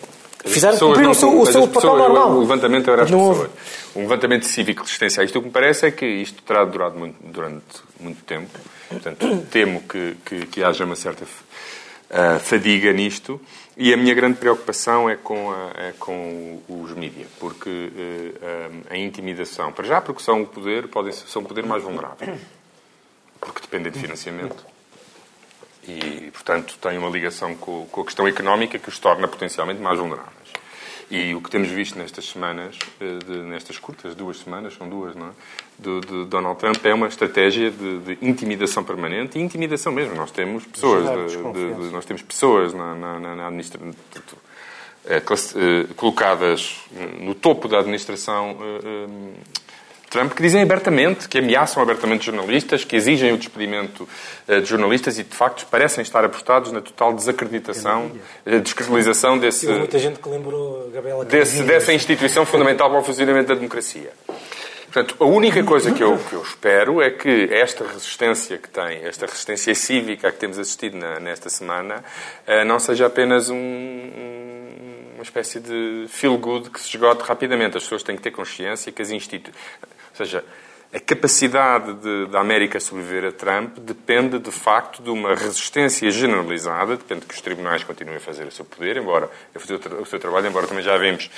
fizeram, 0.45 0.79
cumpriram 0.79 1.11
o 1.11 1.15
seu, 1.17 1.41
o 1.41 1.47
seu 1.47 1.67
papel 1.67 1.97
normal. 1.97 2.31
O 2.31 2.41
levantamento 2.41 2.91
era 2.93 3.03
as 3.03 3.11
pessoas. 3.11 3.51
Um 3.97 4.03
levantamento 4.03 4.47
cívico 4.47 4.83
resistencial. 4.83 5.27
Isto 5.27 5.39
o 5.39 5.43
que 5.43 5.49
me 5.49 5.53
parece 5.53 5.87
é 5.87 5.91
que 5.91 6.07
isto 6.07 6.41
terá 6.45 6.65
durado 6.65 6.97
muito, 6.97 7.17
durante 7.21 7.65
muito 7.99 8.23
tempo. 8.23 8.57
Portanto, 8.89 9.47
temo 9.51 9.83
que, 9.83 10.17
que, 10.25 10.47
que 10.47 10.63
haja 10.63 10.85
uma 10.85 10.95
certa 10.95 11.25
uh, 11.25 12.39
fadiga 12.39 12.93
nisto. 12.93 13.41
E 13.81 13.95
a 13.95 13.97
minha 13.97 14.13
grande 14.13 14.39
preocupação 14.39 15.09
é 15.09 15.15
com, 15.15 15.53
a, 15.53 15.71
é 15.77 15.95
com 16.01 16.61
os 16.69 16.91
mídias, 16.95 17.29
porque 17.39 17.71
uh, 17.71 18.87
a 18.91 18.97
intimidação, 18.97 19.73
para 19.73 19.87
já 19.87 20.01
porque 20.01 20.21
são 20.21 20.43
o 20.43 20.47
poder, 20.47 20.89
podem 20.89 21.13
são 21.13 21.43
o 21.43 21.45
poder 21.45 21.65
mais 21.65 21.85
vulnerável, 21.85 22.37
porque 23.41 23.61
dependem 23.61 23.93
de 23.93 24.01
financiamento 24.01 24.67
e, 25.85 26.29
portanto, 26.33 26.77
têm 26.81 26.99
uma 26.99 27.09
ligação 27.09 27.55
com, 27.55 27.87
com 27.87 28.01
a 28.01 28.05
questão 28.05 28.27
económica 28.27 28.81
que 28.81 28.89
os 28.89 28.99
torna 28.99 29.29
potencialmente 29.29 29.81
mais 29.81 29.97
vulneráveis. 29.97 30.38
E 31.11 31.35
o 31.35 31.41
que 31.41 31.51
temos 31.51 31.69
visto 31.69 31.99
nestas 31.99 32.27
semanas, 32.27 32.79
eh, 33.01 33.19
de, 33.25 33.39
nestas 33.39 33.79
curtas 33.79 34.15
duas 34.15 34.39
semanas, 34.39 34.75
são 34.75 34.89
duas, 34.89 35.17
não 35.17 35.29
é? 35.29 35.31
De, 35.79 36.01
de 36.01 36.25
Donald 36.27 36.59
Trump 36.59 36.85
é 36.85 36.93
uma 36.93 37.07
estratégia 37.07 37.71
de, 37.71 37.99
de, 38.01 38.19
intimidação 38.21 38.85
permanente 38.85 39.39
e 39.39 39.43
intimidação 39.43 39.91
mesmo. 39.91 40.15
Nós 40.15 40.31
temos 40.31 40.67
pessoas, 40.67 41.05
nós 41.91 42.05
temos 42.05 42.21
pessoas 42.21 42.75
na, 42.75 42.95
na, 42.95 43.19
na 43.37 43.47
administração 43.47 43.91
eh, 45.07 45.17
eh, 45.17 45.87
colocadas 45.97 46.85
no 47.21 47.35
topo 47.35 47.69
da 47.69 47.79
administração 47.79 48.59
Trump 50.09 50.33
que 50.33 50.43
dizem 50.43 50.63
abertamente, 50.63 51.29
que 51.29 51.39
ameaçam 51.39 51.83
abertamente 51.83 52.27
jornalistas, 52.27 52.85
que 52.85 52.97
exigem 52.97 53.33
o 53.33 53.39
despedimento 53.39 54.09
de 54.47 54.65
jornalistas 54.65 55.19
e, 55.19 55.25
de 55.25 55.35
facto, 55.35 55.67
parecem 55.71 56.03
estar 56.03 56.25
apostados 56.25 56.73
na 56.73 56.81
total 56.81 57.13
desacreditação, 57.13 58.11
descredibilização 58.63 59.39
desse, 59.39 59.67
muita 59.67 59.99
gente 59.99 60.19
que 60.19 60.29
lembrou 60.29 60.91
Gabriela 60.91 61.25
desse, 61.25 61.63
dessa 61.63 61.93
instituição 61.93 62.45
fundamental 62.45 62.91
para 62.91 63.01
o 63.01 63.05
funcionamento 63.05 63.49
da 63.49 63.55
democracia. 63.55 64.11
Portanto, 64.85 65.17
a 65.21 65.27
única 65.27 65.63
coisa 65.63 65.93
que 65.93 66.03
eu, 66.03 66.17
que 66.17 66.33
eu 66.33 66.43
espero 66.43 67.03
é 67.03 67.11
que 67.11 67.49
esta 67.53 67.87
resistência 67.87 68.57
que 68.57 68.69
tem, 68.69 69.05
esta 69.05 69.27
resistência 69.27 69.75
cívica 69.75 70.33
que 70.33 70.39
temos 70.39 70.59
assistido 70.59 70.97
na, 70.97 71.21
nesta 71.21 71.51
semana, 71.51 72.03
uh, 72.47 72.65
não 72.65 72.79
seja 72.79 73.07
apenas 73.07 73.51
um, 73.51 73.55
um, 73.55 74.69
uma 75.15 75.23
espécie 75.23 75.61
de 75.61 76.07
feel-good 76.09 76.71
que 76.71 76.81
se 76.81 76.89
esgote 76.89 77.23
rapidamente. 77.23 77.77
As 77.77 77.83
pessoas 77.83 78.03
têm 78.03 78.17
que 78.17 78.23
ter 78.23 78.31
consciência 78.31 78.91
que 78.91 79.03
as 79.03 79.11
instituições... 79.11 79.55
Seja, 80.19 80.45
a 80.93 80.99
capacidade 80.99 81.93
de, 81.95 82.27
da 82.27 82.41
América 82.41 82.81
sobreviver 82.81 83.27
a 83.27 83.31
Trump 83.31 83.79
depende, 83.79 84.41
de 84.41 84.51
facto, 84.51 85.01
de 85.01 85.11
uma 85.11 85.33
resistência 85.33 86.11
generalizada, 86.11 86.97
depende 86.97 87.25
que 87.25 87.35
os 87.35 87.41
tribunais 87.41 87.85
continuem 87.85 88.17
a 88.17 88.21
fazer 88.21 88.45
o 88.45 88.51
seu 88.51 88.65
poder, 88.65 88.97
embora 88.97 89.31
a 89.55 89.61
fazer 89.61 89.75
o 89.75 90.05
seu 90.07 90.19
trabalho, 90.19 90.49
embora 90.49 90.67
também 90.67 90.83
já 90.83 90.97
vemos 90.97 91.31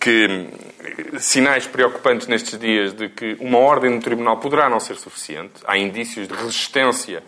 que 0.00 0.26
hum, 0.26 1.18
sinais 1.20 1.64
preocupantes 1.64 2.26
nestes 2.26 2.58
dias 2.58 2.92
de 2.92 3.08
que 3.08 3.36
uma 3.38 3.58
ordem 3.58 3.90
no 3.90 4.00
tribunal 4.00 4.38
poderá 4.38 4.68
não 4.68 4.80
ser 4.80 4.96
suficiente. 4.96 5.62
Há 5.64 5.78
indícios 5.78 6.26
de 6.26 6.34
resistência 6.34 7.22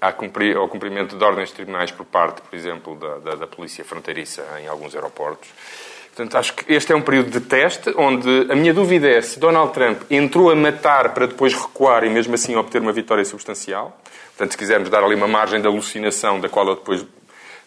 ao 0.00 0.68
cumprimento 0.68 1.18
de 1.18 1.24
ordens 1.24 1.50
de 1.50 1.56
tribunais 1.56 1.90
por 1.90 2.06
parte, 2.06 2.40
por 2.40 2.56
exemplo, 2.56 2.94
da, 2.94 3.18
da, 3.18 3.34
da 3.34 3.46
polícia 3.46 3.84
fronteiriça 3.84 4.42
em 4.58 4.68
alguns 4.68 4.94
aeroportos. 4.94 5.50
Portanto, 6.16 6.38
acho 6.38 6.54
que 6.54 6.72
este 6.72 6.94
é 6.94 6.96
um 6.96 7.02
período 7.02 7.30
de 7.30 7.40
teste 7.40 7.92
onde 7.94 8.50
a 8.50 8.56
minha 8.56 8.72
dúvida 8.72 9.06
é 9.06 9.20
se 9.20 9.38
Donald 9.38 9.74
Trump 9.74 10.00
entrou 10.10 10.50
a 10.50 10.54
matar 10.54 11.12
para 11.12 11.26
depois 11.26 11.52
recuar 11.52 12.04
e 12.04 12.08
mesmo 12.08 12.34
assim 12.34 12.56
obter 12.56 12.80
uma 12.80 12.90
vitória 12.90 13.22
substancial. 13.22 14.00
Portanto, 14.28 14.52
se 14.52 14.56
quisermos 14.56 14.88
dar 14.88 15.04
ali 15.04 15.14
uma 15.14 15.28
margem 15.28 15.60
de 15.60 15.66
alucinação 15.66 16.40
da 16.40 16.48
qual 16.48 16.66
ele 16.68 16.76
depois 16.76 17.04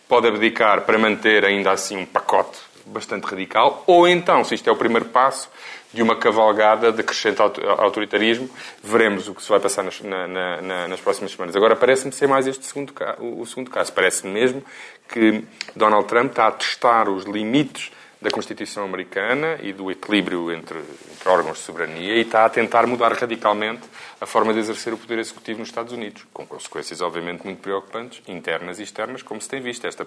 pode 0.08 0.28
abdicar 0.28 0.82
para 0.82 0.98
manter 0.98 1.46
ainda 1.46 1.72
assim 1.72 1.96
um 1.96 2.08
pacote 2.08 2.58
bastante 2.88 3.26
radical, 3.26 3.84
ou 3.86 4.08
então, 4.08 4.44
se 4.44 4.56
isto 4.56 4.68
é 4.68 4.74
o 4.74 4.76
primeiro 4.76 5.06
passo 5.06 5.48
de 5.94 6.02
uma 6.02 6.16
cavalgada 6.16 6.92
de 6.92 7.04
crescente 7.04 7.40
autoritarismo, 7.40 8.50
veremos 8.84 9.28
o 9.28 9.36
que 9.36 9.44
se 9.44 9.50
vai 9.50 9.60
passar 9.60 9.84
nas, 9.84 10.02
na, 10.02 10.28
na, 10.28 10.88
nas 10.88 11.00
próximas 11.00 11.34
semanas. 11.34 11.56
Agora, 11.56 11.76
parece-me 11.76 12.12
ser 12.12 12.28
mais 12.28 12.48
este 12.48 12.66
segundo, 12.66 12.96
o 13.20 13.46
segundo 13.46 13.70
caso. 13.70 13.94
Parece-me 13.94 14.34
mesmo 14.34 14.64
que 15.08 15.44
Donald 15.76 16.08
Trump 16.08 16.32
está 16.32 16.48
a 16.48 16.52
testar 16.52 17.08
os 17.08 17.26
limites 17.26 17.92
da 18.22 18.30
Constituição 18.30 18.84
Americana 18.84 19.58
e 19.64 19.72
do 19.72 19.90
equilíbrio 19.90 20.52
entre, 20.52 20.78
entre, 20.78 21.30
órgãos 21.30 21.58
de 21.58 21.64
soberania 21.64 22.16
e 22.16 22.22
está 22.22 22.44
a 22.44 22.50
tentar 22.50 22.86
mudar 22.86 23.14
radicalmente 23.14 23.84
a 24.20 24.26
forma 24.26 24.54
de 24.54 24.60
exercer 24.60 24.94
o 24.94 24.98
poder 24.98 25.20
executivo 25.20 25.60
nos 25.60 25.70
Estados 25.70 25.94
Unidos, 25.94 26.26
com 26.34 26.46
consequências, 26.46 27.00
obviamente, 27.00 27.46
muito 27.46 27.62
preocupantes, 27.62 28.22
internas 28.28 28.78
e 28.80 28.84
externas, 28.84 29.24
como 29.24 29.40
se 29.40 29.48
tem 29.48 29.62
visto. 29.62 29.88
Esta, 29.88 30.06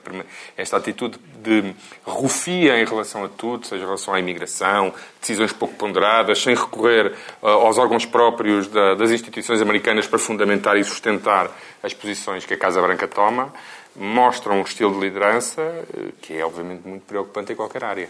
esta 0.58 0.76
atitude 0.76 1.18
de 1.42 1.74
rufia 2.04 2.78
em 2.78 2.84
relação 2.84 3.24
a 3.24 3.28
tudo, 3.30 3.66
seja 3.66 3.82
em 3.82 3.86
relação 3.86 4.12
à 4.12 4.20
imigração, 4.20 4.92
decisões 5.18 5.52
pouco 5.52 5.74
ponderadas, 5.76 6.42
sem 6.42 6.54
recorrer 6.54 7.14
uh, 7.40 7.46
aos 7.46 7.78
órgãos 7.78 8.04
próprios 8.04 8.68
da, 8.68 8.94
das 8.94 9.10
instituições 9.10 9.62
americanas 9.62 10.06
para 10.06 10.18
fundamentar 10.18 10.76
e 10.76 10.84
sustentar 10.84 11.50
as 11.82 11.94
posições 11.94 12.44
que 12.44 12.52
a 12.52 12.58
Casa 12.58 12.82
Branca 12.82 13.08
toma, 13.08 13.52
mostram 13.94 14.58
um 14.58 14.62
estilo 14.62 14.94
de 14.94 15.00
liderança 15.00 15.60
eh, 15.62 16.12
que 16.20 16.34
é, 16.34 16.44
obviamente, 16.44 16.86
muito 16.86 17.02
preocupante 17.02 17.52
em 17.52 17.56
qualquer 17.56 17.84
área. 17.84 18.08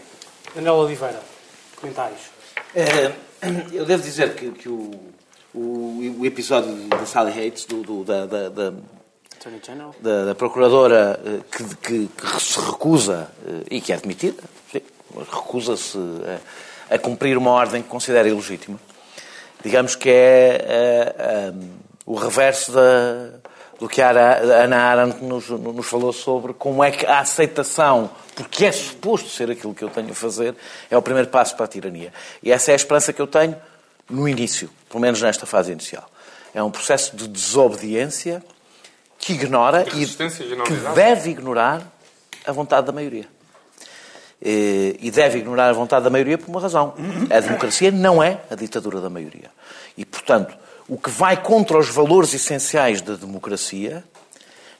Daniel 0.55 0.75
Oliveira, 0.75 1.21
comentários. 1.75 2.21
É, 2.75 3.13
eu 3.73 3.85
devo 3.85 4.01
dizer 4.01 4.35
que, 4.35 4.51
que 4.51 4.69
o, 4.69 4.91
o, 5.53 6.17
o, 6.19 6.25
episódio 6.25 6.73
da 6.87 7.05
Sally 7.05 7.31
Hates, 7.31 7.65
do, 7.65 7.81
do 7.81 8.03
da, 8.03 8.25
da, 8.25 8.49
da, 8.49 8.73
da, 9.99 10.25
da 10.25 10.35
Procuradora 10.35 11.19
eh, 11.25 11.39
que, 11.51 11.75
que, 11.75 12.07
que, 12.07 12.41
se 12.41 12.59
recusa, 12.59 13.29
e 13.69 13.81
que 13.81 13.91
é 13.91 13.95
admitida, 13.95 14.41
recusa-se 15.31 15.97
a, 16.89 16.95
a, 16.95 16.99
cumprir 16.99 17.37
uma 17.37 17.51
ordem 17.51 17.81
que 17.81 17.89
considera 17.89 18.27
ilegítima, 18.27 18.79
digamos 19.63 19.95
que 19.95 20.09
é, 20.09 20.13
é, 20.13 21.15
é 21.17 21.53
o 22.05 22.15
reverso 22.15 22.71
da 22.71 23.39
do 23.79 23.89
que 23.89 24.01
a 24.01 24.09
Ana 24.09 24.77
Arendt 24.77 25.23
nos, 25.23 25.49
nos 25.49 25.85
falou 25.85 26.13
sobre 26.13 26.53
como 26.53 26.83
é 26.83 26.91
que 26.91 27.05
a 27.05 27.19
aceitação, 27.19 28.09
porque 28.35 28.65
é 28.65 28.71
suposto 28.71 29.29
ser 29.29 29.51
aquilo 29.51 29.73
que 29.73 29.83
eu 29.83 29.89
tenho 29.89 30.11
a 30.11 30.15
fazer, 30.15 30.55
é 30.89 30.97
o 30.97 31.01
primeiro 31.01 31.29
passo 31.29 31.55
para 31.55 31.65
a 31.65 31.67
tirania. 31.67 32.13
E 32.41 32.51
essa 32.51 32.71
é 32.71 32.73
a 32.73 32.75
esperança 32.75 33.11
que 33.11 33.21
eu 33.21 33.27
tenho 33.27 33.55
no 34.09 34.27
início, 34.27 34.69
pelo 34.89 35.01
menos 35.01 35.21
nesta 35.21 35.45
fase 35.45 35.71
inicial. 35.71 36.09
É 36.53 36.61
um 36.61 36.71
processo 36.71 37.15
de 37.15 37.27
desobediência 37.27 38.43
que 39.17 39.33
ignora 39.33 39.85
e 39.95 40.05
que 40.05 40.73
deve 40.93 41.31
ignorar 41.31 41.81
a 42.45 42.51
vontade 42.51 42.85
da 42.85 42.91
maioria. 42.91 43.27
E 44.41 45.09
deve 45.11 45.39
ignorar 45.39 45.69
a 45.69 45.73
vontade 45.73 46.03
da 46.03 46.09
maioria 46.09 46.37
por 46.37 46.49
uma 46.49 46.59
razão. 46.59 46.93
A 47.29 47.39
democracia 47.39 47.89
não 47.91 48.21
é 48.21 48.41
a 48.51 48.55
ditadura 48.55 48.99
da 48.99 49.09
maioria. 49.09 49.49
E, 49.97 50.05
portanto, 50.05 50.53
o 50.87 50.97
que 50.97 51.09
vai 51.09 51.41
contra 51.41 51.77
os 51.77 51.89
valores 51.89 52.33
essenciais 52.33 53.01
da 53.01 53.15
democracia 53.15 54.03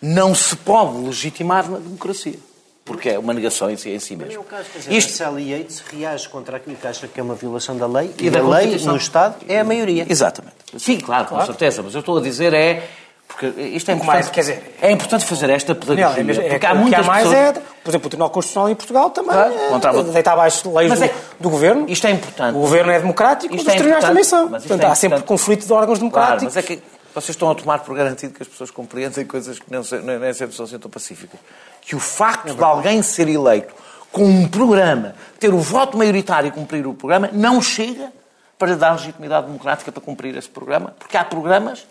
não 0.01 0.35
se 0.35 0.55
pode 0.55 0.97
legitimar 0.97 1.69
na 1.69 1.77
democracia. 1.77 2.37
Porque 2.85 3.09
é 3.11 3.17
uma 3.17 3.33
negação 3.33 3.69
em 3.69 3.77
si, 3.77 3.89
em 3.91 3.99
si 3.99 4.13
mesmo. 4.13 4.33
É 4.33 4.39
o 4.39 4.43
caso, 4.43 4.69
quer 4.69 4.79
dizer, 4.79 4.93
Isto... 4.93 5.13
Sally 5.13 5.51
Yates 5.51 5.79
reage 5.79 6.27
contra 6.27 6.57
aquilo 6.57 6.75
que 6.75 6.85
acha 6.85 7.07
que 7.07 7.17
é 7.17 7.23
uma 7.23 7.35
violação 7.35 7.77
da 7.77 7.87
lei 7.87 8.13
e, 8.19 8.27
e 8.27 8.29
da, 8.29 8.41
da 8.41 8.47
lei 8.49 8.77
no 8.77 8.97
Estado 8.97 9.37
é 9.47 9.61
a 9.61 9.63
maioria. 9.63 10.05
Exatamente. 10.09 10.55
Sim, 10.77 10.99
claro, 10.99 11.27
claro, 11.27 11.45
com 11.45 11.45
certeza. 11.45 11.81
Mas 11.81 11.93
eu 11.93 12.01
estou 12.01 12.17
a 12.17 12.21
dizer 12.21 12.53
é 12.53 12.89
porque 13.33 13.61
isto 13.61 13.89
é 13.89 13.95
importante, 13.95 14.29
quer 14.29 14.41
dizer, 14.41 14.75
é 14.79 14.91
importante 14.91 15.25
fazer 15.25 15.49
esta 15.49 15.73
pedagogia. 15.73 16.23
Não, 16.23 16.43
é, 16.45 16.49
porque 16.49 16.65
há 16.65 16.75
muitas 16.75 16.99
há 16.99 17.03
mais 17.03 17.27
pessoas... 17.27 17.57
é, 17.57 17.61
por 17.83 17.89
exemplo, 17.89 18.05
o 18.05 18.09
Tribunal 18.09 18.29
Constitucional 18.29 18.69
em 18.69 18.75
Portugal 18.75 19.09
também 19.09 19.31
claro, 19.31 19.99
é, 19.99 20.03
deita 20.03 20.31
abaixo 20.31 20.71
leis 20.71 20.93
do, 20.93 21.03
é, 21.03 21.13
do, 21.39 21.49
governo. 21.49 21.85
Isto 21.89 22.05
é 22.05 22.11
importante. 22.11 22.55
O 22.55 22.59
governo 22.59 22.91
é 22.91 22.99
democrático, 22.99 23.55
isto 23.55 23.67
os 23.67 23.73
é 23.73 23.77
tribunais 23.77 24.05
também 24.05 24.23
são. 24.23 24.49
Portanto, 24.49 24.83
é 24.83 24.85
há 24.85 24.95
sempre 24.95 25.21
conflito 25.23 25.65
de 25.65 25.73
órgãos 25.73 25.97
democráticos. 25.97 26.53
Claro, 26.53 26.55
mas 26.55 26.57
é 26.57 26.61
que 26.61 26.83
vocês 27.15 27.29
estão 27.29 27.49
a 27.49 27.55
tomar 27.55 27.79
por 27.79 27.95
garantido 27.95 28.33
que 28.33 28.43
as 28.43 28.47
pessoas 28.47 28.69
compreendem 28.69 29.25
coisas 29.25 29.57
que 29.57 29.65
nem, 29.69 30.19
nem 30.19 30.33
sempre 30.33 30.55
são 30.55 30.67
tão 30.67 30.91
pacíficas. 30.91 31.39
Que 31.81 31.95
o 31.95 31.99
facto 31.99 32.49
é 32.49 32.53
de 32.53 32.63
alguém 32.63 33.01
ser 33.01 33.27
eleito 33.27 33.73
com 34.11 34.25
um 34.25 34.47
programa, 34.47 35.15
ter 35.39 35.51
o 35.51 35.59
voto 35.59 35.97
maioritário 35.97 36.47
e 36.47 36.51
cumprir 36.51 36.85
o 36.85 36.93
programa, 36.93 37.31
não 37.33 37.59
chega 37.59 38.11
para 38.59 38.75
dar 38.75 38.91
legitimidade 38.91 39.47
democrática 39.47 39.91
para 39.91 40.01
cumprir 40.01 40.37
esse 40.37 40.47
programa, 40.47 40.93
porque 40.99 41.17
há 41.17 41.25
programas 41.25 41.87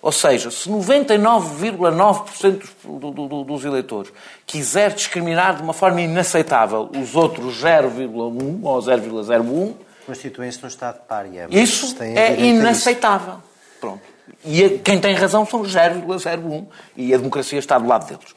ou 0.00 0.12
seja, 0.12 0.50
se 0.50 0.70
99,9% 0.70 2.68
do, 2.84 3.10
do, 3.10 3.44
dos 3.44 3.64
eleitores 3.64 4.12
quiser 4.46 4.94
discriminar 4.94 5.56
de 5.56 5.62
uma 5.62 5.72
forma 5.72 6.00
inaceitável 6.00 6.88
os 6.96 7.16
outros 7.16 7.62
0,1 7.62 8.60
ou 8.62 8.78
0,01... 8.80 9.74
Constituem-se 10.06 10.62
num 10.62 10.68
Estado 10.68 11.00
pária. 11.06 11.48
Isso 11.50 11.96
é 12.00 12.40
inaceitável. 12.40 13.42
Pronto. 13.80 14.00
E 14.44 14.78
quem 14.78 15.00
tem 15.00 15.14
razão 15.14 15.44
são 15.44 15.62
0,01 15.62 16.66
e 16.96 17.12
a 17.12 17.16
democracia 17.16 17.58
está 17.58 17.78
do 17.78 17.86
lado 17.86 18.06
deles. 18.06 18.34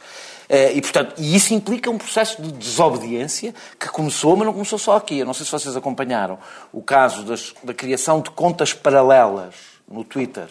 Eh, 0.50 0.74
e, 0.74 0.82
portanto, 0.82 1.14
e 1.18 1.34
isso 1.36 1.54
implica 1.54 1.90
um 1.90 1.98
processo 1.98 2.42
de 2.42 2.52
desobediência 2.52 3.54
que 3.80 3.88
começou, 3.88 4.36
mas 4.36 4.46
não 4.46 4.54
começou 4.54 4.78
só 4.78 4.98
aqui. 4.98 5.20
Eu 5.20 5.26
não 5.26 5.34
sei 5.34 5.46
se 5.46 5.52
vocês 5.52 5.78
acompanharam 5.78 6.38
o 6.74 6.82
caso 6.82 7.24
das, 7.24 7.54
da 7.64 7.74
criação 7.74 8.20
de 8.20 8.32
contas 8.32 8.74
paralelas 8.74 9.56
no 9.88 10.04
Twitter 10.04 10.48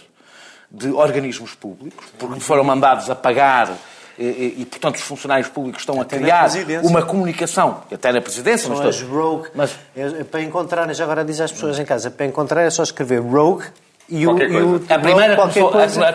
de 0.70 0.88
organismos 0.90 1.54
públicos, 1.54 2.06
porque 2.18 2.40
foram 2.40 2.62
mandados 2.62 3.10
a 3.10 3.14
pagar 3.14 3.76
e, 4.18 4.56
e, 4.58 4.66
portanto, 4.66 4.96
os 4.96 5.00
funcionários 5.02 5.48
públicos 5.48 5.80
estão 5.82 5.98
Até 6.00 6.16
a 6.16 6.20
criar 6.20 6.48
uma 6.82 7.02
comunicação, 7.02 7.82
até 7.90 8.12
na 8.12 8.20
presidência, 8.20 8.68
São 8.68 8.76
mas, 8.76 8.86
as 8.86 9.00
rogue. 9.02 9.48
mas 9.54 9.74
É- 9.96 10.24
Para 10.24 10.42
encontrar, 10.42 10.92
já 10.92 11.04
agora 11.04 11.24
diz 11.24 11.40
às 11.40 11.50
pessoas 11.50 11.78
em 11.78 11.84
casa, 11.84 12.10
para 12.10 12.26
encontrar 12.26 12.62
é 12.62 12.70
só 12.70 12.82
escrever 12.82 13.20
rogue 13.20 13.64
e 14.10 14.26
o, 14.26 14.38
e 14.42 14.56
o. 14.62 14.76
A 14.88 14.98
primeira, 14.98 15.36
começou- 15.36 15.70
coisa. 15.70 16.04
a- 16.04 16.08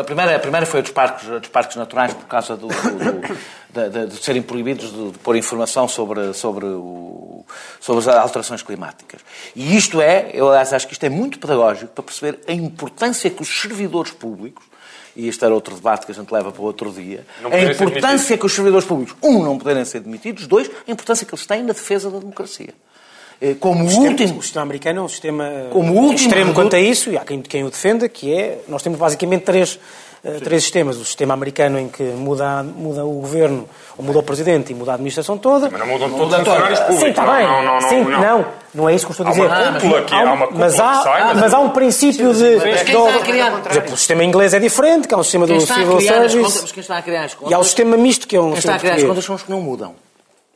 a- 0.00 0.04
primeira, 0.04 0.36
a 0.36 0.38
primeira 0.38 0.66
foi 0.66 0.80
a 0.80 0.82
dos 0.82 0.90
parques, 0.92 1.26
dos 1.28 1.48
parques 1.48 1.76
naturais 1.76 2.12
por 2.12 2.26
causa 2.26 2.56
do, 2.56 2.66
do- 2.68 2.74
do- 2.74 3.36
de, 3.72 3.88
de- 3.88 4.06
de 4.08 4.16
serem 4.22 4.42
proibidos 4.42 4.92
de, 4.92 5.10
de 5.12 5.18
pôr 5.18 5.36
informação 5.36 5.86
sobre, 5.86 6.32
sobre, 6.34 6.66
o- 6.66 7.44
sobre 7.80 8.00
as 8.00 8.08
alterações 8.16 8.62
climáticas. 8.62 9.20
E 9.54 9.76
isto 9.76 10.00
é, 10.00 10.30
eu 10.34 10.48
aliás 10.48 10.72
acho 10.72 10.86
que 10.86 10.92
isto 10.92 11.04
é 11.04 11.08
muito 11.08 11.38
pedagógico 11.38 11.92
para 11.92 12.02
perceber 12.04 12.40
a 12.48 12.52
importância 12.52 13.30
que 13.30 13.42
os 13.42 13.48
servidores 13.60 14.10
públicos, 14.12 14.64
e 15.16 15.28
este 15.28 15.44
era 15.44 15.52
outro 15.54 15.74
debate 15.74 16.06
que 16.06 16.12
a 16.12 16.14
gente 16.14 16.30
leva 16.32 16.50
para 16.52 16.62
outro 16.62 16.90
dia, 16.92 17.26
a 17.44 17.48
importância 17.84 18.36
que 18.38 18.46
os 18.46 18.52
servidores 18.52 18.86
públicos, 18.86 19.14
um, 19.22 19.42
não 19.42 19.58
poderem 19.58 19.84
ser 19.84 20.00
demitidos, 20.00 20.46
dois, 20.46 20.70
a 20.86 20.90
importância 20.90 21.26
que 21.26 21.34
eles 21.34 21.46
têm 21.46 21.62
na 21.62 21.72
defesa 21.72 22.10
da 22.10 22.18
democracia. 22.18 22.72
Eh, 23.42 23.54
Como 23.58 23.84
O 23.84 23.88
sistema, 23.88 24.08
último, 24.10 24.38
o 24.38 24.42
sistema 24.42 24.62
americano 24.62 25.00
é 25.00 25.02
um 25.02 25.08
sistema 25.08 25.50
Como 25.70 25.92
último 25.94 26.14
extremo 26.14 26.34
reduto- 26.48 26.54
quanto 26.60 26.76
a 26.76 26.80
isso, 26.80 27.10
e 27.10 27.16
há 27.16 27.20
quem, 27.20 27.40
quem 27.40 27.64
o 27.64 27.70
defenda, 27.70 28.08
que 28.08 28.32
é, 28.34 28.58
nós 28.68 28.82
temos 28.82 28.98
basicamente 28.98 29.42
três, 29.44 29.78
eh, 30.22 30.40
três 30.44 30.62
sistemas. 30.62 30.98
O 30.98 31.04
sistema 31.06 31.32
americano 31.32 31.78
em 31.78 31.88
que 31.88 32.02
muda, 32.02 32.62
muda 32.62 33.02
o 33.04 33.12
governo, 33.14 33.66
ou 33.96 34.04
muda 34.04 34.18
o 34.18 34.22
presidente 34.22 34.72
e 34.72 34.74
muda 34.74 34.90
a 34.90 34.94
administração 34.94 35.38
toda. 35.38 35.70
Mas 35.70 35.80
não 35.80 35.86
mudam 35.86 36.10
todos 36.10 36.32
os 36.32 36.36
funcionários 36.38 36.80
públicos. 36.80 37.02
Sim, 37.02 37.08
está 37.10 37.34
bem. 37.34 37.46
Não, 37.46 37.62
não, 37.64 37.80
não, 37.80 37.88
Sim, 37.88 38.04
não. 38.04 38.20
não. 38.20 38.46
Não 38.74 38.88
é 38.88 38.94
isso 38.94 39.06
que 39.06 39.10
eu 39.10 39.24
estou 39.24 39.26
a 39.26 39.28
Há 39.30 39.32
dizer. 39.32 39.46
uma 39.70 39.80
cúpula 39.80 40.02
que- 40.02 40.14
há 40.14 40.22
uma 40.32 40.46
cúpula 40.46 40.60
mas, 40.66 40.78
há, 40.78 40.96
que 40.98 41.02
sai, 41.02 41.24
mas- 41.24 41.40
mas 41.40 41.54
há 41.54 41.58
um 41.60 41.70
princípio 41.70 42.34
de... 42.34 42.56
Mas 42.56 42.82
quem 42.82 42.94
está 43.04 43.14
a 43.16 43.18
criar? 43.20 43.62
Por 43.62 43.70
exemplo, 43.72 43.94
o 43.94 43.96
sistema 43.96 44.22
inglês 44.22 44.52
é 44.54 44.60
diferente, 44.60 45.08
que 45.08 45.14
é 45.14 45.16
um 45.16 45.22
sistema 45.24 45.46
quem 45.46 45.56
do 45.56 45.62
está 45.62 45.74
civil 45.76 46.00
service. 46.00 46.36
contas, 46.36 46.60
mas 46.62 46.72
quem 46.72 46.80
está 46.82 46.98
a 46.98 47.02
criar 47.02 47.24
as 47.24 47.34
contas, 47.34 47.50
E 47.50 47.54
há 47.54 47.58
o 47.58 47.64
sistema 47.64 47.96
misto, 47.96 48.28
que 48.28 48.36
é 48.36 48.40
um 48.40 48.50
Quem 48.50 48.58
está 48.58 48.72
sistema 48.74 48.76
a 48.76 48.80
criar 48.80 48.94
as 48.96 49.02
contas 49.10 49.24
são 49.24 49.34
os 49.34 49.42
que 49.42 49.50
não 49.50 49.60
mudam. 49.62 49.94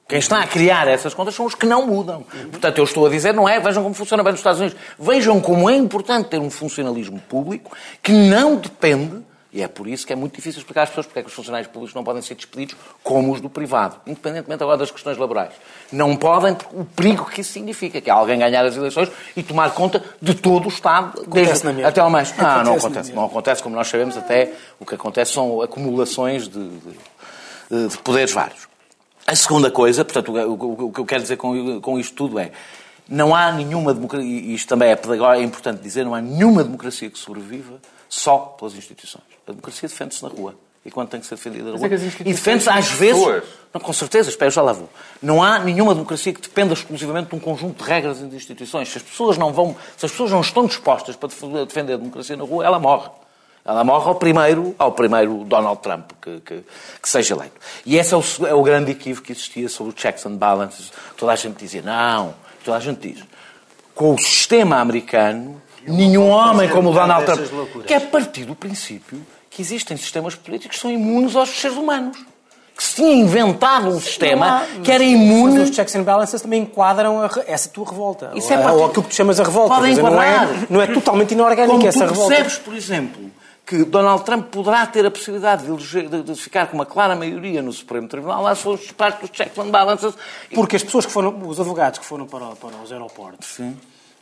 Quem 0.06 0.18
está 0.18 0.40
a 0.42 0.46
criar 0.46 0.86
essas 0.86 1.14
contas 1.14 1.34
são 1.34 1.46
os 1.46 1.54
que 1.54 1.64
não 1.64 1.86
mudam. 1.86 2.24
Portanto, 2.50 2.76
eu 2.78 2.84
estou 2.84 3.06
a 3.06 3.10
dizer, 3.10 3.32
não 3.32 3.48
é? 3.48 3.58
Vejam 3.58 3.82
como 3.82 3.94
funciona 3.94 4.22
bem 4.22 4.32
nos 4.32 4.40
Estados 4.40 4.60
Unidos. 4.60 4.78
Vejam 4.98 5.40
como 5.40 5.68
é 5.70 5.74
importante 5.76 6.28
ter 6.28 6.38
um 6.38 6.50
funcionalismo 6.50 7.18
público 7.20 7.74
que 8.02 8.12
não 8.12 8.56
depende, 8.56 9.22
e 9.50 9.62
é 9.62 9.68
por 9.68 9.86
isso 9.88 10.06
que 10.06 10.12
é 10.12 10.16
muito 10.16 10.34
difícil 10.36 10.58
explicar 10.58 10.82
às 10.82 10.88
pessoas 10.90 11.06
porque 11.06 11.20
é 11.20 11.22
que 11.22 11.28
os 11.28 11.34
funcionários 11.34 11.68
públicos 11.70 11.94
não 11.94 12.04
podem 12.04 12.20
ser 12.20 12.34
despedidos 12.34 12.76
como 13.02 13.32
os 13.32 13.40
do 13.40 13.48
privado, 13.48 13.96
independentemente 14.06 14.62
agora 14.62 14.76
das 14.76 14.90
questões 14.90 15.16
laborais. 15.16 15.52
Não 15.90 16.14
podem, 16.16 16.54
porque 16.54 16.76
o 16.76 16.84
perigo 16.84 17.24
que 17.24 17.40
isso 17.40 17.52
significa, 17.52 17.98
que 18.00 18.10
é 18.10 18.12
alguém 18.12 18.38
ganhar 18.38 18.62
as 18.66 18.76
eleições 18.76 19.10
e 19.34 19.42
tomar 19.42 19.70
conta 19.72 20.04
de 20.20 20.34
todo 20.34 20.66
o 20.66 20.68
Estado, 20.68 21.24
desde, 21.28 21.64
mesma. 21.66 21.88
até 21.88 22.00
ao 22.02 22.10
mais. 22.10 22.36
Não, 22.36 22.44
não 22.44 22.50
Acontece 22.60 22.78
acontece. 22.86 23.12
Não 23.12 23.24
acontece, 23.24 23.62
como 23.62 23.74
nós 23.74 23.88
sabemos, 23.88 24.18
até 24.18 24.52
o 24.78 24.84
que 24.84 24.96
acontece 24.96 25.32
são 25.32 25.62
acumulações 25.62 26.46
de- 26.46 26.68
de, 27.70 27.88
de 27.88 27.98
poderes 27.98 28.32
vários. 28.32 28.73
A 29.26 29.34
segunda 29.34 29.70
coisa, 29.70 30.04
portanto, 30.04 30.32
o, 30.32 30.92
que 30.92 31.00
eu 31.00 31.06
quero 31.06 31.22
dizer 31.22 31.36
com, 31.36 31.80
com 31.80 31.98
isto 31.98 32.14
tudo 32.14 32.38
é 32.38 32.52
não 33.08 33.34
há 33.34 33.52
nenhuma 33.52 33.92
democracia, 33.92 34.26
e 34.26 34.54
isto 34.54 34.68
também 34.68 34.90
é 34.90 34.96
pedagógico, 34.96 35.42
é 35.42 35.44
importante 35.44 35.82
dizer, 35.82 36.04
não 36.04 36.14
há 36.14 36.20
nenhuma 36.20 36.64
democracia 36.64 37.10
que 37.10 37.18
sobreviva 37.18 37.80
só 38.08 38.38
pelas 38.58 38.74
instituições. 38.74 39.24
A 39.46 39.50
democracia 39.50 39.88
defende-se 39.88 40.22
na 40.22 40.28
rua. 40.28 40.54
E 40.84 40.90
quando 40.90 41.08
tem 41.08 41.20
que 41.20 41.26
ser 41.26 41.36
defendida 41.36 41.64
na 41.64 41.76
rua. 41.76 41.88
é 41.88 41.94
as 41.94 42.02
e 42.20 42.24
defende-se 42.24 42.68
às 42.68 42.90
vezes. 42.90 43.22
pessoas. 43.22 43.44
Não, 43.72 43.80
com 43.80 43.92
certeza, 43.92 44.28
espera, 44.28 44.50
já 44.50 44.60
lá 44.60 44.72
vou. 44.72 44.88
Não 45.22 45.42
há 45.42 45.58
nenhuma 45.58 45.94
democracia 45.94 46.32
que 46.32 46.42
dependa 46.42 46.74
exclusivamente 46.74 47.30
de 47.30 47.34
um 47.34 47.40
conjunto 47.40 47.82
de 47.82 47.90
regras 47.90 48.20
e 48.20 48.26
de 48.26 48.36
instituições. 48.36 48.88
Se 48.90 48.98
as 48.98 49.02
pessoas 49.02 49.38
não 49.38 49.52
vão, 49.52 49.74
se 49.96 50.04
as 50.04 50.12
pessoas 50.12 50.30
não 50.30 50.42
estão 50.42 50.66
dispostas 50.66 51.16
para 51.16 51.28
defender 51.64 51.94
a 51.94 51.96
democracia 51.96 52.36
na 52.36 52.44
rua, 52.44 52.64
ela 52.64 52.78
morre. 52.78 53.08
Ela 53.64 53.82
morre 53.82 54.08
ao 54.08 54.14
primeiro, 54.16 54.74
ao 54.78 54.92
primeiro 54.92 55.42
Donald 55.44 55.80
Trump 55.80 56.10
que, 56.20 56.40
que, 56.40 56.64
que 57.02 57.08
seja 57.08 57.34
eleito. 57.34 57.54
E 57.86 57.96
esse 57.96 58.12
é 58.12 58.16
o, 58.16 58.22
é 58.46 58.52
o 58.54 58.62
grande 58.62 58.90
equívoco 58.90 59.26
que 59.26 59.32
existia 59.32 59.68
sobre 59.70 59.94
os 59.94 60.00
checks 60.00 60.26
and 60.26 60.36
balances. 60.36 60.92
Toda 61.16 61.32
a 61.32 61.36
gente 61.36 61.56
dizia, 61.56 61.80
não. 61.80 62.34
Toda 62.62 62.76
a 62.76 62.80
gente 62.80 63.08
diz. 63.12 63.24
Com 63.94 64.14
o 64.14 64.18
sistema 64.18 64.76
americano, 64.80 65.62
nenhum 65.86 66.28
homem 66.28 66.68
como 66.68 66.90
o 66.90 66.92
Donald 66.92 67.24
Trump, 67.24 67.40
que 67.86 67.94
é 67.94 68.00
partir 68.00 68.44
do 68.44 68.54
princípio 68.54 69.24
que 69.48 69.62
existem 69.62 69.96
sistemas 69.96 70.34
políticos 70.34 70.76
que 70.76 70.82
são 70.82 70.90
imunes 70.90 71.34
aos 71.36 71.48
seres 71.48 71.76
humanos. 71.76 72.18
Que 72.76 72.82
se 72.82 72.96
tinha 72.96 73.14
inventado 73.14 73.86
um 73.86 74.00
sistema 74.00 74.66
que 74.82 74.90
era 74.90 75.04
Mas 75.04 75.12
imune 75.12 75.60
os 75.60 75.70
checks 75.70 75.94
and 75.94 76.02
balances 76.02 76.40
também 76.42 76.62
enquadram 76.62 77.22
a 77.22 77.30
essa 77.46 77.68
tua 77.68 77.88
revolta. 77.88 78.32
Isso 78.34 78.52
é 78.52 78.56
ou, 78.58 78.62
parte- 78.64 78.76
ou 78.78 78.84
aquilo 78.86 79.02
que 79.04 79.10
tu 79.10 79.14
chamas 79.14 79.38
a 79.38 79.44
revolta. 79.44 79.74
Podem 79.76 79.90
dizer, 79.90 80.02
não, 80.02 80.20
é, 80.20 80.66
não 80.68 80.82
é 80.82 80.86
totalmente 80.88 81.32
inorgânica 81.34 81.72
Como 81.72 81.86
essa 81.86 82.04
tu 82.04 82.10
revolta. 82.10 82.34
percebes, 82.34 82.58
por 82.58 82.74
exemplo, 82.74 83.30
que 83.66 83.84
Donald 83.84 84.24
Trump 84.24 84.46
poderá 84.50 84.86
ter 84.86 85.06
a 85.06 85.10
possibilidade 85.10 85.64
de, 85.64 85.70
eleger- 85.70 86.08
de- 86.08 86.22
de 86.22 86.34
ficar 86.34 86.66
com 86.66 86.74
uma 86.76 86.84
clara 86.84 87.16
maioria 87.16 87.62
no 87.62 87.72
Supremo 87.72 88.06
Tribunal, 88.06 88.42
lá 88.42 88.54
se 88.54 88.62
for 88.62 88.78
parte 88.96 89.20
dos 89.22 89.30
checks 89.32 89.58
and 89.58 89.70
balances. 89.70 90.14
Porque 90.54 90.76
as 90.76 90.82
pessoas 90.82 91.06
que 91.06 91.12
foram, 91.12 91.34
os 91.48 91.58
advogados 91.58 91.98
que 91.98 92.04
foram 92.04 92.26
para, 92.26 92.46
para 92.56 92.76
os 92.84 92.92
aeroportos, 92.92 93.58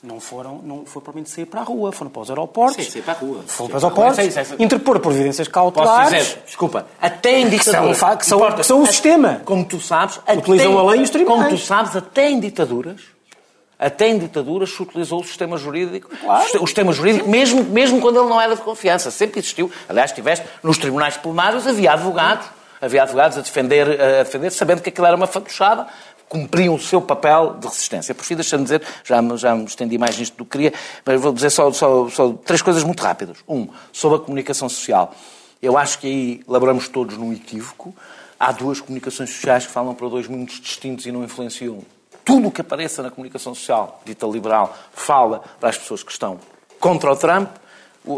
não 0.03 0.19
foram, 0.21 0.61
não 0.65 0.85
foi 0.87 1.01
propriamente 1.03 1.31
sair 1.31 1.47
para 1.47 1.61
a 1.61 1.65
rua, 1.65 1.93
foram 1.93 2.11
para 2.11 2.23
os 2.23 2.31
aeroportos. 2.31 2.85
Sim, 2.85 2.91
sair 2.91 3.03
para 3.03 3.15
a 3.15 3.17
rua. 3.17 3.43
Foram 3.47 3.67
Sim, 3.67 3.69
para 3.71 3.77
os 3.79 3.85
aeroportos, 3.85 4.25
Sim, 4.25 4.31
sim, 4.31 4.45
sim. 4.45 4.57
interpor 4.63 4.99
providências 5.01 5.49
Posso 5.49 5.73
cautelares. 5.73 6.25
dizer, 6.27 6.43
desculpa, 6.47 6.87
até 7.01 7.39
em 7.41 7.43
são, 7.43 7.51
ditaduras. 7.51 8.17
que 8.19 8.27
são- 8.27 8.39
Importa, 8.39 8.57
que 8.61 8.67
são 8.67 8.81
o 8.81 8.83
a- 8.85 8.87
sistema. 8.87 9.43
Como 9.45 9.65
tu 9.65 9.81
sabes, 9.81 10.21
Utilizam 10.37 10.73
até- 10.73 10.81
a 10.81 10.91
lei 10.91 11.01
e 11.01 11.03
os 11.05 11.11
tribunais. 11.11 11.45
Como 11.47 11.57
tu 11.57 11.63
sabes, 11.65 11.95
até 11.97 12.31
em 12.31 12.41
ditaduras, 12.41 13.01
até 13.87 14.09
em 14.09 14.19
ditaduras 14.19 14.71
se 14.71 14.83
utilizou 14.83 15.21
o 15.21 15.25
sistema 15.25 15.57
jurídico, 15.59 16.09
o 16.61 16.67
sistema 16.67 16.93
jurídico 16.93 17.29
mesmo, 17.29 17.65
mesmo 17.65 18.01
quando 18.01 18.21
ele 18.21 18.29
não 18.29 18.41
era 18.41 18.55
de 18.55 18.63
confiança. 18.63 19.11
Sempre 19.11 19.41
existiu. 19.41 19.71
Aliás, 19.89 20.13
tiveste 20.13 20.47
nos 20.63 20.79
tribunais 20.79 21.17
plenários, 21.17 21.67
havia 21.67 21.93
advogados, 21.93 22.47
havia 22.81 23.03
advogados 23.03 23.37
a 23.39 23.41
defender, 23.41 24.01
a 24.01 24.23
defender 24.23 24.51
sabendo 24.51 24.81
que 24.83 24.89
aquilo 24.89 25.07
era 25.07 25.17
uma 25.17 25.27
fantochada, 25.27 25.87
cumpriam 26.29 26.75
o 26.75 26.81
seu 26.81 27.01
papel 27.03 27.57
de 27.61 27.67
resistência. 27.67 28.15
Por 28.15 28.25
fim, 28.25 28.35
deixa-me 28.35 28.63
dizer, 28.65 28.83
já, 29.05 29.21
me- 29.21 29.37
já 29.37 29.55
me 29.55 29.65
estendi 29.65 29.99
mais 29.99 30.17
nisto 30.17 30.35
do 30.37 30.45
que 30.47 30.53
queria, 30.53 30.73
mas 31.05 31.21
vou 31.21 31.31
dizer 31.33 31.51
só, 31.51 31.71
só, 31.73 32.09
só 32.09 32.33
três 32.45 32.63
coisas 32.63 32.83
muito 32.83 33.03
rápidas. 33.03 33.37
Um, 33.47 33.69
sobre 33.93 34.17
a 34.17 34.21
comunicação 34.21 34.67
social. 34.69 35.15
Eu 35.61 35.77
acho 35.77 35.99
que 35.99 36.07
aí 36.07 36.41
laboramos 36.49 36.89
todos 36.89 37.19
num 37.19 37.33
equívoco. 37.33 37.95
Há 38.41 38.51
duas 38.51 38.81
comunicações 38.81 39.31
sociais 39.31 39.67
que 39.67 39.73
falam 39.73 39.95
para 39.95 40.09
dois 40.09 40.27
mundos 40.27 40.59
distintos 40.59 41.05
e 41.07 41.13
não 41.13 41.23
influenciam. 41.23 41.81
Tudo 42.25 42.49
o 42.49 42.51
que 42.51 42.61
apareça 42.61 43.03
na 43.03 43.11
comunicação 43.11 43.55
social, 43.55 44.01
dita 44.05 44.27
liberal, 44.27 44.77
fala 44.93 45.43
para 45.59 45.69
as 45.69 45.79
pessoas 45.79 46.03
que 46.03 46.13
estão 46.13 46.39
contra 46.79 47.13
o 47.13 47.17
Trump. 47.17 47.49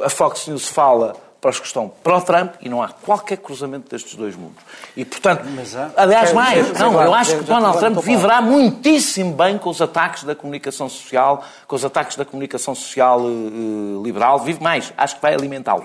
A 0.02 0.08
Fox 0.08 0.46
News 0.48 0.66
fala 0.66 1.14
para 1.44 1.50
os 1.50 1.60
que 1.60 1.66
estão 1.66 1.90
pró-Trump 2.02 2.54
e 2.62 2.70
não 2.70 2.82
há 2.82 2.88
qualquer 2.88 3.36
cruzamento 3.36 3.90
destes 3.90 4.14
dois 4.14 4.34
mundos. 4.34 4.62
E, 4.96 5.04
portanto, 5.04 5.44
Mas 5.54 5.76
aliás, 5.94 6.32
mais, 6.32 6.66
dizer, 6.66 6.78
não, 6.78 6.92
claro, 6.92 7.08
eu 7.10 7.14
acho 7.14 7.36
que 7.36 7.44
Donald 7.44 7.78
Trump 7.78 7.98
viverá 7.98 8.40
muitíssimo 8.40 9.34
bem 9.34 9.58
com 9.58 9.68
os 9.68 9.82
ataques 9.82 10.24
da 10.24 10.34
comunicação 10.34 10.88
social, 10.88 11.44
com 11.68 11.76
os 11.76 11.84
ataques 11.84 12.16
da 12.16 12.24
comunicação 12.24 12.74
social 12.74 13.20
eh, 13.20 14.02
liberal. 14.02 14.38
Vive 14.38 14.62
mais, 14.62 14.90
acho 14.96 15.16
que 15.16 15.20
vai 15.20 15.34
alimentá-los. 15.34 15.84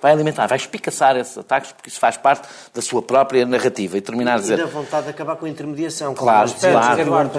Vai 0.00 0.12
alimentar, 0.12 0.46
vai 0.46 0.56
espicaçar 0.56 1.16
esses 1.16 1.36
ataques, 1.36 1.72
porque 1.72 1.88
isso 1.88 2.00
faz 2.00 2.16
parte 2.16 2.48
da 2.72 2.80
sua 2.80 3.02
própria 3.02 3.44
narrativa. 3.44 3.98
E 3.98 4.00
terminar 4.00 4.34
a 4.34 4.38
E 4.38 4.40
dizer. 4.40 4.56
da 4.58 4.66
vontade 4.66 5.04
de 5.04 5.10
acabar 5.10 5.36
com 5.36 5.44
a 5.46 5.48
intermediação. 5.48 6.14
Claro, 6.14 6.50
claro. 6.58 7.00
Eduardo, 7.00 7.38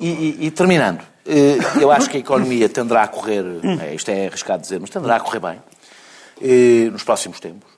E, 0.00 0.06
e- 0.06 0.06
e- 0.40 0.46
e 0.46 0.50
terminando, 0.50 1.00
eh, 1.26 1.58
eu 1.80 1.90
acho 1.90 2.08
que 2.08 2.16
a 2.16 2.20
economia 2.20 2.68
tenderá 2.68 3.02
a 3.02 3.08
correr, 3.08 3.44
eh, 3.82 3.94
isto 3.94 4.08
é 4.10 4.26
arriscado 4.26 4.62
dizer, 4.62 4.80
mas 4.80 4.88
tenderá 4.90 5.16
a 5.16 5.20
correr 5.20 5.40
bem 5.40 5.60
eh, 6.40 6.88
nos 6.90 7.02
próximos 7.02 7.40
tempos. 7.40 7.76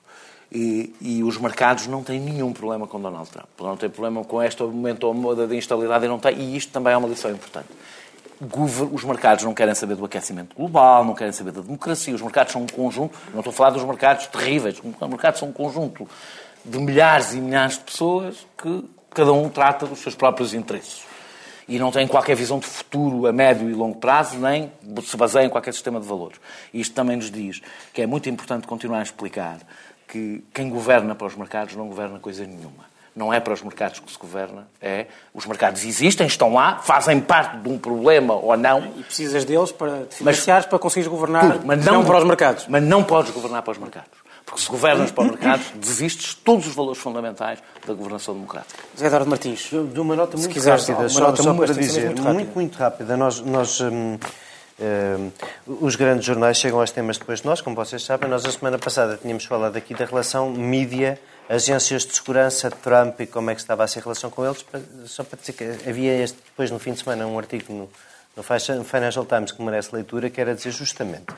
E, 0.51 0.95
e 0.99 1.23
os 1.23 1.37
mercados 1.37 1.85
não 1.85 2.03
têm 2.03 2.19
nenhum 2.19 2.51
problema 2.51 2.87
com 2.87 2.99
Donald 2.99 3.29
Trump. 3.29 3.45
Não 3.59 3.77
têm 3.77 3.87
problema 3.89 4.23
com 4.25 4.41
este 4.41 4.63
momento 4.63 5.13
de 5.47 5.55
instabilidade 5.55 6.05
e 6.05 6.07
não 6.07 6.17
têm, 6.17 6.39
e 6.39 6.57
isto 6.57 6.71
também 6.71 6.91
é 6.91 6.97
uma 6.97 7.07
lição 7.07 7.29
importante. 7.29 7.67
Os 8.41 9.03
mercados 9.03 9.43
não 9.43 9.53
querem 9.53 9.75
saber 9.75 9.95
do 9.95 10.05
aquecimento 10.05 10.55
global, 10.55 11.03
não 11.03 11.13
querem 11.13 11.33
saber 11.33 11.51
da 11.51 11.59
democracia. 11.59 12.15
Os 12.15 12.21
mercados 12.21 12.53
são 12.53 12.61
um 12.63 12.67
conjunto, 12.67 13.17
não 13.33 13.39
estou 13.39 13.51
a 13.51 13.53
falar 13.53 13.71
dos 13.71 13.83
mercados 13.83 14.27
terríveis, 14.27 14.79
os 14.79 15.09
mercados 15.09 15.39
são 15.39 15.49
um 15.49 15.51
conjunto 15.51 16.07
de 16.63 16.79
milhares 16.79 17.33
e 17.33 17.41
milhares 17.41 17.77
de 17.77 17.83
pessoas 17.83 18.47
que 18.57 18.85
cada 19.11 19.33
um 19.33 19.49
trata 19.49 19.85
dos 19.85 19.99
seus 19.99 20.15
próprios 20.15 20.53
interesses. 20.53 21.03
E 21.67 21.77
não 21.77 21.91
têm 21.91 22.07
qualquer 22.07 22.35
visão 22.35 22.59
de 22.59 22.65
futuro 22.65 23.27
a 23.27 23.33
médio 23.33 23.69
e 23.69 23.73
longo 23.73 23.97
prazo, 23.97 24.39
nem 24.39 24.71
se 25.03 25.17
baseia 25.17 25.45
em 25.45 25.49
qualquer 25.49 25.73
sistema 25.73 25.99
de 25.99 26.07
valores. 26.07 26.39
E 26.73 26.79
isto 26.79 26.95
também 26.95 27.17
nos 27.17 27.29
diz 27.29 27.61
que 27.93 28.01
é 28.01 28.07
muito 28.07 28.27
importante 28.29 28.65
continuar 28.65 28.99
a 28.99 29.03
explicar 29.03 29.59
que 30.07 30.43
quem 30.53 30.69
governa 30.69 31.13
para 31.13 31.27
os 31.27 31.35
mercados 31.35 31.75
não 31.75 31.87
governa 31.87 32.19
coisa 32.19 32.43
nenhuma. 32.45 32.88
Não 33.15 33.33
é 33.33 33.39
para 33.39 33.53
os 33.53 33.61
mercados 33.61 33.99
que 33.99 34.11
se 34.11 34.17
governa, 34.17 34.67
é. 34.81 35.07
Os 35.33 35.45
mercados 35.45 35.83
existem, 35.83 36.25
estão 36.27 36.53
lá, 36.53 36.77
fazem 36.77 37.19
parte 37.19 37.57
de 37.57 37.67
um 37.69 37.77
problema 37.77 38.33
ou 38.35 38.55
não, 38.55 38.93
E 38.97 39.03
precisas 39.03 39.43
deles 39.43 39.71
para 39.71 40.05
te 40.05 40.15
financiares, 40.15 40.65
para 40.65 40.79
conseguires 40.79 41.09
governar, 41.09 41.53
tudo, 41.53 41.65
mas 41.65 41.83
não, 41.83 41.95
não, 41.95 42.05
para 42.05 42.17
os 42.19 42.23
mercados. 42.23 42.65
Mas 42.69 42.83
não 42.83 43.03
podes 43.03 43.31
governar 43.31 43.61
para 43.63 43.71
os 43.71 43.77
mercados. 43.77 44.09
Porque 44.45 44.61
se 44.61 44.69
governas 44.69 45.11
para 45.11 45.25
mercados, 45.25 45.65
desistes 45.75 46.33
todos 46.33 46.65
os 46.65 46.73
valores 46.73 46.99
fundamentais 46.99 47.59
da 47.85 47.93
governação 47.93 48.33
democrática. 48.33 48.83
Zé 48.97 49.05
Eduardo 49.07 49.29
Martins. 49.29 49.69
De 49.69 49.99
uma 49.99 50.15
nota 50.15 50.37
muito 50.37 50.51
quiseres, 50.51 50.87
rápida, 50.87 51.01
uma 51.01 51.09
só, 51.09 51.19
nota 51.19 51.43
só 51.43 51.53
muito- 51.53 51.71
para 51.71 51.81
dizer, 51.81 52.05
muito 52.05 52.21
muito, 52.23 52.33
rápida. 52.37 52.51
muito, 52.55 52.75
rápida. 52.77 53.17
Nós, 53.17 53.41
nós, 53.41 53.79
hum, 53.81 54.17
hum, 54.79 55.31
os 55.81 55.95
grandes 55.95 56.25
jornais 56.25 56.57
chegam 56.57 56.79
aos 56.79 56.89
temas 56.91 57.17
depois 57.17 57.41
de 57.41 57.45
nós, 57.45 57.61
como 57.61 57.75
vocês 57.75 58.03
sabem. 58.03 58.29
Nós, 58.29 58.43
a 58.45 58.51
semana 58.51 58.79
passada, 58.79 59.19
tínhamos 59.21 59.45
falado 59.45 59.75
aqui 59.75 59.93
da 59.93 60.05
relação 60.05 60.49
mídia, 60.49 61.19
agências 61.49 62.05
de 62.05 62.15
segurança, 62.15 62.69
Trump 62.69 63.19
e 63.19 63.27
como 63.27 63.49
é 63.49 63.55
que 63.55 63.61
estava 63.61 63.83
a 63.83 63.87
ser 63.87 63.99
a 63.99 64.03
relação 64.03 64.29
com 64.29 64.45
eles. 64.45 64.63
Só 65.05 65.23
para 65.23 65.37
dizer 65.37 65.53
que 65.53 65.89
havia 65.89 66.23
este, 66.23 66.37
depois, 66.45 66.69
no 66.69 66.79
fim 66.79 66.93
de 66.93 66.99
semana, 66.99 67.25
um 67.25 67.37
artigo 67.37 67.73
no, 67.73 67.89
no 68.37 68.83
Financial 68.83 69.25
Times 69.25 69.51
que 69.51 69.61
merece 69.61 69.93
leitura, 69.93 70.29
que 70.29 70.39
era 70.39 70.55
dizer 70.55 70.71
justamente 70.71 71.33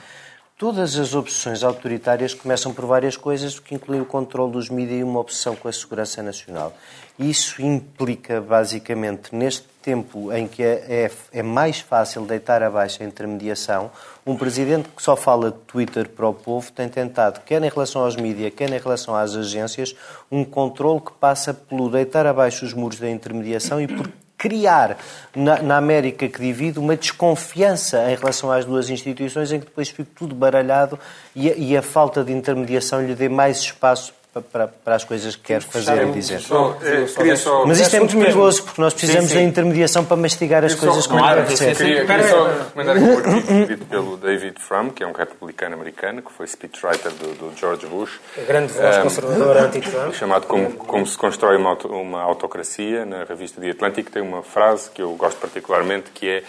Todas 0.61 0.95
as 0.95 1.15
obsessões 1.15 1.63
autoritárias 1.63 2.35
começam 2.35 2.71
por 2.71 2.85
várias 2.85 3.17
coisas, 3.17 3.59
que 3.59 3.73
incluem 3.73 3.99
o 3.99 4.05
controle 4.05 4.51
dos 4.51 4.69
mídias 4.69 4.99
e 4.99 5.03
uma 5.03 5.19
obsessão 5.19 5.55
com 5.55 5.67
a 5.67 5.73
segurança 5.73 6.21
nacional. 6.21 6.71
Isso 7.17 7.63
implica, 7.63 8.39
basicamente, 8.39 9.33
neste 9.33 9.65
tempo 9.81 10.31
em 10.33 10.47
que 10.47 10.61
é, 10.63 10.85
é- 11.33 11.39
é 11.39 11.43
mais 11.43 11.79
fácil 11.79 12.21
deitar 12.23 12.61
abaixo 12.63 13.01
a 13.01 13.05
intermediação, 13.05 13.91
um 14.25 14.35
presidente 14.35 14.87
que 14.95 15.01
só 15.01 15.15
fala 15.15 15.51
de 15.51 15.57
Twitter 15.67 16.07
para 16.09 16.27
o 16.27 16.33
povo 16.33 16.71
tem 16.71 16.87
tentado, 16.87 17.41
quer 17.45 17.61
em 17.63 17.69
relação 17.69 18.03
aos 18.03 18.15
mídias, 18.15 18.53
quer 18.55 18.69
em 18.71 18.77
relação 18.79 19.15
às 19.15 19.35
agências, 19.35 19.95
um 20.31 20.43
controle 20.45 21.01
que 21.01 21.11
passa 21.13 21.53
pelo 21.53 21.89
deitar 21.89 22.25
abaixo 22.27 22.63
os 22.65 22.73
muros 22.73 22.99
da 22.99 23.09
intermediação 23.09 23.81
e 23.81 23.87
por 23.87 24.09
criar 24.37 24.97
na, 25.35 25.61
na 25.61 25.77
América 25.77 26.27
que 26.27 26.39
divide 26.41 26.79
uma 26.79 26.95
desconfiança 26.97 28.11
em 28.11 28.15
relação 28.15 28.51
às 28.51 28.65
duas 28.65 28.89
instituições 28.89 29.51
em 29.51 29.59
que 29.59 29.65
depois 29.65 29.89
fica 29.89 30.09
tudo 30.15 30.33
baralhado 30.33 30.97
e 31.35 31.49
a, 31.51 31.55
e 31.55 31.77
a 31.77 31.81
falta 31.81 32.23
de 32.23 32.31
intermediação 32.33 33.01
lhe 33.05 33.13
dê 33.13 33.29
mais 33.29 33.57
espaço 33.59 34.13
pa- 34.13 34.20
para, 34.39 34.67
para 34.67 34.95
as 34.95 35.03
coisas 35.03 35.35
que 35.35 35.41
quer 35.43 35.61
fazer 35.61 36.07
e 36.07 36.11
dizer. 36.13 36.39
Só, 36.39 36.77
eh, 36.81 37.05
queria 37.15 37.35
só... 37.35 37.65
Mas 37.65 37.79
isto 37.81 37.93
é 37.95 37.99
muito 37.99 38.17
perigoso 38.17 38.63
porque 38.63 38.79
nós 38.81 38.93
precisamos 38.93 39.29
Sim, 39.29 39.35
sim. 39.37 39.43
da 39.43 39.49
intermediação 39.49 40.05
para 40.05 40.15
mastigar 40.15 40.63
as 40.63 40.73
coisas 40.73 41.03
só- 41.03 41.09
como 41.09 41.21
Claro, 41.21 41.41
deve 41.41 41.57
ser. 41.57 41.75
Queria, 41.75 42.05
queria 42.05 42.27
só 42.29 42.47
recomendar 42.47 42.95
aqui 42.95 43.05
um 43.05 43.17
artigo 43.17 43.59
escrito 43.61 43.85
pelo 43.87 44.15
David 44.17 44.55
Frum, 44.61 44.89
que 44.89 45.03
é 45.03 45.07
um 45.07 45.11
republicano 45.11 45.75
americano, 45.75 46.21
que 46.21 46.31
foi 46.31 46.47
speechwriter 46.47 47.11
do, 47.11 47.27
do 47.51 47.53
George 47.59 47.85
Bush. 47.87 48.19
A 48.37 48.41
grande 48.45 48.71
voz 48.71 48.97
Um, 48.97 49.01
conservadora 49.03 49.61
anti-Trump. 49.63 50.13
chamado 50.13 50.47
como, 50.47 50.71
como 50.71 51.05
se 51.05 51.17
constrói 51.17 51.57
uma, 51.57 51.71
auto- 51.71 51.89
uma 51.89 52.21
autocracia, 52.21 53.05
na 53.05 53.25
revista 53.25 53.59
The 53.59 53.71
Atlantic, 53.71 54.09
tem 54.11 54.21
uma 54.21 54.43
frase 54.43 54.89
que 54.91 55.01
eu 55.01 55.13
gosto 55.15 55.37
particularmente, 55.41 56.09
que 56.13 56.27
é 56.29 56.43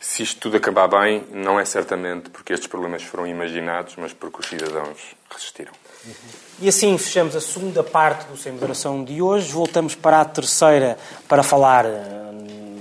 se 0.00 0.22
isto 0.22 0.40
tudo 0.40 0.56
acabar 0.56 0.88
bem, 0.88 1.24
não 1.32 1.58
é 1.58 1.64
certamente 1.64 2.30
porque 2.30 2.52
estes 2.52 2.68
problemas 2.68 3.02
foram 3.02 3.26
imaginados, 3.26 3.94
mas 3.96 4.12
porque 4.12 4.40
os 4.40 4.46
cidadãos 4.46 5.14
resistiram. 5.30 5.72
E 6.60 6.68
assim 6.68 6.96
fechamos 6.96 7.34
a 7.34 7.40
segunda 7.40 7.82
parte 7.82 8.26
do 8.26 8.36
Sem 8.36 8.52
Moderação 8.52 9.04
de 9.04 9.20
hoje. 9.20 9.50
Voltamos 9.50 9.94
para 9.94 10.20
a 10.20 10.24
terceira 10.24 10.96
para 11.28 11.42
falar 11.42 11.84
eh, 11.84 12.26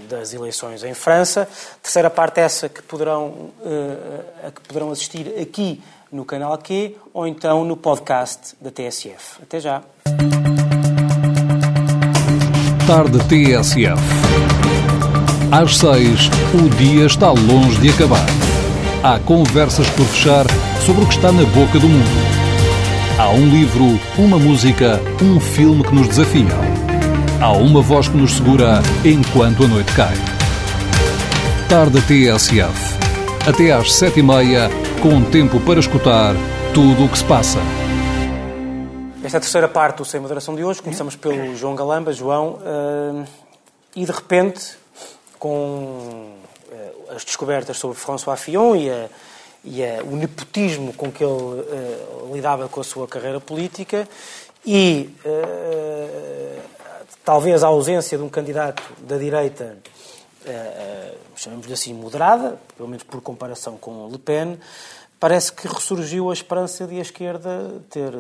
das 0.07 0.33
eleições 0.33 0.83
em 0.83 0.93
França. 0.93 1.47
Terceira 1.81 2.09
parte 2.09 2.39
essa 2.39 2.69
que 2.69 2.81
poderão, 2.81 3.51
eh, 3.65 4.47
a 4.47 4.51
que 4.51 4.61
poderão 4.61 4.91
assistir 4.91 5.33
aqui 5.41 5.81
no 6.11 6.23
canal 6.23 6.57
Q 6.57 6.95
ou 7.13 7.27
então 7.27 7.65
no 7.65 7.75
podcast 7.75 8.55
da 8.61 8.71
TSF. 8.71 9.41
Até 9.41 9.59
já. 9.59 9.81
Tarde 12.87 13.17
TSF. 13.27 14.64
Às 15.57 15.77
seis, 15.77 16.29
o 16.53 16.69
dia 16.75 17.05
está 17.05 17.31
longe 17.31 17.79
de 17.79 17.89
acabar. 17.89 18.25
Há 19.01 19.17
conversas 19.21 19.89
por 19.91 20.05
fechar 20.07 20.45
sobre 20.85 21.05
o 21.05 21.07
que 21.07 21.15
está 21.15 21.31
na 21.31 21.45
boca 21.45 21.79
do 21.79 21.87
mundo. 21.87 23.17
Há 23.17 23.29
um 23.29 23.47
livro, 23.47 23.97
uma 24.17 24.37
música, 24.37 24.99
um 25.23 25.39
filme 25.39 25.81
que 25.81 25.95
nos 25.95 26.09
desafiam. 26.09 26.59
Há 27.41 27.53
uma 27.53 27.81
voz 27.81 28.09
que 28.09 28.17
nos 28.17 28.33
segura 28.33 28.81
enquanto 29.05 29.63
a 29.63 29.67
noite 29.69 29.95
cai. 29.95 30.15
Tarde 31.69 32.01
TSF. 32.01 32.99
Até 33.47 33.71
às 33.71 33.93
sete 33.93 34.19
e 34.19 34.23
meia, 34.23 34.69
com 35.01 35.23
tempo 35.23 35.61
para 35.61 35.79
escutar 35.79 36.35
tudo 36.73 37.05
o 37.05 37.07
que 37.07 37.17
se 37.17 37.23
passa. 37.23 37.59
Esta 39.23 39.37
é 39.37 39.39
a 39.39 39.41
terceira 39.41 39.69
parte 39.69 39.99
do 39.99 40.05
Sem 40.05 40.19
Moderação 40.19 40.53
de 40.53 40.65
hoje. 40.65 40.81
Começamos 40.81 41.15
pelo 41.15 41.55
João 41.55 41.75
Galamba. 41.75 42.11
João, 42.11 42.59
eh, 42.61 43.23
e 43.95 44.05
de 44.05 44.11
repente, 44.11 44.83
com 45.39 46.33
eh, 46.71 46.91
as 47.15 47.23
descobertas 47.23 47.77
sobre 47.77 47.97
François 47.97 48.37
Fillon 48.39 48.75
e, 48.75 48.89
a- 48.89 49.09
e 49.63 49.83
a- 49.83 50.03
o 50.03 50.15
nepotismo 50.15 50.93
com 50.93 51.11
que 51.11 51.23
ele 51.23 51.61
eh, 51.69 52.33
lidava 52.33 52.67
com 52.69 52.81
a 52.81 52.83
sua 52.83 53.07
carreira 53.07 53.39
política 53.39 54.07
e 54.65 55.09
eh, 55.25 56.59
talvez 57.23 57.63
a 57.63 57.67
ausência 57.67 58.17
de 58.17 58.23
um 58.23 58.29
candidato 58.29 58.81
da 58.99 59.17
direita, 59.17 59.77
eh, 60.45 61.13
chamemos-lhe 61.35 61.73
assim, 61.73 61.93
moderada, 61.93 62.57
pelo 62.75 62.87
menos 62.89 63.03
por 63.03 63.21
comparação 63.21 63.77
com 63.77 64.07
Le 64.09 64.17
Pen, 64.17 64.59
parece 65.19 65.51
que 65.51 65.67
ressurgiu 65.67 66.29
a 66.29 66.33
esperança 66.33 66.85
de 66.85 66.97
a 66.99 67.01
esquerda 67.01 67.81
ter 67.89 68.11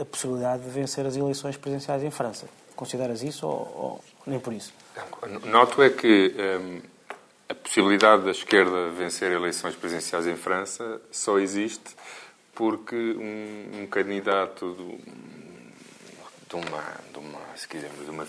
a 0.00 0.04
possibilidade 0.04 0.62
de 0.64 0.70
vencer 0.70 1.06
as 1.06 1.16
eleições 1.16 1.56
presidenciais 1.56 2.02
em 2.02 2.10
França. 2.10 2.46
Consideras 2.74 3.22
isso 3.22 3.46
ou, 3.46 3.52
ou 3.54 4.00
nem 4.26 4.38
por 4.38 4.52
isso? 4.52 4.72
Noto 5.44 5.82
é 5.82 5.90
que 5.90 6.34
hum, 6.38 6.80
a 7.48 7.54
possibilidade 7.54 8.24
da 8.24 8.30
esquerda 8.30 8.88
vencer 8.90 9.30
eleições 9.32 9.74
presidenciais 9.74 10.26
em 10.26 10.36
França 10.36 11.00
só 11.10 11.38
existe 11.38 11.94
porque 12.54 12.94
um, 12.96 13.82
um 13.82 13.86
candidato 13.86 14.72
do- 14.72 14.98
de, 16.48 16.54
uma, 16.54 16.82
de, 17.12 17.18
uma, 17.18 17.40
se 17.56 17.66
quisermos, 17.68 18.04
de 18.04 18.10
uma, 18.10 18.24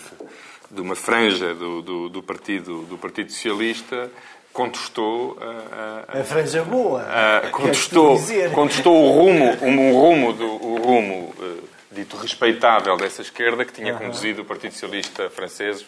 de 0.70 0.80
uma 0.80 0.94
franja 0.96 1.54
do, 1.54 1.80
do, 1.82 2.08
do 2.08 2.22
partido, 2.22 2.82
do 2.82 2.98
Partido 2.98 3.30
Socialista 3.32 4.10
contestou 4.52 5.38
a- 5.40 6.04
a- 6.16 6.20
A 6.20 6.24
franja 6.24 6.64
boa. 6.64 7.02
ah, 7.08 7.40
Queres 7.40 7.52
contestou, 7.52 8.18
contestou 8.52 9.04
o 9.04 9.10
rumo, 9.12 9.44
um, 9.62 9.88
um 9.88 9.92
rumo, 9.92 10.32
do, 10.32 10.46
o 10.46 10.76
rumo 10.82 11.34
eh, 11.40 11.64
dito 11.92 12.16
respeitável 12.16 12.96
dessa 12.96 13.22
esquerda 13.22 13.64
que 13.64 13.72
tinha 13.72 13.94
conduzido 13.94 14.42
o 14.42 14.44
Partido 14.44 14.72
Socialista 14.72 15.30
francês 15.30 15.86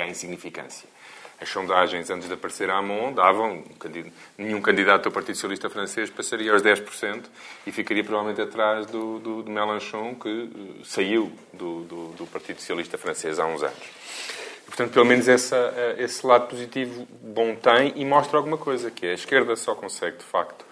à 0.00 0.06
insignificância. 0.06 0.88
As 1.40 1.48
sondagens 1.48 2.08
antes 2.10 2.28
de 2.28 2.34
aparecer 2.34 2.70
a 2.70 2.78
Amon 2.78 3.12
davam, 3.12 3.56
um 3.58 4.10
nenhum 4.38 4.62
candidato 4.62 5.04
do 5.04 5.10
Partido 5.10 5.34
Socialista 5.34 5.68
francês 5.68 6.08
passaria 6.08 6.52
aos 6.52 6.62
10% 6.62 7.24
e 7.66 7.72
ficaria 7.72 8.04
provavelmente 8.04 8.40
atrás 8.40 8.86
do, 8.86 9.18
do, 9.18 9.42
do 9.42 9.50
Mélenchon, 9.50 10.14
que 10.14 10.28
eh, 10.54 10.84
saiu 10.84 11.32
do, 11.52 11.82
do, 11.82 12.08
do 12.12 12.26
Partido 12.26 12.60
Socialista 12.60 12.96
francês 12.96 13.38
há 13.38 13.46
uns 13.46 13.62
anos. 13.62 13.82
Portanto, 14.64 14.92
pelo 14.92 15.04
menos 15.04 15.28
essa, 15.28 15.56
eh, 15.76 15.96
esse 15.98 16.24
lado 16.24 16.48
positivo 16.48 17.06
bom 17.20 17.54
tem 17.56 17.92
e 17.96 18.04
mostra 18.04 18.38
alguma 18.38 18.56
coisa, 18.56 18.90
que 18.90 19.04
é 19.04 19.10
a 19.10 19.14
esquerda 19.14 19.56
só 19.56 19.74
consegue, 19.74 20.18
de 20.18 20.24
facto, 20.24 20.64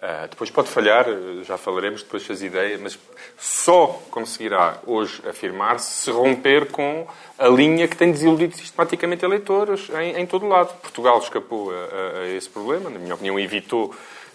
ah, 0.00 0.26
depois 0.30 0.50
pode 0.50 0.68
falhar, 0.68 1.06
já 1.42 1.56
falaremos 1.58 2.02
depois 2.02 2.26
das 2.26 2.40
ideias, 2.42 2.80
mas 2.80 2.98
só 3.36 4.00
conseguirá 4.10 4.78
hoje 4.86 5.20
afirmar-se 5.28 5.90
se 6.04 6.10
romper 6.10 6.66
com 6.66 7.06
a 7.38 7.48
linha 7.48 7.88
que 7.88 7.96
tem 7.96 8.12
desiludido 8.12 8.56
sistematicamente 8.56 9.24
eleitores 9.24 9.88
em, 9.90 10.20
em 10.20 10.26
todo 10.26 10.46
o 10.46 10.48
lado. 10.48 10.72
Portugal 10.80 11.18
escapou 11.18 11.70
a, 11.70 11.74
a- 11.74 12.20
a 12.22 12.28
esse 12.28 12.48
problema, 12.48 12.88
na 12.90 12.98
minha 12.98 13.14
opinião, 13.14 13.38
evitou 13.38 13.94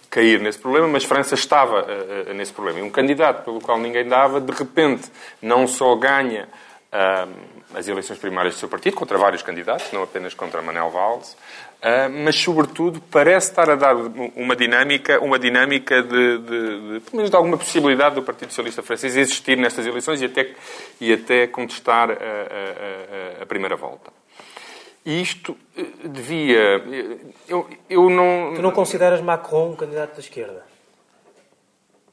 cair 0.09 0.39
nesse 0.39 0.59
problema, 0.59 0.87
mas 0.87 1.03
França 1.05 1.33
estava 1.35 1.85
ah, 2.29 2.33
nesse 2.33 2.51
problema. 2.53 2.79
E 2.79 2.81
um 2.83 2.89
candidato 2.89 3.43
pelo 3.45 3.59
qual 3.61 3.79
ninguém 3.79 4.07
dava, 4.07 4.39
de 4.41 4.51
repente, 4.51 5.09
não 5.41 5.65
só 5.67 5.95
ganha 5.95 6.47
ah, 6.91 7.27
as 7.75 7.87
eleições 7.87 8.17
primárias 8.19 8.55
do 8.55 8.59
seu 8.59 8.69
partido, 8.69 8.95
contra 8.95 9.17
vários 9.17 9.41
candidatos, 9.41 9.91
não 9.91 10.03
apenas 10.03 10.33
contra 10.33 10.61
Manel 10.61 10.89
Valls, 10.89 11.35
ah, 11.81 12.07
mas, 12.09 12.35
sobretudo, 12.35 13.01
parece 13.11 13.49
estar 13.49 13.69
a 13.69 13.75
dar 13.75 13.95
uma 13.95 14.55
dinâmica, 14.55 15.19
uma 15.19 15.37
dinâmica 15.37 16.01
de, 16.01 16.37
de- 16.39 16.93
de, 16.93 16.99
pelo 17.01 17.17
menos, 17.17 17.29
de 17.29 17.35
alguma 17.35 17.57
possibilidade 17.57 18.15
do 18.15 18.21
Partido 18.23 18.49
Socialista 18.49 18.81
francês 18.81 19.15
existir 19.17 19.57
nestas 19.57 19.85
eleições 19.85 20.21
e 20.21 20.25
até, 20.25 20.51
e 21.01 21.11
até 21.13 21.47
contestar 21.47 22.09
a, 22.11 22.13
a- 22.13 23.41
a- 23.41 23.45
primeira 23.45 23.75
volta. 23.75 24.11
E 25.05 25.21
isto 25.21 25.57
eh, 25.77 25.83
devia... 26.05 26.81
Eu, 27.47 27.67
eu 27.89 28.09
não... 28.09 28.53
Tu 28.55 28.61
não 28.61 28.71
consideras 28.71 29.19
Macron 29.19 29.71
um 29.71 29.75
candidato 29.75 30.13
da 30.13 30.19
esquerda? 30.21 30.72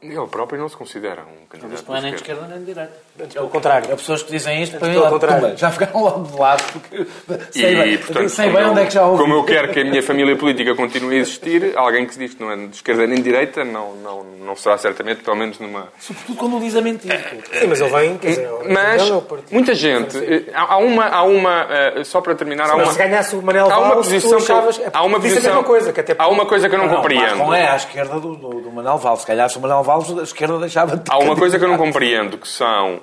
Ele 0.02 0.26
próprio 0.28 0.58
não 0.58 0.66
se 0.68 0.76
considera 0.76 1.22
um 1.22 1.46
candidato 1.46 1.74
Isto 1.74 1.90
não 1.90 1.98
é 1.98 2.00
nem 2.00 2.10
de 2.12 2.16
esquerda. 2.16 2.46
nem 2.48 2.58
de 2.60 2.64
direita. 2.64 2.92
Pelo 3.34 3.48
contrário. 3.50 3.92
Há 3.92 3.96
pessoas 3.96 4.22
que 4.22 4.30
dizem 4.32 4.62
isto 4.62 4.78
para 4.78 4.88
mim, 4.88 4.94
pumba, 4.98 5.54
já 5.56 5.70
ficaram 5.70 6.00
logo 6.02 6.24
de 6.26 6.38
lado. 6.38 6.62
Porque 6.72 7.06
sei, 7.50 7.72
E, 7.74 7.76
bem, 7.76 7.98
portanto, 7.98 8.28
sei 8.30 8.48
bem 8.50 8.62
eu- 8.62 8.70
onde 8.70 8.80
é 8.80 8.86
que 8.86 8.94
já 8.94 9.04
ouvi. 9.04 9.22
Como 9.22 9.34
eu 9.34 9.44
quero 9.44 9.68
que 9.72 9.80
a 9.80 9.84
minha 9.84 10.02
família 10.02 10.34
política 10.36 10.74
continue 10.74 11.16
a 11.16 11.18
existir, 11.18 11.72
alguém 11.76 12.06
que 12.06 12.14
se 12.14 12.18
diz 12.18 12.32
que 12.32 12.42
não 12.42 12.50
é 12.50 12.56
de 12.56 12.74
esquerda 12.76 13.06
nem 13.06 13.16
de 13.16 13.22
direita 13.22 13.62
não, 13.62 13.94
não, 13.96 14.22
não 14.24 14.56
será 14.56 14.78
certamente, 14.78 15.22
pelo 15.22 15.36
menos 15.36 15.58
numa. 15.58 15.88
Sobretudo 15.98 16.38
quando 16.38 16.60
diz 16.60 16.74
a 16.76 16.80
mentira. 16.80 17.18
Sim, 17.52 17.66
mas 17.68 17.80
ele 17.82 17.90
vem, 17.90 18.16
quer 18.16 18.28
dizer, 18.28 18.48
Mas 18.70 19.02
ele 19.02 19.10
é 19.10 19.14
o 19.14 19.20
partido. 19.20 19.52
muita 19.52 19.74
gente. 19.74 20.46
Há 20.54 20.72
há 20.74 20.78
uma. 20.78 21.04
Há 21.08 21.22
uma 21.24 21.66
eh, 21.68 22.04
só 22.04 22.22
para 22.22 22.34
terminar, 22.34 22.70
há 22.70 22.76
Mas 22.76 22.86
uma. 22.86 22.92
se 22.94 22.98
ganhasse 22.98 23.36
o 23.36 23.42
Manel 23.42 23.70
Há 23.70 23.78
uma 23.78 23.88
Valls, 23.96 24.06
posição. 24.08 24.30
que 24.38 24.44
achavas- 24.44 24.80
Há 24.94 25.02
uma 25.04 25.20
posição. 25.20 25.42
mesma 25.42 25.62
coisa, 25.64 25.92
que 25.92 26.00
até 26.00 26.14
Há 26.16 26.28
uma 26.28 26.46
coisa 26.46 26.70
que 26.70 26.74
eu 26.74 26.78
não 26.78 26.86
Não, 26.86 26.96
compreendo. 26.96 27.36
Macron 27.36 27.52
é 27.54 27.68
à 27.68 27.76
esquerda 27.76 28.18
do, 28.18 28.34
do, 28.34 28.48
do 28.62 28.70
Manel 28.72 28.96
Valls. 28.96 29.20
Se 29.20 29.26
calhar 29.26 29.50
se 29.50 29.58
o 29.58 29.60
Manel 29.60 29.82
Valls, 29.82 29.89
a 29.90 30.22
esquerda 30.22 30.58
deixava 30.58 30.96
de 30.96 31.02
Há 31.10 31.18
uma 31.18 31.36
coisa 31.36 31.58
que 31.58 31.64
eu 31.64 31.68
não 31.68 31.78
compreendo, 31.78 32.38
que 32.38 32.48
são 32.48 33.00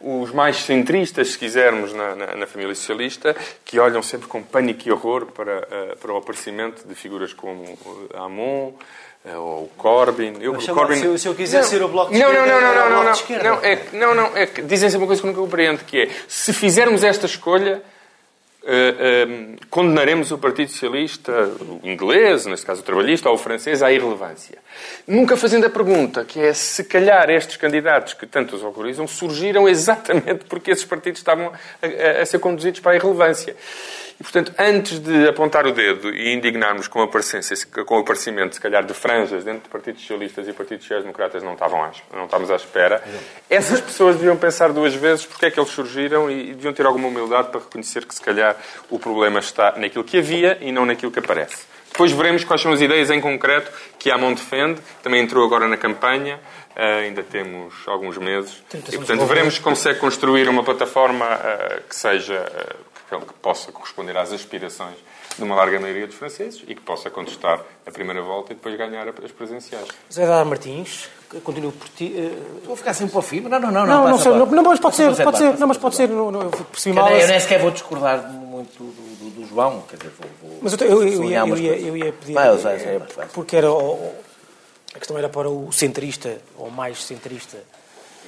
os 0.00 0.30
mais 0.32 0.56
centristas, 0.58 1.28
se 1.32 1.38
quisermos, 1.38 1.92
na, 1.92 2.14
na- 2.14 2.36
na 2.36 2.46
família 2.46 2.74
socialista, 2.74 3.34
que 3.64 3.78
olham 3.80 4.02
sempre 4.02 4.28
com 4.28 4.42
pânico 4.42 4.88
e 4.88 4.92
horror 4.92 5.26
para, 5.26 5.66
eh, 5.70 5.96
para 6.00 6.12
o 6.12 6.16
aparecimento 6.16 6.86
de 6.86 6.94
figuras 6.94 7.32
como 7.32 7.64
eh, 7.64 8.16
Amon 8.16 8.72
eh, 9.24 9.36
ou 9.36 9.68
Corbyn. 9.76 10.34
Eu, 10.40 10.52
Mas 10.52 10.66
Corbyn... 10.68 10.96
se 11.00 11.04
eu- 11.04 11.18
se 11.18 11.26
eu 11.26 11.34
quiser 11.34 11.64
ser 11.64 11.82
o 11.82 11.88
Bloco 11.88 12.12
de 12.12 12.18
não, 12.18 12.32
não, 12.32 12.40
Esquerda, 12.44 12.60
não, 12.60 12.74
não, 12.74 12.90
não, 12.90 13.04
não, 13.04 13.10
de 13.12 13.18
Esquerda. 13.18 13.48
não, 13.50 13.56
é 13.64 13.82
não, 13.92 14.14
não, 14.14 14.36
é 14.36 14.46
que 14.46 14.62
dizem 14.62 14.88
sempre 14.88 15.02
uma 15.02 15.06
coisa 15.08 15.20
que 15.20 15.26
eu 15.26 15.32
nunca 15.32 15.42
compreendo, 15.42 15.84
que 15.84 16.02
é, 16.02 16.08
se 16.28 16.52
fizermos 16.52 17.02
esta 17.02 17.26
escolha, 17.26 17.82
eh, 18.70 19.56
condenaremos 19.70 20.30
o 20.30 20.38
Partido 20.38 20.70
Socialista, 20.70 21.32
o 21.60 21.80
inglês, 21.82 22.44
neste 22.46 22.66
caso 22.66 22.82
o 22.82 22.84
trabalhista, 22.84 23.28
ou 23.28 23.34
o 23.34 23.38
francês, 23.38 23.82
à 23.82 23.90
irrelevância. 23.90 24.58
Nunca 25.06 25.36
fazendo 25.36 25.66
a 25.66 25.70
pergunta, 25.70 26.24
que 26.24 26.38
é 26.38 26.52
se 26.52 26.84
calhar 26.84 27.30
estes 27.30 27.56
candidatos 27.56 28.12
que 28.14 28.26
tanto 28.26 28.54
os 28.56 28.62
horrorizam 28.62 29.06
surgiram 29.08 29.68
exatamente 29.68 30.44
porque 30.48 30.70
esses 30.70 30.84
partidos 30.84 31.20
estavam 31.20 31.46
a, 31.82 31.86
a- 32.18 32.22
a 32.22 32.26
ser 32.26 32.38
conduzidos 32.38 32.80
para 32.80 32.92
a 32.92 32.96
irrelevância. 32.96 33.56
E, 34.20 34.22
portanto, 34.24 34.52
antes 34.58 34.98
de 34.98 35.28
apontar 35.28 35.64
o 35.64 35.72
dedo 35.72 36.12
e 36.12 36.34
indignarmos 36.34 36.88
com, 36.88 37.06
com 37.06 37.96
o 37.96 38.00
aparecimento, 38.00 38.56
se 38.56 38.60
calhar, 38.60 38.84
de 38.84 38.92
franjas 38.92 39.44
dentro 39.44 39.62
de 39.62 39.68
partidos 39.68 40.00
socialistas 40.00 40.48
e 40.48 40.52
partidos 40.52 40.84
sociais-democratas 40.84 41.40
não, 41.40 41.52
estavam 41.52 41.84
à, 41.84 41.92
não 42.12 42.24
estávamos 42.24 42.50
à 42.50 42.56
espera, 42.56 43.00
essas 43.48 43.80
pessoas 43.80 44.16
deviam 44.16 44.36
pensar 44.36 44.72
duas 44.72 44.92
vezes 44.92 45.24
porque 45.24 45.46
é 45.46 45.50
que 45.52 45.60
eles 45.60 45.70
surgiram 45.70 46.28
e, 46.28 46.50
e 46.50 46.54
deviam 46.54 46.72
ter 46.72 46.84
alguma 46.84 47.06
humildade 47.06 47.50
para 47.50 47.60
reconhecer 47.60 48.04
que, 48.04 48.14
se 48.14 48.20
calhar, 48.20 48.56
o 48.90 48.98
problema 48.98 49.38
está 49.38 49.74
naquilo 49.76 50.02
que 50.02 50.18
havia 50.18 50.58
e 50.60 50.72
não 50.72 50.84
naquilo 50.84 51.12
que 51.12 51.20
aparece. 51.20 51.66
Depois 51.92 52.10
veremos 52.10 52.42
quais 52.42 52.60
são 52.60 52.72
as 52.72 52.80
ideias 52.80 53.10
em 53.10 53.20
concreto 53.20 53.70
que 54.00 54.10
a 54.10 54.16
Amon 54.16 54.34
defende, 54.34 54.80
também 55.00 55.22
entrou 55.22 55.44
agora 55.44 55.68
na 55.68 55.76
campanha, 55.76 56.40
eh, 56.74 57.04
ainda 57.04 57.22
temos 57.22 57.74
alguns 57.86 58.18
meses, 58.18 58.62
e, 58.92 58.96
portanto, 58.96 59.24
veremos 59.26 59.54
se 59.54 59.60
consegue 59.60 60.00
construir 60.00 60.48
uma 60.48 60.64
plataforma 60.64 61.24
eh, 61.24 61.82
que 61.88 61.94
seja... 61.94 62.34
eh, 62.34 62.87
que, 63.08 63.16
que 63.26 63.32
possa 63.34 63.72
corresponder 63.72 64.16
às 64.16 64.32
aspirações 64.32 64.96
de 65.36 65.42
uma 65.44 65.54
larga 65.54 65.78
maioria 65.80 66.06
dos 66.06 66.16
franceses 66.16 66.62
e 66.66 66.74
que 66.74 66.80
possa 66.80 67.08
contestar 67.10 67.60
a 67.86 67.90
primeira 67.90 68.20
volta 68.22 68.52
e 68.52 68.56
depois 68.56 68.76
ganhar 68.76 69.06
as 69.08 69.30
presidenciais. 69.32 69.86
José 70.08 70.26
Dar 70.26 70.44
Martins, 70.44 71.08
continuo 71.44 71.70
por 71.72 71.88
ti. 71.90 72.12
eh, 72.16 72.36
Vou 72.64 72.76
ficar 72.76 72.92
sempre 72.92 73.12
para 73.12 73.18
o 73.20 73.22
fim? 73.22 73.40
Não, 73.40 73.58
não, 73.60 73.70
não. 73.70 73.86
Não, 73.86 74.08
não, 74.08 74.18
sei, 74.18 74.32
não, 74.32 74.46
não, 74.46 74.62
mas 74.62 74.80
pode 74.80 74.96
ser, 74.96 75.12
Zé 75.14 75.24
pode 75.24 75.38
ser, 75.38 75.56
não, 75.58 75.66
mas 75.68 75.76
pode 75.78 75.94
ser, 75.96 76.08
não, 76.08 76.30
não, 76.30 76.42
eu 76.42 76.94
mal. 76.94 77.04
nem- 77.10 77.20
eu 77.20 77.28
nem 77.28 77.40
sequer 77.40 77.60
vou 77.60 77.70
discordar 77.70 78.30
muito 78.32 78.76
do, 78.78 78.84
do- 78.90 79.30
do 79.40 79.46
João, 79.46 79.82
quer 79.88 79.96
dizer, 79.96 80.12
vou, 80.18 80.50
vou 80.50 80.58
Mas 80.62 80.72
eu, 80.72 80.86
eu, 80.88 81.08
eu, 81.08 81.24
ia, 81.24 81.38
eu, 81.46 81.56
ia, 81.56 81.78
eu 81.78 81.96
ia 81.96 82.12
pedir. 82.12 82.32
Vai, 82.34 82.48
eh, 82.48 83.00
vai. 83.16 83.26
porque 83.32 83.56
era. 83.56 83.70
o- 83.70 84.14
a 84.94 84.98
questão 84.98 85.16
era 85.16 85.28
para 85.28 85.48
o 85.48 85.70
centrista, 85.70 86.38
ou 86.56 86.70
mais 86.70 87.04
centrista. 87.04 87.58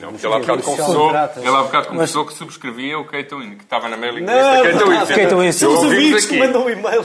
Não, 0.00 0.12
porque 0.12 0.26
ele 0.26 0.34
há 0.34 0.38
bocado 0.38 0.62
confessou, 0.62 1.10
ele 1.10 1.48
há 1.48 1.62
bocado 1.62 1.88
confessou 1.88 2.24
que 2.24 2.32
subscrevia 2.34 2.98
o 2.98 3.06
Keito 3.06 3.42
In, 3.42 3.56
que 3.56 3.64
estava 3.64 3.88
na 3.88 3.96
mailing 3.96 4.20
list 4.20 4.30
Não, 4.30 4.62
da 4.62 4.62
Keito 4.62 4.92
In. 4.92 5.06
Keito 5.14 5.42
In, 5.42 5.46
Eu 5.46 5.52
sim. 5.52 5.64
ouvi-vos 5.66 5.84
Os 5.84 5.92
amigos 5.92 6.26
que 6.26 6.38
mandam 6.38 6.64
um 6.64 6.70
e-mail. 6.70 7.04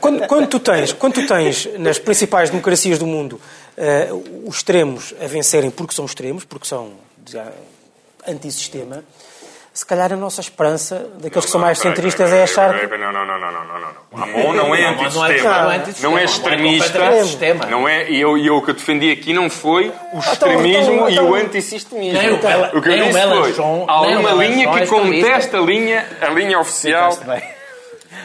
Quando, 0.00 0.26
quando 0.26 0.48
tu 0.48 0.58
tens, 0.58 0.92
quando 0.92 1.14
tu 1.14 1.26
tens 1.26 1.68
nas 1.78 1.98
principais 1.98 2.50
democracias 2.50 2.98
do 2.98 3.06
mundo 3.06 3.40
eh, 3.76 4.08
os 4.44 4.56
extremos 4.56 5.14
a 5.20 5.26
vencerem 5.26 5.70
porque 5.70 5.94
são 5.94 6.04
extremos, 6.04 6.44
porque 6.44 6.66
são 6.66 6.92
já, 7.30 7.52
antissistema, 8.26 9.04
se 9.74 9.86
calhar 9.86 10.12
a 10.12 10.16
nossa 10.16 10.40
esperança 10.42 11.06
daqueles 11.18 11.46
que 11.46 11.50
são 11.50 11.60
mais 11.60 11.78
centristas 11.78 12.30
é 12.30 12.42
achar 12.42 12.74
Não, 12.74 12.98
não, 12.98 13.12
não, 13.12 13.26
não, 13.26 13.38
não, 13.38 13.64
não. 13.64 13.80
não. 13.80 14.22
Amon 14.22 14.52
não 14.52 14.74
é 14.74 14.82
Não, 14.82 14.92
não 14.92 15.24
é- 15.24 15.32
antissistema. 15.32 15.62
não 15.62 15.70
é 15.72 15.76
antissistema, 15.76 16.10
Não 16.10 16.18
é 16.18 16.20
é 16.20 16.24
extremista. 16.24 17.22
sistema. 17.22 17.66
Não 17.66 17.88
é, 17.88 18.10
e 18.10 18.20
eu, 18.20 18.36
e 18.36 18.46
eu 18.46 18.56
o 18.56 18.62
que 18.62 18.70
eu 18.70 18.74
defendi 18.74 19.10
aqui 19.10 19.32
não 19.32 19.48
foi 19.48 19.90
o 20.12 20.18
extremismo 20.18 20.92
então, 20.94 21.08
e 21.08 21.12
então- 21.12 21.30
o 21.30 21.34
antisistemismo. 21.34 22.18
Nem 22.20 22.32
o 22.32 22.38
que 22.38 22.88
eu 22.90 23.04
disse 23.04 23.22
foi, 23.22 23.64
há 23.88 24.00
uma 24.02 24.32
linha 24.44 24.70
que 24.72 24.78
é 24.82 24.86
contesta 24.86 25.56
a 25.56 25.60
linha, 25.62 26.06
a 26.20 26.28
linha 26.28 26.58
oficial. 26.58 27.16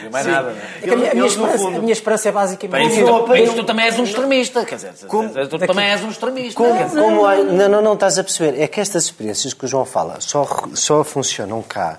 E 0.06 0.10
mais 0.10 0.26
nada, 0.26 0.50
não 0.50 0.56
é? 0.56 0.62
É 0.78 0.80
que 0.82 0.90
a, 0.90 0.96
minha, 0.96 1.10
a 1.10 1.14
minha 1.14 1.24
Eles, 1.26 1.36
no 1.36 1.44
esperança, 1.44 1.58
fundo- 1.64 1.76
a 1.76 1.80
minha 1.80 1.92
esperança 1.92 2.28
é 2.28 2.32
basicamente. 2.32 2.94
Tu, 2.94 3.00
não 3.00 3.12
bem, 3.14 3.22
apanham- 3.24 3.54
tu 3.54 3.64
também 3.64 3.84
és 3.86 3.98
um 3.98 4.04
extremista, 4.04 4.64
quer 4.64 4.74
dizer, 4.76 4.92
Como- 5.06 5.28
tu 5.48 5.58
também 5.58 5.84
és 5.86 6.02
um 6.04 6.08
extremista. 6.10 6.54
Como, 6.62 6.84
dizer. 6.84 7.00
como 7.00 7.26
há- 7.26 7.36
não, 7.36 7.68
não, 7.68 7.82
não 7.82 7.94
estás 7.94 8.18
a 8.18 8.24
perceber. 8.24 8.60
É 8.60 8.66
que 8.66 8.80
estas 8.80 9.04
experiências 9.04 9.52
que 9.54 9.64
o 9.64 9.68
João 9.68 9.84
fala 9.84 10.16
só, 10.20 10.46
só 10.74 11.02
funcionam 11.04 11.62
cá 11.62 11.96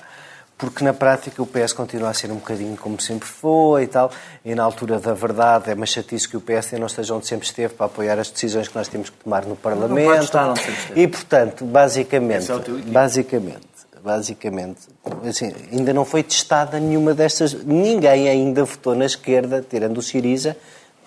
porque 0.58 0.84
na 0.84 0.92
prática 0.94 1.42
o 1.42 1.46
PS 1.48 1.72
continua 1.74 2.10
a 2.10 2.14
ser 2.14 2.30
um 2.32 2.36
bocadinho 2.36 2.76
como 2.76 3.00
sempre 3.00 3.26
foi 3.30 3.84
e 3.84 3.88
tal, 3.88 4.12
e 4.44 4.54
na 4.54 4.62
altura 4.62 5.00
da 5.00 5.14
verdade 5.14 5.72
é 5.72 5.74
uma 5.74 5.86
chatice 5.86 6.28
que 6.28 6.36
o 6.36 6.42
PSD 6.42 6.78
não 6.78 6.88
esteja 6.88 7.14
onde 7.16 7.26
sempre 7.28 7.48
esteve 7.48 7.74
para 7.76 7.86
apoiar 7.86 8.20
as 8.20 8.30
decisões 8.30 8.68
que 8.68 8.76
nós 8.76 8.90
temos 8.90 9.10
que 9.10 9.16
tomar 9.24 9.46
no 9.46 9.56
Parlamento. 9.56 10.06
pode 10.06 10.26
estar 10.26 10.50
onde 10.50 10.60
sempre 10.60 10.74
esteve. 10.82 11.02
E, 11.02 11.08
portanto, 11.08 11.64
basicamente, 11.64 12.52
é 12.52 12.56
o 12.56 12.60
teu 12.60 12.74
equilíbrio. 12.74 12.92
basicamente, 12.94 13.69
basicamente, 14.04 14.82
assim, 15.28 15.54
ainda 15.72 15.94
não 15.94 16.06
foi 16.06 16.24
testada 16.24 16.80
nenhuma 16.80 17.14
destas, 17.14 17.54
ninguém 17.54 18.28
ainda 18.28 18.64
votou 18.64 18.96
na 18.96 19.06
esquerda, 19.06 19.66
tirando 19.68 19.98
o 19.98 20.02
Siriza, 20.02 20.56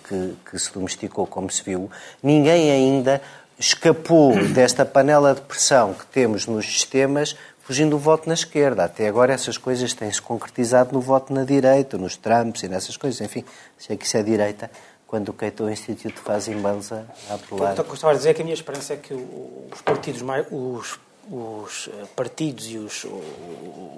que, 0.07 0.33
que 0.49 0.59
se 0.59 0.73
domesticou 0.73 1.25
como 1.25 1.49
se 1.49 1.63
viu, 1.63 1.89
ninguém 2.21 2.71
ainda 2.71 3.21
escapou 3.57 4.35
desta 4.49 4.85
panela 4.85 5.33
de 5.33 5.41
pressão 5.41 5.93
que 5.93 6.05
temos 6.07 6.47
nos 6.47 6.65
sistemas 6.65 7.35
fugindo 7.63 7.91
do 7.91 7.97
voto 7.97 8.27
na 8.27 8.33
esquerda. 8.33 8.83
Até 8.83 9.07
agora 9.07 9.33
essas 9.33 9.57
coisas 9.57 9.93
têm-se 9.93 10.21
concretizado 10.21 10.93
no 10.93 10.99
voto 10.99 11.33
na 11.33 11.43
direita, 11.43 11.97
nos 11.97 12.17
Trumps 12.17 12.63
e 12.63 12.67
nessas 12.67 12.97
coisas. 12.97 13.19
Enfim, 13.21 13.43
sei 13.77 13.97
que 13.97 14.05
isso 14.05 14.17
é 14.17 14.23
direita 14.23 14.69
quando 15.07 15.29
o 15.29 15.33
Cato 15.33 15.69
Institute 15.69 16.19
faz 16.19 16.47
e-mails 16.47 16.91
a, 16.91 17.03
a 17.29 17.35
apelar. 17.35 17.73
Então, 17.73 17.83
o 17.83 17.85
que 17.85 17.91
eu 17.91 17.95
estava 17.95 18.13
a 18.13 18.15
dizer 18.17 18.29
é 18.29 18.33
que 18.33 18.41
a 18.41 18.43
minha 18.43 18.55
esperança 18.55 18.93
é 18.93 18.97
que 18.97 19.13
os 19.13 19.81
partidos 19.81 20.21
mais. 20.21 20.45
Os, 20.51 20.99
os 21.31 21.87
eh, 21.87 22.05
partidos 22.15 22.67
e 22.69 22.77
os, 22.77 23.05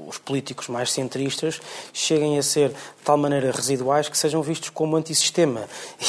os 0.08 0.18
políticos 0.20 0.68
mais 0.68 0.92
centristas 0.92 1.60
cheguem 1.92 2.38
a 2.38 2.44
ser 2.44 2.70
de 2.70 2.76
tal 3.04 3.18
maneira 3.18 3.52
residuais 3.52 4.08
que 4.08 4.18
sejam 4.18 4.42
vistos 4.42 4.70
como 4.70 4.96
antissistema. 4.96 5.62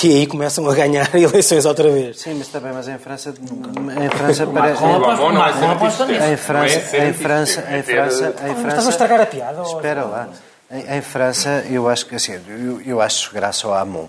E 0.02 0.08
aí 0.08 0.26
começam 0.26 0.68
a 0.68 0.74
ganhar 0.74 1.12
eleições 1.16 1.64
outra 1.64 1.90
vez. 1.90 2.20
Sim, 2.20 2.34
mas 2.34 2.48
também, 2.48 2.72
mas 2.72 2.88
em 2.88 2.98
França, 2.98 3.30
em 3.30 4.10
França 4.10 4.46
parece... 4.46 4.84
É 4.84 6.06
nisso. 6.06 6.24
Em 6.24 6.36
França, 6.36 6.84
é 6.92 7.08
em 7.08 7.12
França, 7.12 7.60
é 7.60 7.78
em 7.78 7.82
França, 7.82 8.28
em 8.28 8.32
França... 8.32 8.68
estás 8.68 8.86
a 8.86 8.90
estragar 8.90 9.20
a 9.20 9.26
piada? 9.26 9.62
Espera 9.62 10.04
lá. 10.04 10.28
Em, 10.70 11.00
França, 11.00 11.64
eu 11.70 11.88
acho 11.88 12.06
que 12.06 12.16
assim, 12.16 12.40
eu, 12.48 12.80
eu 12.82 13.00
acho 13.00 13.32
graça 13.32 13.66
ao 13.66 13.74
Amon. 13.74 14.08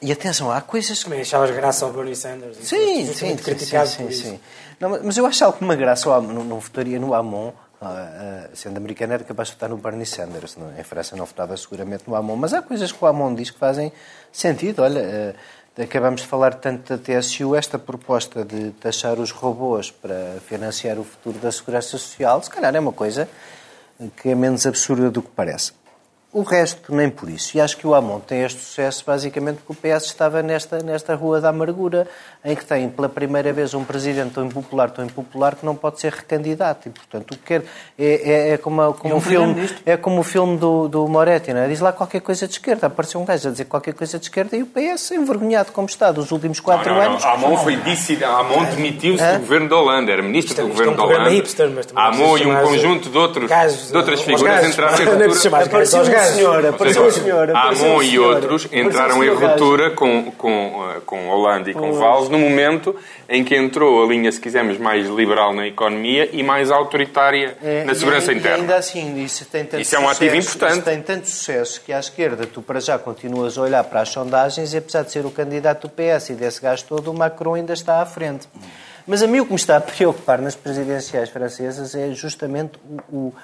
E 0.00 0.10
atenção, 0.10 0.50
há 0.50 0.60
coisas 0.60 0.98
que 0.98 1.04
Também 1.04 1.20
achavas 1.20 1.50
graça 1.50 1.84
ao 1.84 1.92
Bernie 1.92 2.16
Sanders. 2.16 2.56
Sim, 2.62 3.06
sim, 3.06 3.12
sim, 3.12 3.36
criticado 3.36 3.88
sim, 3.88 4.04
por 4.04 4.12
sim, 4.12 4.18
isso. 4.18 4.30
sim. 4.30 4.40
Não, 4.80 4.88
mas- 4.88 5.16
eu 5.16 5.26
acho 5.26 5.44
alguma 5.44 5.76
graça 5.76 6.12
Amon. 6.12 6.32
Não, 6.32 6.44
não 6.44 6.58
votaria 6.58 6.98
no 6.98 7.14
Amon. 7.14 7.52
ah, 7.82 8.46
ah, 8.46 8.48
sendo 8.52 8.76
americano, 8.76 9.12
era 9.14 9.24
capaz 9.24 9.48
de 9.48 9.54
votar 9.54 9.68
no 9.70 9.76
Bernie 9.76 10.04
Sanders. 10.04 10.56
Não? 10.56 10.70
é? 10.76 10.80
Em 10.80 10.84
França 10.84 11.16
não 11.16 11.24
votava 11.24 11.56
seguramente 11.56 12.04
no 12.06 12.14
Amon. 12.14 12.36
Mas 12.36 12.52
há 12.52 12.60
coisas 12.60 12.90
que 12.92 13.02
o 13.02 13.06
Amon 13.06 13.34
diz 13.34 13.50
que 13.50 13.58
fazem 13.58 13.92
sentido. 14.32 14.82
Olha, 14.82 15.34
ah, 15.78 15.82
acabamos 15.82 16.22
de 16.22 16.26
falar 16.26 16.54
tanto 16.54 16.96
da 16.96 17.02
TSU. 17.02 17.54
Esta 17.56 17.78
proposta 17.78 18.44
de 18.44 18.70
taxar 18.72 19.18
os 19.18 19.30
robôs 19.30 19.90
para 19.90 20.38
financiar 20.46 20.98
o 20.98 21.04
futuro 21.04 21.38
da 21.38 21.50
segurança 21.52 21.88
social, 21.88 22.42
se 22.42 22.50
calhar 22.50 22.74
é 22.74 22.80
uma 22.80 22.92
coisa 22.92 23.28
que 24.16 24.30
é 24.30 24.34
menos 24.34 24.66
absurda 24.66 25.10
do 25.10 25.20
que 25.22 25.28
parece. 25.34 25.72
O 26.32 26.42
resto, 26.42 26.94
nem 26.94 27.10
por 27.10 27.28
isso. 27.28 27.56
E 27.56 27.60
acho 27.60 27.76
que 27.76 27.84
o 27.84 27.92
Amon 27.92 28.20
tem 28.20 28.42
este 28.44 28.60
sucesso 28.60 29.02
basicamente 29.04 29.58
porque 29.66 29.72
o 29.72 29.74
PS 29.96 30.04
estava 30.04 30.40
nesta, 30.44 30.78
nesta 30.78 31.12
rua 31.16 31.40
da 31.40 31.48
amargura, 31.48 32.06
em 32.44 32.54
que 32.54 32.64
tem 32.64 32.88
pela 32.88 33.08
primeira 33.08 33.52
vez 33.52 33.74
um 33.74 33.82
presidente 33.82 34.34
tão 34.34 34.46
impopular, 34.46 34.90
tão 34.92 35.04
impopular, 35.04 35.56
que 35.56 35.66
não 35.66 35.74
pode 35.74 35.98
ser 35.98 36.12
recandidato. 36.12 36.86
E, 36.86 36.92
portanto, 36.92 37.32
o 37.32 37.36
que 37.36 37.42
quer 37.42 37.62
é, 37.98 38.30
é, 38.30 38.48
é 38.50 38.56
como, 38.58 38.94
como 38.94 39.12
E 39.12 39.12
um 39.12 39.16
o 39.16 39.20
filme, 39.20 39.70
é 39.84 39.96
como 39.96 40.20
o 40.20 40.22
filme 40.22 40.56
do, 40.56 40.86
do 40.86 41.08
Moretti, 41.08 41.52
não 41.52 41.62
é? 41.62 41.68
diz 41.68 41.80
lá 41.80 41.92
qualquer 41.92 42.20
coisa 42.20 42.46
de 42.46 42.52
esquerda. 42.52 42.86
Apareceu 42.86 43.20
um 43.20 43.24
gajo 43.24 43.48
a 43.48 43.50
dizer 43.50 43.64
qualquer 43.64 43.94
coisa 43.94 44.16
de 44.16 44.24
esquerda 44.26 44.56
e 44.56 44.62
o 44.62 44.66
PS, 44.66 45.10
envergonhado 45.10 45.72
como 45.72 45.88
está, 45.88 46.12
dos 46.12 46.30
últimos 46.30 46.60
quatro 46.60 46.90
Não, 46.90 46.94
não, 46.96 47.02
anos. 47.10 47.24
não. 47.24 47.30
Amon 47.32 47.56
foi 47.56 47.74
dissidente. 47.74 48.22
Amon 48.30 48.66
demitiu-se 48.66 49.32
do 49.32 49.38
governo 49.40 49.68
da 49.68 49.76
Holanda. 49.76 50.12
Era 50.12 50.22
ministro 50.22 50.52
Isto 50.52 50.60
é- 50.60 50.64
do 50.64 50.68
é 50.68 50.70
governo 50.70 50.96
da 50.96 51.02
Holanda. 51.02 51.30
hipster, 51.30 51.68
Amon 51.96 52.38
e 52.38 52.46
um 52.46 52.60
conjunto 52.62 53.10
de, 53.10 53.18
outros, 53.18 53.48
Gajos, 53.50 53.90
de 53.90 53.96
outras 53.96 54.20
figuras 54.20 54.42
gajos. 54.54 54.70
entraram 54.70 56.19
chamar 56.24 56.66
Apareceu 56.66 56.72
gajos 56.72 56.72
um 56.72 56.72
aos 56.72 56.74
gajos. 56.74 56.74
senhor, 56.74 56.74
apareceu 56.74 57.02
um 57.02 57.04
Ou 57.04 57.10
seja, 57.12 57.24
senhor, 57.24 57.50
apareceu 57.50 57.86
um 57.86 57.90
Amon 57.92 58.02
e 58.02 58.18
outros 58.18 58.68
entraram 58.72 59.24
em 59.24 59.28
ruptura 59.34 59.90
com, 59.90 60.30
com, 60.32 60.90
eh, 60.96 61.00
com 61.06 61.28
Holanda 61.28 61.70
e 61.70 61.74
com 61.74 61.92
Valls 61.92 62.28
no 62.30 62.38
momento 62.38 62.94
em 63.28 63.44
que 63.44 63.54
entrou 63.56 64.02
a 64.02 64.06
linha, 64.08 64.30
se 64.32 64.40
quisermos, 64.40 64.78
mais 64.78 65.06
liberal 65.08 65.52
na 65.54 65.66
economia 65.66 66.28
e 66.32 66.42
mais 66.42 66.70
autoritária 66.70 67.56
É, 67.62 67.84
na 67.84 67.94
segurança 67.94 68.32
interna. 68.32 68.56
Ainda 68.58 68.76
assim, 68.76 69.22
isso 69.22 69.44
tem 69.44 69.64
tanto 69.64 69.80
Isso 69.82 69.94
é 69.94 69.98
um 69.98 70.08
ativo 70.08 70.34
importante. 70.36 70.72
isso 70.72 70.82
tem 70.82 71.00
tanto 71.02 71.28
sucesso 71.28 71.80
que 71.80 71.92
à 71.92 72.00
esquerda 72.00 72.46
tu 72.46 72.60
para 72.60 72.80
já 72.80 72.98
continuas 72.98 73.56
a 73.56 73.62
olhar 73.62 73.84
para 73.84 74.00
as 74.00 74.08
sondagens 74.08 74.72
e 74.74 74.76
apesar 74.78 75.02
de 75.04 75.12
ser 75.12 75.24
o 75.24 75.30
candidato 75.30 75.86
do 75.86 75.90
PS 75.90 76.30
e 76.30 76.34
desse 76.34 76.60
gajo 76.60 76.84
todo, 76.88 77.10
o 77.10 77.14
Macron 77.14 77.54
ainda 77.54 77.72
está 77.72 78.02
à 78.02 78.06
frente. 78.06 78.48
Mas 79.06 79.22
a 79.22 79.26
mim 79.26 79.40
o 79.40 79.44
que 79.46 79.50
me 79.52 79.56
está 79.56 79.76
a 79.76 79.80
preocupar 79.80 80.40
nas 80.40 80.54
presidenciais 80.54 81.30
francesas 81.30 81.94
é 81.94 82.10
justamente 82.12 82.72
o, 83.10 83.16
o- 83.16 83.34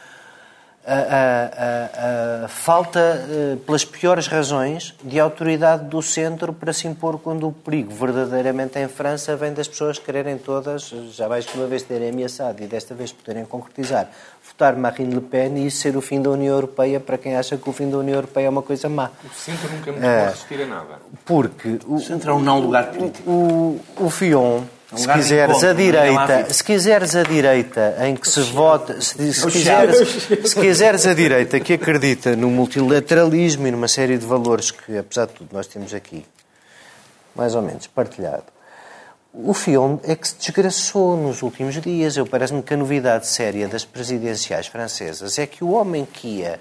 a, 0.87 2.45
a, 2.45 2.45
a, 2.45 2.49
falta, 2.49 3.01
eh, 3.01 3.57
pelas 3.67 3.85
piores 3.85 4.29
razões, 4.29 4.95
de 5.03 5.19
autoridade 5.19 5.85
do 5.87 6.01
centro 6.01 6.53
para 6.53 6.73
se 6.73 6.87
impor 6.87 7.19
quando 7.19 7.49
o 7.49 7.53
perigo 7.53 7.93
verdadeiramente 7.93 8.79
em 8.79 8.87
França 8.87 9.35
vem 9.37 9.53
das 9.53 9.67
pessoas 9.67 9.99
quererem 9.99 10.39
todas, 10.39 10.95
já 11.11 11.29
mais 11.29 11.45
que 11.45 11.59
uma 11.59 11.67
vez 11.67 11.83
terem 11.83 12.11
ameaçado 12.11 12.63
e 12.63 12.69
desta 12.69 12.95
vez 12.95 13.11
poderem 13.11 13.45
concretizar, 13.45 14.09
votar 14.47 14.77
Marine 14.77 15.13
Le 15.13 15.21
Pen 15.21 15.59
e 15.59 15.67
isso 15.67 15.79
ser 15.79 15.97
o 15.97 16.01
fim 16.01 16.23
da 16.23 16.31
União 16.31 16.55
Europeia 16.55 17.01
para 17.01 17.19
quem 17.19 17.37
acha 17.37 17.57
que 17.57 17.69
o 17.69 17.73
fim 17.73 17.91
da 17.91 17.99
União 17.99 18.15
Europeia 18.15 18.47
é 18.47 18.51
uma 18.51 18.63
coisa 18.63 18.89
má. 18.89 19.11
O 19.25 19.35
centro 19.35 19.69
nunca 19.73 19.91
me 19.91 19.99
pode 20.01 20.25
resistir 20.25 20.63
a 20.63 20.67
nada. 20.67 20.99
Porque 21.25 21.81
o, 21.85 21.97
O 21.97 22.01
centro 22.01 22.31
é 22.31 22.35
um 22.35 22.41
não 22.41 22.61
lugar 22.61 22.93
político. 22.93 23.29
o, 23.29 23.81
o 23.99 24.09
Fion, 24.09 24.63
se 24.95 25.01
lugar 25.01 25.17
de 25.17 25.23
quiseres 25.23 25.57
encontro, 25.57 25.69
a 25.69 25.71
é? 25.71 25.75
Direita, 25.75 26.55
se 26.55 26.65
quiseres 26.65 27.17
a 27.17 27.23
direita 27.23 27.97
em 28.03 28.17
que 28.17 28.29
se 28.29 28.41
vota, 28.43 29.01
se, 29.01 29.35
se 29.35 29.47
quiseres, 29.51 30.29
se 30.45 30.61
quiseres 30.61 31.07
a 31.07 31.15
direita 31.15 31.59
que 31.59 31.73
acredita 31.73 32.37
no 32.37 32.49
multilateralismo 32.51 33.67
e 33.67 33.71
numa 33.71 33.89
série 33.89 34.17
de 34.17 34.25
valores 34.25 34.71
que, 34.71 34.97
apesar 34.97 35.27
de 35.27 35.33
tudo, 35.33 35.49
nós 35.53 35.67
temos 35.67 35.93
aqui, 35.93 36.25
mais 37.35 37.55
ou 37.55 37.63
menos 37.63 37.87
partilhado, 37.89 38.45
o 39.39 39.53
Fion 39.53 39.99
é 40.03 40.17
que 40.17 40.27
se 40.27 40.37
desgraçou 40.39 41.15
nos 41.15 41.43
últimos 41.43 41.79
dias. 41.81 42.17
Eu 42.17 42.25
parece-me 42.25 42.63
que 42.63 42.73
a 42.73 42.77
novidade 42.77 43.27
séria 43.27 43.69
das 43.69 43.85
presidenciais 43.85 44.67
francesas 44.67 45.39
é 45.39 45.47
que 45.47 45.63
o 45.63 45.73
homem 45.73 46.07
que 46.11 46.39
ia 46.39 46.59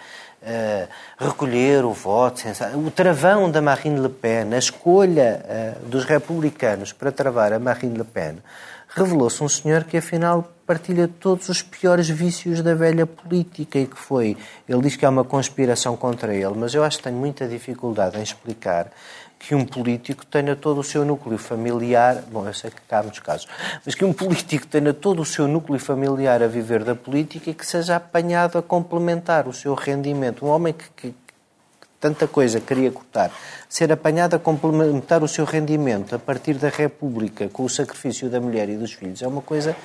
recolher 1.18 1.84
o 1.84 1.92
voto, 1.92 2.44
o 2.76 2.92
travão 2.92 3.50
da 3.50 3.62
Marine 3.62 4.00
Le 4.00 4.10
Pen, 4.10 4.54
a 4.54 4.58
escolha 4.58 5.44
eh, 5.48 5.74
dos 5.88 6.06
republicanos 6.06 6.94
para 6.94 7.12
travar 7.12 7.52
a 7.52 7.60
Marine 7.60 7.98
Le 7.98 8.04
Pen, 8.04 8.38
revelou-se 8.88 9.44
um 9.44 9.50
senhor 9.50 9.84
que 9.84 9.98
afinal 9.98 10.52
partilha 10.66 11.08
todos 11.08 11.50
os 11.50 11.62
piores 11.62 12.10
vícios 12.10 12.62
da 12.62 12.74
velha 12.74 13.06
política 13.06 13.78
e 13.78 13.86
que 13.86 13.98
foi, 13.98 14.38
ele 14.68 14.82
diz 14.82 14.96
que 14.96 15.06
há 15.06 15.10
uma 15.10 15.24
conspiração 15.24 15.96
contra 15.96 16.34
ele, 16.34 16.54
mas 16.56 16.74
eu 16.74 16.84
acho 16.84 16.98
que 16.98 17.04
tenho 17.04 17.18
muita 17.18 17.48
dificuldade 17.48 18.18
em 18.18 18.24
explicar 18.24 18.92
que 19.48 19.54
um 19.54 19.64
político 19.64 20.26
tenha 20.26 20.56
todo 20.56 20.80
o 20.80 20.84
seu 20.84 21.06
núcleo 21.06 21.38
familiar, 21.38 22.24
bom, 22.32 22.48
eu 22.48 22.54
sei 22.54 22.72
que 22.72 22.78
há 22.90 23.04
muitos 23.04 23.20
casos, 23.20 23.48
mas 23.86 23.94
que 23.94 24.04
um 24.04 24.12
político 24.12 24.66
tenha 24.66 24.92
todo 24.92 25.22
o 25.22 25.26
seu 25.26 25.48
núcleo 25.48 25.80
familiar 25.80 26.42
a 26.42 26.48
viver 26.48 26.84
da 26.84 26.96
política 26.96 27.52
e 27.52 27.54
que 27.54 27.64
seja 27.66 27.96
apanhado 27.96 28.58
a 28.58 28.64
complementar 28.64 29.48
o 29.48 29.54
seu 29.54 29.76
rendimento. 29.76 30.44
Um 30.44 30.50
homem 30.50 30.74
que, 30.74 30.90
que- 30.96 31.14
tanta 32.00 32.28
coisa 32.28 32.60
queria 32.60 32.92
cortar, 32.92 33.32
ser 33.70 33.92
apanhado 33.92 34.36
a 34.36 34.40
complementar 34.40 35.24
o 35.24 35.28
seu 35.28 35.46
rendimento 35.46 36.16
a 36.16 36.20
partir 36.20 36.56
da 36.56 36.70
República 36.70 37.48
com 37.48 37.64
o 37.64 37.70
sacrifício 37.70 38.30
da 38.30 38.40
mulher 38.42 38.68
e 38.70 38.76
dos 38.78 38.94
filhos 38.94 39.22
é 39.22 39.28
uma 39.28 39.42
coisa 39.42 39.76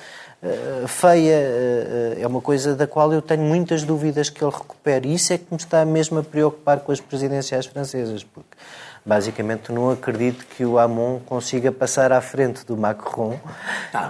eh, 0.43 0.83
feia, 0.87 1.33
eh, 1.35 2.17
é 2.19 2.27
uma 2.27 2.41
coisa 2.41 2.75
da 2.75 2.85
qual 2.87 3.11
eu 3.13 3.21
tenho 3.21 3.41
muitas 3.43 3.83
dúvidas 3.83 4.29
que 4.29 4.43
ele 4.43 4.51
recupere. 4.51 5.09
E 5.09 5.13
isso 5.15 5.33
é 5.33 5.37
que 5.37 5.45
me 5.51 5.57
está 5.57 5.83
mesmo 5.85 6.19
a 6.19 6.23
preocupar 6.23 6.79
com 6.81 6.91
as 6.91 6.99
presidenciais 6.99 7.65
francesas, 7.65 8.23
porque 8.23 8.55
basicamente 9.05 9.71
não 9.71 9.89
acredito 9.89 10.45
que 10.45 10.63
o 10.63 10.77
Hamon 10.77 11.19
consiga 11.25 11.71
passar 11.71 12.11
à 12.11 12.21
frente 12.21 12.65
do 12.65 12.77
Macron 12.77 13.39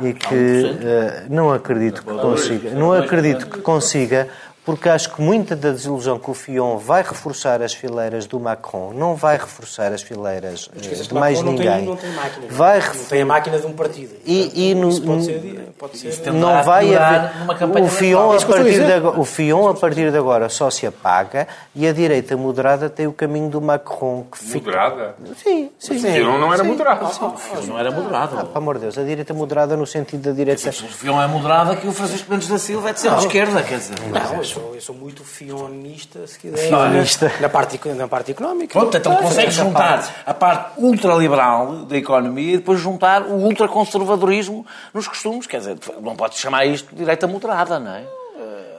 e 0.01 0.13
que 0.13 0.77
eh, 0.81 1.25
não 1.29 1.51
acredito 1.51 2.03
que 2.03 2.13
consiga, 2.13 2.71
não 2.71 2.91
acredito 2.91 3.47
que 3.47 3.61
consiga 3.61 4.27
porque 4.63 4.87
acho 4.89 5.13
que 5.13 5.21
muita 5.21 5.55
da 5.55 5.71
desilusão 5.71 6.19
que 6.19 6.29
o 6.29 6.33
Fion 6.33 6.77
vai 6.77 7.01
reforçar 7.01 7.61
as 7.61 7.73
fileiras 7.73 8.25
do 8.27 8.39
Macron, 8.39 8.91
não 8.93 9.15
vai 9.15 9.35
reforçar 9.37 9.91
as 9.91 10.01
fileiras 10.01 10.69
eh, 10.75 10.79
Esqueças 10.81 11.07
de 11.07 11.13
mais 11.15 11.37
Macron 11.39 11.51
ninguém. 11.53 11.67
Não 11.67 11.77
tem, 11.77 11.85
não 11.85 11.95
tem 11.97 12.11
máquina. 12.11 12.47
Vai 12.49 12.79
não 12.79 13.03
tem 13.05 13.21
a 13.21 13.25
máquina 13.25 13.59
de 13.59 13.65
um 13.67 13.73
partido. 13.73 14.15
E- 14.25 14.71
e 14.71 14.75
no- 14.75 14.89
isso 14.89 15.01
pode 15.01 15.25
ser... 15.25 15.73
Pode 15.79 15.97
ser 15.97 16.11
tem- 16.17 16.33
não 16.33 16.61
vai 16.63 16.93
haver. 16.93 17.39
numa 17.39 17.55
campanha 17.55 17.85
O 17.85 17.89
Fion, 17.89 18.31
a 18.37 18.41
partir 18.45 18.85
de 18.85 18.93
agora, 18.93 19.19
o 19.19 19.25
Fion, 19.25 19.67
a 19.69 19.73
partir 19.73 20.11
de 20.11 20.17
agora, 20.17 20.47
só 20.49 20.69
se 20.69 20.85
apaga 20.85 21.47
e 21.75 21.87
a 21.87 21.91
direita 21.93 22.37
moderada 22.37 22.89
tem 22.89 23.07
o 23.07 23.13
caminho 23.13 23.49
do 23.49 23.59
Macron 23.59 24.25
que 24.31 24.37
fica. 24.37 24.59
Moderada? 24.59 25.15
Sim, 25.41 25.71
sim. 25.79 25.99
Fion 25.99 26.37
não 26.37 26.53
era 26.53 26.63
moderado. 26.63 27.05
O 27.05 27.67
Não 27.67 27.79
era 27.79 27.89
moderado. 27.89 28.35
Ah, 28.39 28.43
pelo 28.45 28.57
amor 28.57 28.75
de 28.75 28.81
Deus, 28.81 28.97
a 28.97 29.03
direita 29.03 29.33
moderada 29.33 29.75
no 29.75 29.87
sentido 29.87 30.21
da 30.29 30.31
direita. 30.31 30.71
Se 30.71 30.83
o 30.83 30.87
Fion 30.87 31.19
é 31.21 31.25
moderado, 31.27 31.75
que 31.77 31.87
o 31.87 31.91
Francisco 31.91 32.29
Mendes 32.31 32.47
da 32.47 32.59
Silva 32.59 32.91
é 32.91 32.93
de 32.93 32.99
centro-esquerda, 32.99 33.63
quer 33.63 33.79
dizer. 33.79 33.95
Não, 34.01 34.50
sou, 34.51 34.75
eu 34.75 34.81
sou 34.81 34.95
muito 34.95 35.23
fionista, 35.23 36.25
se 36.27 36.37
quiser. 36.39 36.67
Fionista. 36.67 37.31
Na 37.39 37.49
parte, 37.49 37.79
na 37.95 38.07
parte 38.07 38.31
económica. 38.31 38.77
Pronto, 38.79 38.95
então 38.97 39.15
consegues 39.15 39.53
juntar 39.55 39.97
parte. 39.99 40.13
a 40.25 40.33
parte 40.33 40.71
ultraliberal 40.79 41.85
da 41.85 41.97
economia 41.97 42.53
e 42.53 42.57
depois 42.57 42.79
juntar 42.79 43.23
o 43.23 43.33
ultraconservadorismo 43.35 44.65
nos 44.93 45.07
costumes. 45.07 45.47
Quer 45.47 45.57
dizer, 45.59 45.77
não 46.01 46.15
podes 46.15 46.39
chamar 46.39 46.65
isto 46.65 46.89
de 46.89 46.95
direita 46.97 47.27
moderada, 47.27 47.79
não 47.79 47.91
é? 47.95 48.03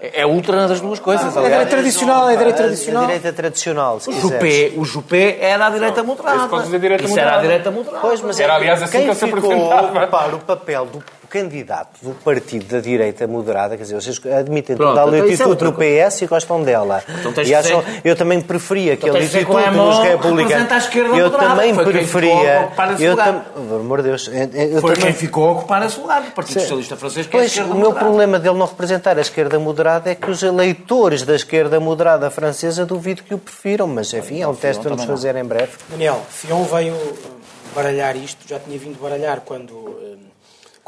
É 0.01 0.23
é 0.23 0.27
ultra 0.27 0.66
nas 0.66 0.81
duas 0.81 0.99
coisas, 0.99 1.27
É 1.27 1.29
a 1.29 1.43
direita 1.43 1.55
aliás. 1.55 1.70
tradicional, 1.70 2.29
é 2.29 2.33
a 2.33 2.37
direita 2.37 2.59
tradicional. 2.64 3.03
A 3.05 3.07
direita 3.07 3.33
tradicional, 3.33 4.01
se 4.01 4.11
O. 4.11 4.12
Juppé, 4.20 4.73
o 4.77 4.85
Juppé 4.85 5.39
era 5.41 5.66
a 5.66 5.70
direita 5.70 6.03
moderada. 6.03 6.49
pode 6.49 6.64
dizer 6.64 6.81
direita 6.81 7.05
Isso 7.05 7.12
era 7.12 7.20
a 7.23 7.25
moderada. 7.37 7.43
direita 7.47 7.70
moderada. 7.70 8.01
Pois, 8.01 8.20
mas 8.20 8.41
Era, 8.41 8.53
é 8.53 8.57
aliás, 8.57 8.83
assim 8.83 8.91
quem 8.93 9.03
que 9.03 9.07
ele 9.11 9.14
se 9.14 9.27
ficou 9.27 9.39
apresentava. 9.53 9.81
a 10.01 10.03
ocupar 10.05 10.35
o 10.35 10.39
papel 10.41 10.87
do 10.87 11.05
candidato 11.33 11.99
do 12.03 12.11
partido 12.14 12.66
da 12.66 12.78
direita 12.80 13.26
moderada, 13.26 13.74
quer 13.76 13.85
dizer, 13.85 13.95
vocês 13.95 14.20
admitem 14.26 14.76
Pronto, 14.76 14.91
toda 14.91 15.01
a 15.01 15.05
então 15.07 15.14
é 15.18 15.22
latitude 15.22 15.64
do 15.64 15.72
PS 15.72 16.22
e 16.22 16.26
gostam 16.26 16.62
dela. 16.62 17.03
Então 17.09 17.33
e 17.43 17.55
acham, 17.55 17.80
dizer- 17.83 18.01
eu 18.05 18.14
também 18.14 18.41
preferia 18.43 18.97
que 18.99 19.07
Então 19.09 19.16
a 19.16 19.18
latitude 19.20 19.45
o 19.47 19.85
dos 19.87 19.99
republicanos. 19.99 20.89
Eu 20.95 21.30
moderada, 21.30 21.39
também 21.49 21.74
preferia. 21.74 22.70
Eu 23.01 23.16
tam- 23.16 23.43
amor 23.80 24.03
de 24.03 24.09
Deus. 24.11 24.28
eu- 24.28 24.35
eu 24.35 24.80
Foi 24.83 24.93
também- 24.95 25.07
quem 25.07 25.12
ficou 25.14 25.49
a 25.49 25.53
ocupar 25.53 25.85
esse 25.87 25.99
lugar 25.99 26.20
do 26.22 26.30
Partido 26.33 26.61
Socialista 26.61 26.97
Francês, 26.97 27.26
que 27.26 27.35
é 27.37 27.39
a 27.39 27.43
Pois, 27.43 27.51
esquerda 27.53 27.70
o 27.70 27.74
meu 27.76 27.85
moderada. 27.87 28.07
problema 28.07 28.39
dele 28.39 28.59
não 28.59 28.66
representar 28.66 29.16
a 29.16 29.20
esquerda 29.22 29.59
moderada 29.59 30.11
é 30.11 30.14
que 30.14 30.30
os 30.30 30.43
eleitores 30.43 31.22
da 31.22 31.35
esquerda 31.35 31.80
moderada 31.80 32.30
francesa 32.30 32.85
duvido 32.85 33.22
que 33.22 33.33
o 33.33 33.39
prefiram, 33.39 33.87
mas 33.87 34.12
enfim, 34.12 34.43
é 34.43 34.47
um 34.47 34.55
teste 34.55 34.83
para 34.83 34.91
nos 34.95 35.05
fazer 35.05 35.35
em 35.37 35.45
breve. 35.45 35.72
Daniel, 35.89 36.20
Fion 36.28 36.62
veio 36.64 36.95
baralhar 37.74 38.14
isto, 38.16 38.47
já 38.47 38.59
tinha 38.59 38.78
vindo 38.78 39.01
baralhar 39.01 39.41
quando, 39.41 39.97
eh, 40.03 40.16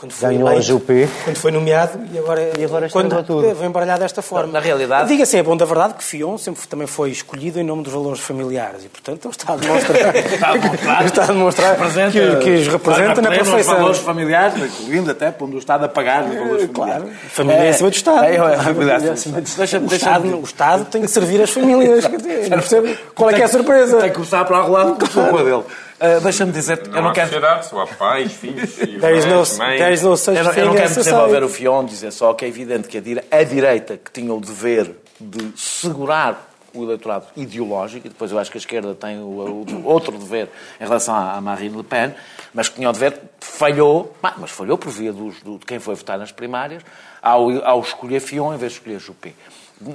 quando 0.05 0.13
foi 0.13 0.29
Ganhou 0.29 0.49
a 0.49 0.53
eleito, 0.53 0.67
Juppé. 0.69 1.09
quando 1.25 1.37
foi 1.37 1.51
nomeado 1.51 1.99
e 2.13 2.19
agora, 2.19 2.51
E 2.59 2.65
agora 2.65 2.89
quando 2.91 3.23
tudo. 3.23 3.55
vem 3.55 3.71
baralhar 3.71 3.99
desta 3.99 4.21
forma. 4.21 4.53
Na 4.53 4.61
realidade- 4.61 5.09
Diga-se, 5.09 5.37
é 5.39 5.43
bom 5.43 5.57
da 5.57 5.65
verdade 5.65 5.95
que 5.95 6.05
Fion 6.05 6.37
sempre 6.37 6.67
também 6.67 6.87
foi 6.87 7.11
escolhido 7.11 7.59
em 7.59 7.63
nome 7.65 7.83
dos 7.83 7.93
valores 7.93 8.21
familiares 8.21 8.85
e, 8.85 8.89
portanto, 8.89 9.25
ele 9.25 9.31
está 9.33 9.53
a 9.55 9.57
demonstrar, 9.57 10.17
Está 10.17 10.49
a 10.49 10.53
demonstrar, 10.57 11.05
está 11.07 11.23
a 11.23 11.27
demonstrar 11.27 11.77
que, 12.13 12.37
que 12.37 12.51
os 12.51 12.69
representa 12.69 13.23
na 13.23 13.31
Os 13.31 13.37
perfeição. 13.39 13.75
valores 13.77 13.99
familiares, 13.99 14.55
incluindo 14.63 15.11
até 15.11 15.31
pondo 15.31 15.57
o 15.57 15.59
Estado 15.59 15.85
a 15.85 15.89
pagar 15.89 16.25
os 16.25 16.35
valores 16.35 16.69
Claro, 16.73 16.93
familiares. 17.05 17.33
família 17.33 17.63
é 17.65 17.69
acima 17.71 17.91
do 17.91 17.95
Estado. 17.97 18.25
É, 18.25 18.35
é, 18.35 18.39
a 18.39 18.59
família 18.63 18.93
é 18.93 19.11
acima 19.11 19.41
do 19.41 19.47
Estado. 19.47 19.85
O 19.85 19.89
deixa 19.89 19.97
Estado, 19.97 20.37
o 20.37 20.45
Estado 20.45 20.85
tem 20.87 21.03
que 21.03 21.09
servir 21.09 21.41
as 21.43 21.51
famílias. 21.51 22.07
quer 22.07 22.17
dizer, 22.19 22.51
Não 22.51 22.59
percebo 22.59 22.95
qual 23.15 23.31
é 23.31 23.35
que 23.35 23.41
é 23.43 23.45
a 23.45 23.49
surpresa. 23.49 23.99
Tem 23.99 24.09
que 24.11 24.15
começar 24.17 24.45
para 24.45 24.65
o 24.67 24.71
lado 24.71 24.97
com 24.99 25.21
a 25.21 25.43
dele. 25.43 25.63
Ah, 26.01 26.19
Deixa-me 26.21 26.53
dizer, 26.53 26.81
eu 26.87 26.93
Não 26.93 27.03
não 27.03 27.09
há 27.11 27.13
quero. 27.13 27.29
sociedade, 27.29 27.67
só 27.67 27.81
há 27.83 27.87
pais, 27.87 28.33
filhos, 28.33 28.75
There 29.01 29.17
is 29.17 29.25
no, 29.25 29.37
mães. 29.37 29.79
there 29.79 29.93
is 29.95 30.03
no 30.03 30.17
such 30.17 30.37
Eu 30.37 30.45
não, 30.45 30.53
eu 30.53 30.67
não 30.67 30.75
quero 30.75 30.95
desenvolver 30.95 31.43
o 31.45 31.49
Fion, 31.49 31.85
dizer 31.85 32.11
só 32.13 32.35
que 32.35 32.45
é 32.45 32.49
evidente 32.49 32.89
que 32.89 32.99
a, 32.99 33.01
dire- 33.01 33.25
a 33.31 33.43
direita 33.45 33.97
que 33.97 34.11
tinha 34.11 34.33
o 34.35 34.41
dever 34.41 34.91
de 35.21 35.53
segurar 35.57 36.51
o 36.75 36.83
eleitorado 36.83 37.27
ideológico, 37.37 38.09
e 38.09 38.11
depois 38.11 38.33
eu 38.33 38.39
acho 38.41 38.51
que 38.51 38.59
a 38.59 38.61
esquerda 38.61 38.95
tem 38.97 39.19
o, 39.21 39.23
o 39.27 39.85
outro 39.87 40.19
dever 40.19 40.49
em 40.81 40.85
relação 40.85 41.15
à, 41.15 41.35
à 41.35 41.41
Marine 41.41 41.77
Le 41.77 41.85
Pen, 41.85 42.13
mas 42.53 42.69
que 42.69 42.75
tinha 42.75 42.91
o 42.91 42.93
dever, 42.93 43.17
falhou, 43.39 44.13
mas 44.39 44.51
falhou 44.51 44.77
por 44.77 44.91
via 44.91 45.13
dos- 45.13 45.41
do, 45.43 45.59
de 45.59 45.65
quem 45.65 45.79
foi 45.79 45.95
votar 45.95 46.19
nas 46.19 46.33
primárias, 46.33 46.83
ao, 47.23 47.49
ao 47.65 47.81
escolher 47.81 48.19
Fion 48.19 48.53
em 48.53 48.57
vez 48.59 48.73
de 48.73 48.79
escolher 48.79 48.99
Juppé. 48.99 49.33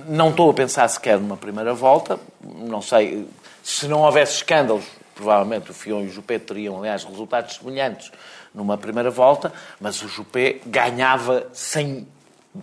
Não 0.07 0.29
estou 0.29 0.49
a 0.49 0.53
pensar 0.53 0.87
sequer 0.87 1.19
numa 1.19 1.35
primeira 1.35 1.73
volta, 1.73 2.17
não 2.41 2.81
sei, 2.81 3.27
se 3.61 3.85
não 3.87 3.99
houvesse 3.99 4.35
escândalos, 4.35 4.85
provavelmente 5.19 5.69
o 5.69 5.73
Fion 5.73 6.03
e 6.03 6.07
o 6.07 6.09
Juppé 6.09 6.39
teriam, 6.39 6.77
aliás, 6.77 7.03
resultados 7.03 7.55
semelhantes 7.55 8.09
numa 8.55 8.77
primeira 8.77 9.11
volta, 9.11 9.51
mas 9.77 10.01
o 10.01 10.07
Juppé 10.07 10.61
ganhava 10.65 11.47
sem 11.51 12.07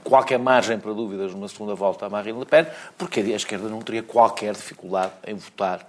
qualquer 0.03 0.39
margem 0.39 0.79
para 0.79 0.93
dúvidas 0.95 1.33
numa 1.33 1.49
segunda 1.49 1.75
volta 1.75 2.07
a 2.07 2.09
Marine 2.09 2.39
Le 2.39 2.47
Pen, 2.47 2.67
porque 2.97 3.21
a 3.21 3.37
esquerda 3.37 3.69
não 3.69 3.83
teria 3.83 4.03
qualquer 4.03 4.55
dificuldade 4.55 5.13
em 5.27 5.35
votar 5.35 5.87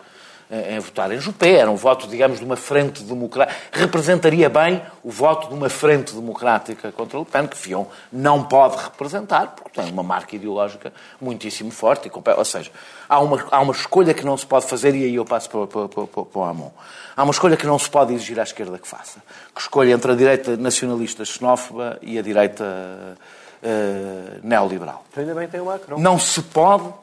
em 0.50 0.80
votar 0.80 1.12
em 1.12 1.20
Juppé. 1.20 1.56
Era 1.56 1.70
um 1.70 1.76
voto, 1.76 2.08
digamos, 2.08 2.40
de 2.40 2.46
uma 2.46 2.56
frente 2.56 3.04
democrática. 3.04 3.60
Representaria 3.72 4.50
bem 4.50 4.82
o 5.04 5.12
voto 5.12 5.50
de 5.50 5.54
uma 5.54 5.70
frente 5.70 6.14
democrática 6.14 6.92
contra 6.92 7.20
Le 7.20 7.26
Pen, 7.26 7.48
que 7.48 7.58
Fion 7.58 7.86
não 8.12 8.44
pode 8.44 8.78
representar, 8.78 9.56
porque 9.56 9.82
tem 9.82 9.92
uma 9.92 10.04
marca 10.04 10.36
ideológica 10.36 10.94
muitíssimo 11.20 11.72
forte. 11.72 12.10
Ou 12.38 12.46
seja, 12.46 12.72
há 13.08 13.20
uma, 13.20 13.46
há 13.52 13.62
uma 13.62 13.74
escolha 13.74 14.14
que 14.14 14.26
não 14.26 14.38
se 14.38 14.46
pode 14.46 14.66
fazer, 14.66 14.96
e 14.96 15.04
aí 15.04 15.16
eu 15.16 15.26
passo 15.26 15.50
para, 15.50 15.68
para, 15.68 15.88
para, 15.88 16.08
para, 16.08 16.40
o 16.40 16.44
Amon. 16.44 16.70
Há 17.16 17.24
uma 17.24 17.32
escolha 17.32 17.58
que 17.58 17.66
não 17.66 17.78
se 17.78 17.90
pode 17.90 18.14
exigir 18.14 18.40
à 18.40 18.44
esquerda 18.44 18.78
que 18.78 18.88
faça. 18.88 19.22
Que 19.54 19.62
escolha 19.62 19.92
entre 19.92 20.12
a 20.12 20.16
direita 20.16 20.56
nacionalista 20.56 21.26
xenófoba 21.26 21.98
e 22.02 22.18
a 22.18 22.22
direita 22.22 23.18
eh, 23.62 24.40
neoliberal. 24.44 25.04
Ainda 25.16 25.34
bem 25.34 25.48
tem 25.48 25.60
o 25.60 25.66
Macron. 25.66 26.00
Não 26.00 26.20
se 26.20 26.42
pode, 26.42 26.94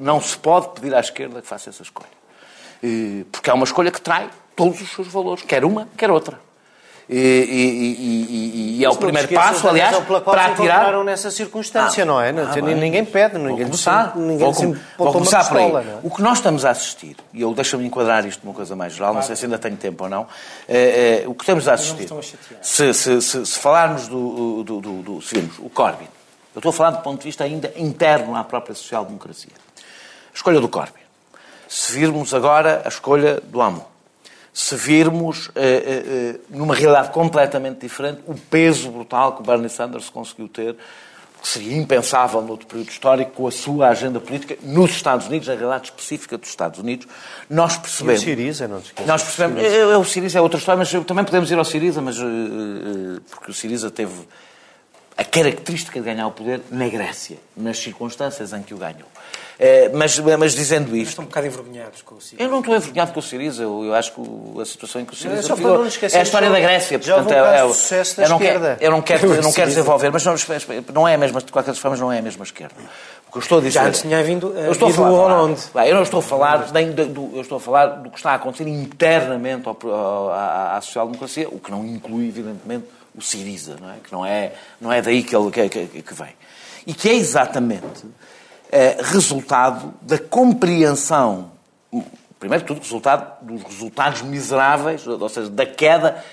não 0.00 0.20
se 0.20 0.36
pode 0.38 0.70
pedir 0.70 0.94
à 0.94 1.00
esquerda 1.00 1.42
que 1.42 1.46
faça 1.46 1.68
essa 1.68 1.82
escolha. 1.82 2.15
Porque 3.32 3.50
é 3.50 3.52
uma 3.52 3.64
escolha 3.64 3.90
que 3.90 4.00
trai 4.00 4.28
todos 4.54 4.80
os 4.80 4.90
seus 4.90 5.08
valores, 5.08 5.42
quer 5.42 5.64
uma, 5.64 5.88
quer 5.96 6.10
outra. 6.10 6.44
E, 7.08 7.16
e, 7.16 8.74
e, 8.74 8.78
e 8.80 8.84
é 8.84 8.90
o 8.90 8.96
primeiro 8.96 9.28
passo, 9.28 9.68
aliás, 9.68 9.90
razão 9.92 10.04
pela 10.06 10.20
qual 10.20 10.34
para 10.34 10.56
se 10.56 10.60
tirar. 10.60 11.04
nessa 11.04 11.30
circunstância, 11.30 12.02
Ah, 12.02 12.06
não 12.06 12.20
é? 12.20 12.32
Não, 12.32 12.42
ah, 12.50 12.56
ninguém 12.60 13.04
pede, 13.04 13.38
Vou 13.38 13.46
ninguém 13.46 13.66
começar. 13.66 14.12
lhe- 14.16 14.22
ninguém 14.22 14.38
vou, 14.38 14.48
apontou 14.50 14.76
vou 14.98 15.12
começar 15.12 15.48
por 15.48 15.56
aí. 15.56 15.64
pistola, 15.66 15.84
é? 15.84 15.98
O 16.02 16.10
que 16.10 16.20
nós 16.20 16.38
estamos 16.38 16.64
a 16.64 16.70
assistir, 16.70 17.16
e 17.32 17.42
eu 17.42 17.54
deixo-me 17.54 17.86
enquadrar 17.86 18.26
isto 18.26 18.44
numa 18.44 18.52
coisa 18.52 18.74
mais 18.74 18.92
geral, 18.92 19.14
não 19.14 19.22
sei 19.22 19.36
se 19.36 19.44
ainda 19.44 19.56
tenho 19.56 19.76
tempo 19.76 20.02
ou 20.02 20.10
não, 20.10 20.26
é, 20.68 21.22
é, 21.22 21.28
o 21.28 21.34
que 21.34 21.44
estamos 21.44 21.68
a 21.68 21.74
assistir, 21.74 22.08
a 22.12 22.22
se, 22.60 22.92
se, 22.92 23.22
se, 23.22 23.46
se 23.46 23.58
falarmos 23.60 24.08
do, 24.08 24.64
do, 24.64 24.80
do, 24.80 25.02
do- 25.02 25.22
se 25.22 25.32
virmos 25.36 25.58
o 25.60 25.70
Corbyn, 25.70 26.08
eu 26.56 26.58
estou 26.58 26.70
a 26.70 26.72
falar 26.72 26.90
do 26.90 27.02
ponto 27.04 27.20
de 27.20 27.24
vista 27.26 27.44
ainda 27.44 27.72
interno 27.76 28.34
à 28.34 28.42
própria 28.42 28.74
social-democracia. 28.74 29.52
A 29.76 30.34
escolha 30.34 30.60
do 30.60 30.68
Corbyn. 30.68 31.05
Se 31.68 31.92
virmos 31.92 32.32
agora 32.32 32.82
a 32.84 32.88
escolha 32.88 33.40
do 33.40 33.60
Amon. 33.60 33.84
Se 34.52 34.74
virmos, 34.74 35.50
eh, 35.54 35.60
eh, 35.60 36.04
eh, 36.06 36.40
numa 36.48 36.74
realidade 36.74 37.10
completamente 37.10 37.80
diferente, 37.80 38.22
o 38.26 38.34
peso 38.34 38.90
brutal 38.90 39.34
que 39.34 39.42
o 39.42 39.44
Bernie 39.44 39.68
Sanders 39.68 40.08
conseguiu 40.08 40.48
ter, 40.48 40.76
que 41.42 41.48
seria 41.48 41.76
impensável 41.76 42.40
noutro 42.40 42.66
período 42.66 42.88
histórico, 42.88 43.32
com 43.32 43.46
a 43.46 43.50
sua 43.50 43.88
agenda 43.88 44.18
política 44.18 44.56
nos 44.62 44.90
Estados 44.92 45.26
Unidos, 45.26 45.46
na 45.46 45.54
realidade 45.54 45.86
específica 45.86 46.38
dos 46.38 46.48
Estados 46.48 46.80
Unidos, 46.80 47.06
nós 47.50 47.76
percebemos... 47.76 48.22
E 48.22 48.24
o 48.24 48.28
Siriza, 48.28 48.68
não 48.68 48.80
te 48.80 48.86
esqueças 48.86 49.06
Nós 49.06 49.22
percebemos... 49.22 49.62
O 50.00 50.04
Siriza 50.04 50.38
é 50.38 50.40
outra 50.40 50.58
história, 50.58 50.78
mas 50.78 50.90
também 51.04 51.24
podemos 51.24 51.50
ir 51.50 51.58
ao 51.58 51.64
Siriza, 51.64 52.00
mas... 52.00 52.18
eh, 52.18 52.22
eh, 52.22 53.20
porque 53.30 53.50
o 53.50 53.54
Siriza 53.54 53.90
teve 53.90 54.14
a 55.16 55.24
característica 55.24 55.98
de 56.00 56.04
ganhar 56.04 56.26
o 56.26 56.32
poder 56.32 56.62
na 56.70 56.88
Grécia, 56.88 57.38
nas 57.56 57.78
circunstâncias 57.78 58.52
em 58.52 58.62
que 58.62 58.74
o 58.74 58.78
ganhou. 58.78 59.08
Eh, 59.58 59.90
mas, 59.94 60.18
mas 60.18 60.52
dizendo 60.54 60.94
isto, 60.94 61.08
Estão 61.10 61.24
um 61.24 61.28
bocado 61.28 61.46
envergonhados 61.46 62.02
com 62.02 62.16
o 62.16 62.20
Ciro. 62.20 62.42
eu 62.42 62.48
não 62.50 62.58
estou 62.60 62.76
envergonhado 62.76 63.12
com 63.12 63.20
o 63.20 63.22
Siriza, 63.22 63.62
eu, 63.62 63.84
eu 63.84 63.94
acho 63.94 64.12
que 64.12 64.20
o- 64.20 64.60
a 64.60 64.66
situação 64.66 65.00
em 65.00 65.06
que 65.06 65.14
o 65.14 65.16
Siriza 65.16 65.42
só 65.44 65.56
para 65.56 65.64
não 65.64 65.86
esquecer 65.86 66.14
é 66.16 66.20
a 66.20 66.22
história 66.22 66.50
da 66.50 66.60
Grécia. 66.60 66.98
Portanto, 66.98 67.32
é, 67.32 67.62
de 67.66 67.72
sucesso 67.72 68.16
da 68.18 68.24
eu 68.24 68.28
não 68.28 68.38
quero, 68.38 68.58
esquerda. 68.58 68.84
eu 68.84 68.90
não 68.90 69.00
quero, 69.00 69.20
eu 69.26 69.28
não 69.30 69.36
quero 69.36 69.52
Siriza. 69.52 69.66
desenvolver, 69.68 70.10
mas 70.12 70.24
não, 70.26 70.34
não 70.92 71.08
é 71.08 71.14
a 71.14 71.18
mesma, 71.18 71.40
de 71.40 71.50
qualquer 71.50 71.74
forma, 71.74 71.96
não 71.96 72.12
é 72.12 72.18
a 72.18 72.22
mesma 72.22 72.44
esquerda. 72.44 72.74
O 73.28 73.32
que 73.32 73.38
eu 73.38 73.40
estou 73.40 73.56
a 73.56 73.60
dizer 73.62 73.70
Já 73.72 73.84
antes 73.86 74.02
tinha 74.02 74.22
vindo, 74.22 74.52
eh, 74.58 74.66
eu 74.66 74.72
estou 74.72 74.88
a 74.88 74.92
falar, 74.92 75.10
o 75.10 75.14
Hollande. 75.16 75.60
Eu 75.86 75.94
não 75.94 76.02
estou 76.02 76.20
a 76.20 76.22
falar 76.22 76.70
nem 76.74 76.92
do, 76.92 77.06
do- 77.06 77.30
eu 77.36 77.40
estou 77.40 77.56
a 77.56 77.60
falar 77.60 77.86
do 77.86 78.10
que 78.10 78.18
está 78.18 78.32
a 78.32 78.34
acontecer 78.34 78.68
internamente 78.68 79.66
ao- 79.66 79.76
ao- 79.90 80.30
à, 80.32 80.76
à 80.76 80.80
social-democracia, 80.82 81.48
o 81.48 81.58
que 81.58 81.70
não 81.70 81.82
inclui, 81.82 82.28
evidentemente, 82.28 82.84
o 83.14 83.22
Siriza, 83.22 83.76
não 83.80 83.88
é? 83.90 83.94
que 84.04 84.12
não 84.12 84.26
é, 84.26 84.52
não 84.78 84.92
é 84.92 85.00
daí 85.00 85.22
que 85.22 85.34
ele 85.34 85.50
que, 85.50 85.68
que- 85.70 86.02
que 86.02 86.14
vem. 86.14 86.34
E 86.86 86.92
que 86.92 87.08
é 87.08 87.14
exatamente 87.14 88.04
eh, 88.70 88.98
resultado 89.00 89.94
da 90.02 90.18
compreensão, 90.18 91.52
primeiro 92.38 92.64
de 92.64 92.68
tudo, 92.68 92.80
resultado 92.80 93.44
dos 93.44 93.62
resultados 93.62 94.22
miseráveis, 94.22 95.06
ou 95.06 95.28
seja, 95.28 95.48
da 95.48 95.64
queda, 95.64 96.24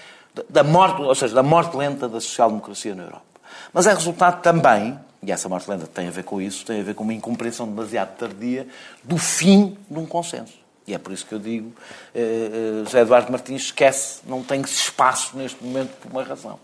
da 0.49 0.63
morte, 0.63 1.01
ou 1.01 1.15
seja, 1.15 1.35
da 1.35 1.43
morte 1.43 1.75
lenta 1.77 2.09
da 2.09 2.19
social-democracia 2.19 2.95
na 2.95 3.03
Europa. 3.03 3.23
Mas 3.71 3.87
é 3.87 3.93
resultado 3.93 4.41
também, 4.41 4.99
e 5.21 5.31
essa 5.31 5.47
morte 5.47 5.69
lenta 5.69 5.87
tem 5.87 6.07
a 6.07 6.11
ver 6.11 6.23
com 6.23 6.41
isso, 6.41 6.65
tem 6.65 6.79
a 6.79 6.83
ver 6.83 6.95
com 6.95 7.03
uma 7.03 7.13
incompreensão 7.13 7.67
demasiado 7.67 8.17
tardia 8.17 8.67
do 9.03 9.17
fim 9.17 9.77
de 9.89 9.99
um 9.99 10.05
consenso. 10.05 10.63
E 10.85 10.93
é 10.93 10.97
por 10.97 11.13
isso 11.13 11.25
que 11.25 11.33
eu 11.33 11.39
digo, 11.39 11.71
eh, 12.13 12.81
eh, 12.81 12.83
José 12.83 13.01
Eduardo 13.01 13.31
Martins 13.31 13.63
esquece, 13.63 14.19
não 14.27 14.43
tem 14.43 14.59
espaço 14.61 15.37
neste 15.37 15.63
momento 15.63 15.91
por 16.01 16.11
uma 16.11 16.23
razão. 16.23 16.59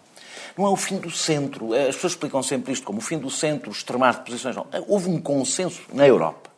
Não 0.58 0.66
é 0.66 0.70
o 0.70 0.76
fim 0.76 0.98
do 0.98 1.10
centro. 1.10 1.74
As 1.74 1.96
pessoas 1.96 2.14
explicam 2.14 2.42
sempre 2.44 2.74
isto 2.74 2.86
como 2.86 3.00
o 3.00 3.02
fim 3.02 3.18
do 3.18 3.30
centro, 3.30 3.72
extremar 3.72 4.16
de 4.16 4.26
posições. 4.26 4.56
Não. 4.56 4.68
Houve 4.88 5.10
um 5.10 5.20
consenso 5.20 5.82
na 5.94 6.08
Europa. 6.08 6.50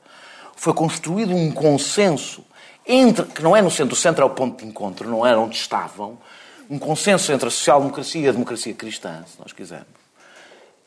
Foi 0.56 0.74
construído 0.74 1.34
um 1.36 1.52
consenso 1.52 2.44
entre, 2.86 3.26
que 3.26 3.42
não 3.42 3.56
é 3.56 3.62
no 3.62 3.72
centro, 3.72 3.94
o 3.94 3.98
centro 3.98 4.24
é 4.24 4.26
o 4.26 4.30
ponto 4.30 4.64
de 4.64 4.70
encontro, 4.70 5.10
não 5.10 5.26
era 5.26 5.40
onde 5.40 5.56
estavam, 5.56 6.18
um 6.70 6.80
consenso 6.80 7.32
entre 7.32 7.48
a 7.48 7.52
social-democracia 7.52 8.22
e 8.22 8.28
a 8.28 8.32
democracia 8.32 8.74
cristã, 8.74 9.24
se 9.28 9.40
nós 9.40 9.54
quisermos, 9.54 10.01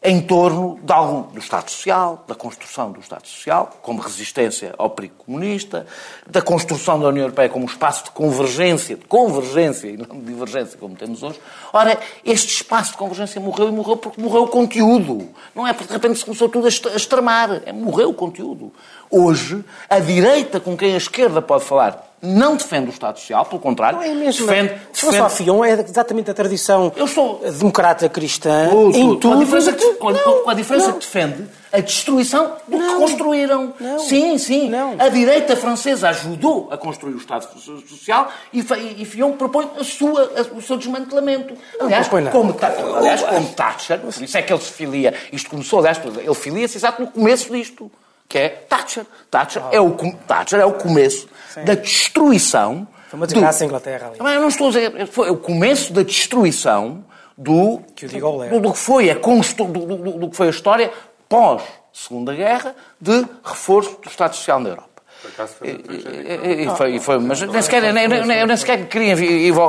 em 0.06 0.20
torno 0.20 0.78
de 0.82 0.92
algum, 0.92 1.22
do 1.22 1.38
Estado 1.38 1.70
Social, 1.70 2.22
da 2.28 2.34
construção 2.34 2.92
do 2.92 3.00
Estado 3.00 3.26
Social, 3.26 3.70
como 3.80 4.02
resistência 4.02 4.74
ao 4.76 4.90
perigo 4.90 5.14
comunista, 5.24 5.86
da 6.26 6.42
construção 6.42 7.00
da 7.00 7.08
União 7.08 7.22
Europeia 7.24 7.48
como 7.48 7.64
espaço 7.64 8.04
de 8.04 8.10
convergência, 8.10 8.96
de 8.96 9.04
convergência 9.06 9.88
e 9.88 9.96
não 9.96 10.18
de 10.18 10.26
divergência, 10.26 10.78
como 10.78 10.94
temos 10.94 11.22
hoje. 11.22 11.40
Ora, 11.72 11.98
este 12.22 12.54
espaço 12.54 12.92
de 12.92 12.98
convergência 12.98 13.40
morreu 13.40 13.70
e 13.70 13.72
morreu 13.72 13.96
porque 13.96 14.20
morreu 14.20 14.42
o 14.42 14.48
conteúdo. 14.48 15.26
Não 15.54 15.66
é 15.66 15.72
porque 15.72 15.88
de 15.88 15.94
repente 15.94 16.18
se 16.18 16.24
começou 16.26 16.50
tudo 16.50 16.66
a 16.66 16.68
extremar. 16.68 17.62
É, 17.64 17.72
morreu 17.72 18.10
o 18.10 18.14
conteúdo. 18.14 18.70
Hoje, 19.10 19.64
a 19.88 19.98
direita 20.00 20.60
com 20.60 20.76
quem 20.76 20.92
a 20.92 20.98
esquerda 20.98 21.40
pode 21.40 21.64
falar 21.64 22.13
não 22.24 22.56
defende 22.56 22.88
o 22.88 22.90
Estado 22.90 23.18
Social, 23.18 23.44
pelo 23.44 23.60
contrário, 23.60 23.98
Não 23.98 24.04
é 24.04 24.14
mesmo. 24.14 24.46
defende, 24.46 24.74
Se 24.92 25.02
fosse 25.02 25.18
ao 25.18 25.28
defende 25.28 25.44
Fion, 25.44 25.64
é 25.64 25.72
exatamente 25.72 26.30
a 26.30 26.34
tradição 26.34 26.90
Eu 26.96 27.06
sou- 27.06 27.40
democrata 27.44 28.08
cristã 28.08 28.68
Tudo, 28.70 28.96
em 28.96 29.08
tudo. 29.18 29.28
Com 29.28 29.34
a 29.34 29.44
diferença, 29.44 29.72
que, 29.72 29.94
com, 29.94 30.10
Não, 30.10 30.42
com 30.42 30.50
a 30.50 30.54
diferença 30.54 30.92
que 30.92 30.98
defende 31.00 31.44
a 31.72 31.80
destruição 31.80 32.52
do 32.68 32.78
que 32.78 32.82
Não. 32.84 33.00
construíram. 33.00 33.74
Não. 33.80 33.98
Sim, 33.98 34.38
sim. 34.38 34.70
Não. 34.70 34.94
A 34.98 35.08
direita 35.08 35.56
francesa 35.56 36.08
ajudou 36.10 36.68
a 36.70 36.76
construir 36.78 37.14
o 37.14 37.18
Estado 37.18 37.46
Social 37.88 38.28
e, 38.52 38.60
e 38.98 39.04
Fion 39.04 39.32
propõe 39.32 39.68
a 39.78 39.84
sua, 39.84 40.22
a- 40.36 40.56
o 40.56 40.62
seu 40.62 40.76
desmantelamento. 40.76 41.54
Aliás, 41.80 42.08
como, 42.08 42.56
aliás, 42.96 43.22
como 43.22 43.48
Thatcher, 43.54 43.98
por 44.00 44.08
isso 44.22 44.38
é 44.38 44.42
que 44.42 44.52
ele 44.52 44.62
se 44.62 44.72
filia. 44.72 45.14
Isto 45.32 45.50
começou, 45.50 45.80
aliás, 45.80 46.00
ele 46.16 46.34
filia-se 46.34 46.76
exato 46.78 47.02
no 47.02 47.08
começo 47.08 47.52
disto, 47.52 47.90
que 48.28 48.38
é 48.38 48.48
Thatcher. 48.48 49.04
Thatcher, 49.30 49.62
é, 49.70 49.80
o, 49.80 49.90
Thatcher 50.26 50.60
é 50.60 50.64
o 50.64 50.72
começo 50.72 51.28
da 51.64 51.74
destruição. 51.74 52.86
Foi 53.08 53.16
uma 53.18 53.26
do- 53.26 53.32
desgraça 53.32 53.64
a 53.64 53.66
Inglaterra 53.66 54.08
ali. 54.08 54.18
Eu 54.18 54.40
não 54.40 54.48
estou 54.48 54.66
a 54.68 54.70
dizer. 54.70 55.06
Foi 55.08 55.30
o 55.30 55.36
começo 55.36 55.92
da 55.92 56.02
destruição 56.02 57.04
do. 57.36 57.80
Que 57.94 58.06
o 58.06 58.08
diga 58.08 58.26
do, 58.26 58.60
do 58.60 58.72
que 58.72 58.78
foi 58.78 59.10
a 59.10 59.16
constru, 59.16 59.66
do, 59.66 59.86
do- 59.86 59.96
do- 59.96 60.12
do 60.18 60.30
que 60.30 60.36
foi 60.36 60.46
a 60.48 60.50
história 60.50 60.92
pós 61.28 61.62
Segunda 61.92 62.34
Guerra 62.34 62.74
de 63.00 63.24
reforço 63.44 63.98
do 64.02 64.08
Estado 64.08 64.34
Social 64.34 64.58
na 64.60 64.70
Europa. 64.70 64.88
Por 65.22 65.30
acaso 65.30 65.54
foi 65.54 65.70
uma 65.72 65.82
tragédia. 65.82 66.34
E, 66.44 66.62
e- 66.62 66.66
e 66.66 66.76
foi, 66.76 66.94
e 66.96 67.00
foi- 67.00 67.18
mas 67.18 67.40
nem 67.40 67.62
sequer, 67.62 67.80
nem, 67.92 68.08
nem, 68.08 68.26
nem- 68.26 68.40
eu 68.40 68.46
nem 68.46 68.56
sequer 68.56 68.86
queria 68.88 69.12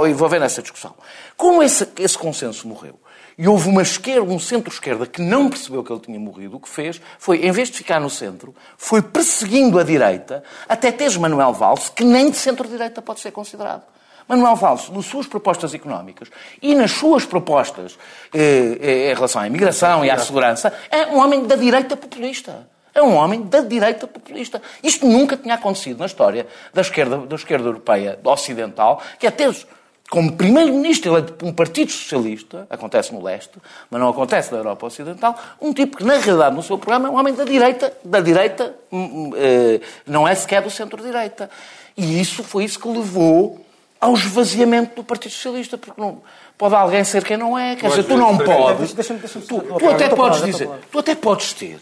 envolver 0.10 0.40
nessa 0.40 0.62
discussão. 0.62 0.94
Como 1.38 1.62
esse, 1.62 1.88
esse 2.00 2.18
consenso 2.18 2.68
morreu 2.68 3.00
e 3.38 3.48
houve 3.48 3.68
uma 3.68 3.82
esquerda, 3.82 4.32
um 4.32 4.40
centro-esquerda 4.40 5.06
que 5.06 5.22
não 5.22 5.50
percebeu 5.50 5.84
que 5.84 5.92
ele 5.92 6.00
tinha 6.00 6.20
morrido, 6.20 6.56
o 6.56 6.60
que 6.60 6.70
fez 6.70 7.02
foi, 7.20 7.46
em 7.46 7.52
vez 7.52 7.70
de 7.70 7.78
ficar 7.78 8.00
no 8.00 8.10
centro, 8.10 8.56
foi 8.78 9.02
perseguindo 9.02 9.80
a 9.80 9.84
direita 9.84 10.44
até 10.68 10.92
teres 10.92 11.18
Manuel 11.18 11.54
Valls, 11.54 11.90
que 11.90 12.04
nem 12.04 12.30
de 12.30 12.38
centro-direita 12.38 13.02
pode 13.02 13.20
ser 13.20 13.32
considerado. 13.32 13.84
Manuel 14.28 14.56
Valls, 14.56 14.90
nas 14.90 15.06
suas 15.06 15.28
propostas 15.28 15.74
económicas 15.74 16.30
e 16.62 16.74
nas 16.74 16.92
suas 16.92 17.26
propostas 17.26 17.98
eh, 18.34 18.78
eh, 18.82 19.12
em 19.12 19.14
relação 19.14 19.42
à 19.42 19.48
imigração 19.48 20.04
e 20.04 20.10
à 20.10 20.18
segurança, 20.18 20.74
é 20.90 21.06
um 21.08 21.20
homem 21.20 21.46
da 21.46 21.56
direita 21.56 21.96
populista. 21.96 22.68
É 22.94 23.04
um 23.04 23.14
homem 23.14 23.44
da 23.44 23.60
direita 23.60 24.08
populista. 24.08 24.62
Isto 24.82 25.06
nunca 25.06 25.36
tinha 25.36 25.56
acontecido 25.56 26.00
na 26.00 26.06
história 26.06 26.48
da 26.74 26.82
esquerda, 26.82 27.18
da 27.18 27.36
esquerda 27.36 27.68
europeia 27.68 28.18
ocidental, 28.24 29.02
que 29.20 29.28
é 29.28 29.32
teres 29.32 29.68
como 30.10 30.34
primeiro-ministro 30.34 31.12
eleito 31.12 31.34
por 31.34 31.48
um 31.48 31.54
partido 31.54 31.92
socialista, 31.92 32.68
acontece 32.70 33.14
no 33.14 33.24
leste, 33.24 33.54
mas 33.90 34.00
não 34.00 34.10
acontece 34.10 34.52
na 34.52 34.60
Europa 34.60 34.86
Ocidental, 34.86 35.38
um 35.60 35.74
tipo 35.74 35.98
que, 35.98 36.04
na 36.04 36.18
realidade, 36.18 36.56
no 36.56 36.62
seu 36.62 36.78
programa, 36.78 37.08
é 37.08 37.12
um 37.12 37.18
homem 37.18 37.34
da 37.34 37.44
direita, 37.44 37.92
da 38.04 38.22
direita, 38.22 38.76
hum, 38.92 39.00
hum, 39.00 39.32
eh, 39.36 39.82
não 40.06 40.28
é 40.28 40.36
sequer 40.36 40.62
do 40.62 40.70
centro-direita. 40.70 41.50
E 41.98 42.20
isso 42.22 42.44
foi 42.44 42.66
isso 42.66 42.80
que 42.80 42.88
levou 42.88 43.66
ao 44.00 44.14
esvaziamento 44.14 44.96
do 44.96 45.04
Partido 45.04 45.32
Socialista, 45.32 45.78
porque 45.78 46.00
não, 46.00 46.22
pode 46.58 46.76
alguém 46.76 47.04
ser 47.04 47.24
quem 47.24 47.38
não 47.38 47.58
é. 47.58 47.76
Quer 47.76 47.90
dizer, 47.90 48.04
tu 48.04 48.16
não 48.16 48.38
podes. 48.38 48.94
Tu, 48.94 49.62
tu 49.62 49.90
até 49.90 50.10
podes 50.10 50.44
dizer, 50.44 50.70
tu 50.92 51.00
até 51.00 51.16
podes 51.16 51.54
ter 51.54 51.80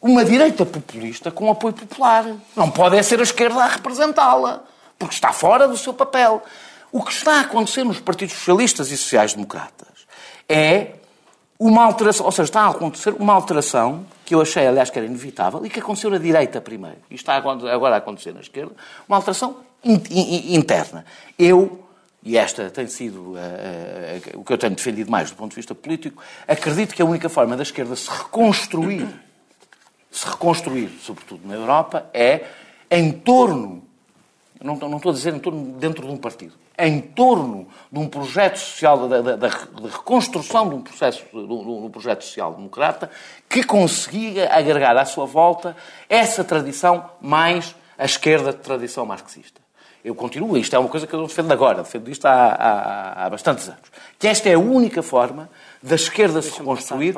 uma 0.00 0.24
direita 0.24 0.64
populista 0.64 1.30
com 1.30 1.50
apoio 1.50 1.74
popular. 1.74 2.26
Não 2.54 2.70
pode 2.70 2.96
é 2.96 3.02
ser 3.02 3.18
a 3.18 3.22
esquerda 3.22 3.64
a 3.64 3.66
representá-la, 3.66 4.62
porque 4.98 5.14
está 5.14 5.32
fora 5.32 5.66
do 5.66 5.76
seu 5.76 5.92
papel. 5.94 6.42
O 6.94 7.02
que 7.02 7.10
está 7.12 7.38
a 7.38 7.40
acontecer 7.40 7.82
nos 7.82 7.98
partidos 7.98 8.36
socialistas 8.36 8.92
e 8.92 8.96
sociais-democratas 8.96 10.06
é 10.48 10.92
uma 11.58 11.82
alteração, 11.84 12.24
ou 12.24 12.30
seja, 12.30 12.44
está 12.44 12.60
a 12.62 12.68
acontecer 12.70 13.12
uma 13.18 13.32
alteração 13.32 14.06
que 14.24 14.32
eu 14.32 14.40
achei, 14.40 14.64
aliás, 14.64 14.90
que 14.90 14.98
era 14.98 15.06
inevitável 15.06 15.66
e 15.66 15.68
que 15.70 15.80
aconteceu 15.80 16.08
na 16.08 16.18
direita 16.18 16.60
primeiro 16.60 16.98
e 17.10 17.16
está 17.16 17.34
agora 17.34 17.96
a 17.96 17.98
acontecer 17.98 18.32
na 18.32 18.40
esquerda, 18.40 18.72
uma 19.08 19.16
alteração 19.16 19.56
in- 19.82 20.00
in- 20.08 20.54
interna. 20.54 21.04
Eu, 21.36 21.84
e 22.22 22.36
esta 22.38 22.70
tem 22.70 22.86
sido 22.86 23.34
eh, 23.36 24.20
eh, 24.26 24.36
o 24.36 24.44
que 24.44 24.52
eu 24.52 24.58
tenho 24.58 24.76
defendido 24.76 25.10
mais 25.10 25.30
do 25.32 25.36
ponto 25.36 25.50
de 25.50 25.56
vista 25.56 25.74
político, 25.74 26.22
acredito 26.46 26.94
que 26.94 27.02
a 27.02 27.04
única 27.04 27.28
forma 27.28 27.56
da 27.56 27.64
esquerda 27.64 27.96
se 27.96 28.08
reconstruir 28.08 29.08
se 30.12 30.28
reconstruir, 30.28 30.90
sobretudo 31.02 31.40
na 31.44 31.54
Europa, 31.54 32.08
é 32.14 32.44
em 32.88 33.10
torno, 33.10 33.82
não, 34.62 34.76
não 34.76 34.96
estou 34.98 35.10
a 35.10 35.12
dizer 35.14 35.34
em 35.34 35.40
torno 35.40 35.72
dentro 35.76 36.06
de 36.06 36.12
um 36.12 36.16
partido, 36.16 36.54
em 36.78 37.00
torno 37.00 37.68
de 37.90 37.98
um 38.00 38.08
projeto 38.08 38.56
social, 38.56 39.08
da, 39.08 39.20
da- 39.20 39.36
da- 39.36 39.48
de 39.48 39.88
reconstrução 39.88 40.68
de 40.68 40.74
um, 40.74 40.80
processo, 40.80 41.24
de 41.32 41.36
um- 41.38 41.84
um 41.86 41.90
projeto 41.90 42.24
social-democrata 42.24 43.10
que 43.48 43.62
conseguia 43.62 44.52
agregar 44.52 44.96
à 44.96 45.04
sua 45.04 45.26
volta 45.26 45.76
essa 46.08 46.42
tradição 46.42 47.08
mais 47.20 47.74
a 47.96 48.04
esquerda 48.04 48.52
de 48.52 48.58
tradição 48.58 49.06
marxista. 49.06 49.62
eu 50.04 50.14
continuo, 50.14 50.58
isto 50.58 50.76
é 50.76 50.78
uma 50.78 50.88
coisa 50.90 51.06
que 51.06 51.14
eu 51.14 51.20
não 51.20 51.26
defendo 51.26 51.50
agora, 51.50 51.82
defendo 51.82 52.10
isto 52.10 52.26
há, 52.26 52.30
há, 52.48 53.24
há 53.24 53.30
bastantes 53.30 53.66
anos, 53.68 53.80
que 54.18 54.28
esta 54.28 54.50
é 54.50 54.52
a 54.54 54.58
única 54.58 55.02
forma 55.02 55.48
da 55.82 55.94
esquerda 55.94 56.42
se 56.42 56.50
reconstruir 56.58 57.14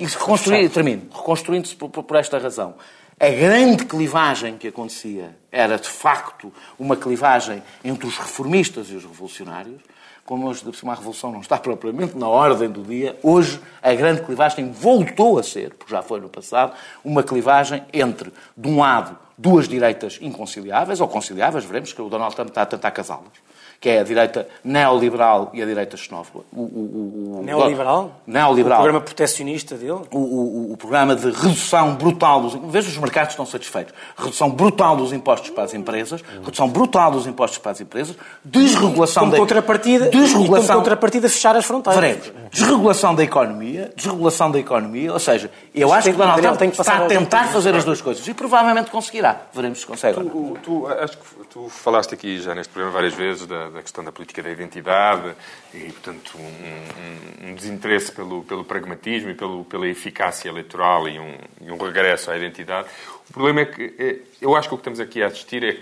e 0.00 0.08
se 0.08 0.16
reconstruir, 0.16 0.68
termino, 0.70 1.08
reconstruindo-se 1.12 1.74
por, 1.74 1.88
por, 1.90 2.04
por 2.04 2.16
esta 2.16 2.38
razão. 2.38 2.74
A 3.22 3.28
grande 3.28 3.84
clivagem 3.84 4.56
que 4.56 4.68
acontecia 4.68 5.36
era, 5.52 5.76
de 5.76 5.90
facto, 5.90 6.50
uma 6.78 6.96
clivagem 6.96 7.62
entre 7.84 8.06
os 8.06 8.16
reformistas 8.16 8.88
e 8.88 8.94
os 8.94 9.04
revolucionários, 9.04 9.82
como 10.24 10.48
hoje 10.48 10.64
uma 10.82 10.94
revolução 10.94 11.30
não 11.30 11.42
está 11.42 11.58
propriamente 11.58 12.16
na 12.16 12.26
ordem 12.26 12.70
do 12.70 12.82
dia, 12.82 13.18
hoje 13.22 13.60
a 13.82 13.92
grande 13.92 14.22
clivagem 14.22 14.72
voltou 14.72 15.38
a 15.38 15.42
ser, 15.42 15.74
porque 15.74 15.92
já 15.92 16.00
foi 16.00 16.18
no 16.18 16.30
passado, 16.30 16.72
uma 17.04 17.22
clivagem 17.22 17.84
entre, 17.92 18.32
de 18.56 18.66
um 18.66 18.78
lado, 18.78 19.18
duas 19.36 19.68
direitas 19.68 20.18
inconciliáveis, 20.22 20.98
ou 20.98 21.06
conciliáveis, 21.06 21.66
veremos 21.66 21.92
que 21.92 22.00
o 22.00 22.08
Donald 22.08 22.34
Trump 22.34 22.48
está 22.48 22.62
a 22.62 22.66
tentar 22.66 22.90
casá-las, 22.90 23.34
que 23.80 23.88
é 23.88 24.00
a 24.00 24.02
direita 24.02 24.46
neoliberal 24.62 25.50
e 25.54 25.62
a 25.62 25.64
direita 25.64 25.96
xenófoba. 25.96 26.44
O, 26.52 26.60
o, 26.60 27.38
o, 27.38 27.42
neoliberal? 27.42 28.20
Neoliberal. 28.26 28.78
O 28.78 28.82
programa 28.82 29.00
proteccionista 29.00 29.74
dele? 29.74 30.02
O, 30.12 30.76
programa 30.78 31.16
de 31.16 31.30
redução 31.30 31.94
brutal 31.94 32.42
dos... 32.42 32.54
Veja, 32.70 32.90
os 32.90 32.98
mercados 32.98 33.32
estão 33.32 33.46
satisfeitos. 33.46 33.94
Redução 34.18 34.50
brutal 34.50 34.96
dos 34.96 35.14
impostos 35.14 35.48
para 35.48 35.64
as 35.64 35.72
empresas, 35.72 36.22
redução 36.42 36.68
brutal 36.68 37.10
dos 37.10 37.26
impostos 37.26 37.58
para 37.58 37.72
as 37.72 37.80
empresas, 37.80 38.16
desregulação 38.44 39.22
como 39.22 39.32
da... 39.32 39.38
Contrapartida, 39.38 40.10
desregulação... 40.10 40.66
Como 40.66 40.80
contrapartida 40.80 41.28
fechar 41.30 41.56
as 41.56 41.64
fronteiras. 41.64 42.00
Veremos. 42.00 42.32
Desregulação 42.50 43.14
da 43.14 43.24
economia, 43.24 43.92
desregulação 43.96 44.50
da 44.50 44.58
economia, 44.58 45.10
ou 45.10 45.18
seja, 45.18 45.50
eu 45.74 45.90
acho 45.90 46.10
que 46.10 46.16
Donald 46.16 46.42
Trump 46.42 46.60
está 46.62 46.98
a 46.98 47.06
tentar 47.06 47.44
fazer 47.44 47.74
as 47.74 47.84
duas 47.84 48.02
coisas 48.02 48.26
e 48.28 48.34
provavelmente 48.34 48.90
conseguirá. 48.90 49.40
Veremos 49.54 49.80
se 49.80 49.86
consegue. 49.86 50.20
Tu, 50.20 50.58
tu, 50.62 50.86
acho 50.86 51.16
que 51.16 51.46
tu 51.48 51.68
falaste 51.70 52.12
aqui 52.12 52.40
já 52.40 52.54
neste 52.54 52.72
programa 52.72 52.94
várias 52.94 53.14
vezes 53.14 53.46
da, 53.46 53.69
da 53.70 53.82
questão 53.82 54.04
da 54.04 54.12
política 54.12 54.42
da 54.42 54.50
identidade 54.50 55.34
e, 55.72 55.84
portanto, 55.92 56.36
um, 56.38 57.46
um, 57.46 57.50
um 57.50 57.54
desinteresse 57.54 58.12
pelo, 58.12 58.44
pelo 58.44 58.64
pragmatismo 58.64 59.30
e 59.30 59.34
pelo, 59.34 59.64
pela 59.64 59.88
eficácia 59.88 60.48
eleitoral 60.48 61.08
e 61.08 61.18
um, 61.18 61.38
e 61.60 61.70
um 61.70 61.76
regresso 61.76 62.30
à 62.30 62.36
identidade. 62.36 62.88
O 63.28 63.32
problema 63.32 63.60
é 63.60 63.64
que 63.66 63.94
é, 63.98 64.16
eu 64.40 64.56
acho 64.56 64.68
que 64.68 64.74
o 64.74 64.78
que 64.78 64.82
estamos 64.82 65.00
aqui 65.00 65.22
a 65.22 65.26
assistir 65.28 65.62
é 65.64 65.78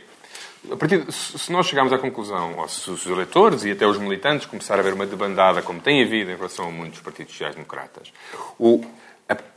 a 0.71 0.77
partir 0.77 1.05
de, 1.05 1.13
se 1.13 1.51
nós 1.53 1.67
chegarmos 1.67 1.93
à 1.93 1.99
conclusão, 1.99 2.59
ou 2.59 2.69
se 2.69 2.91
os 2.91 3.07
eleitores 3.07 3.65
e 3.65 3.71
até 3.71 3.87
os 3.87 3.97
militantes 3.97 4.47
começarem 4.47 4.81
a 4.81 4.83
haver 4.83 4.95
uma 4.95 5.07
debandada, 5.07 5.63
como 5.63 5.81
tem 5.81 6.03
havido 6.03 6.31
em 6.31 6.37
relação 6.37 6.69
a 6.69 6.71
muitos 6.71 7.01
partidos 7.01 7.33
sociais-democratas, 7.33 8.13
o, 8.59 8.85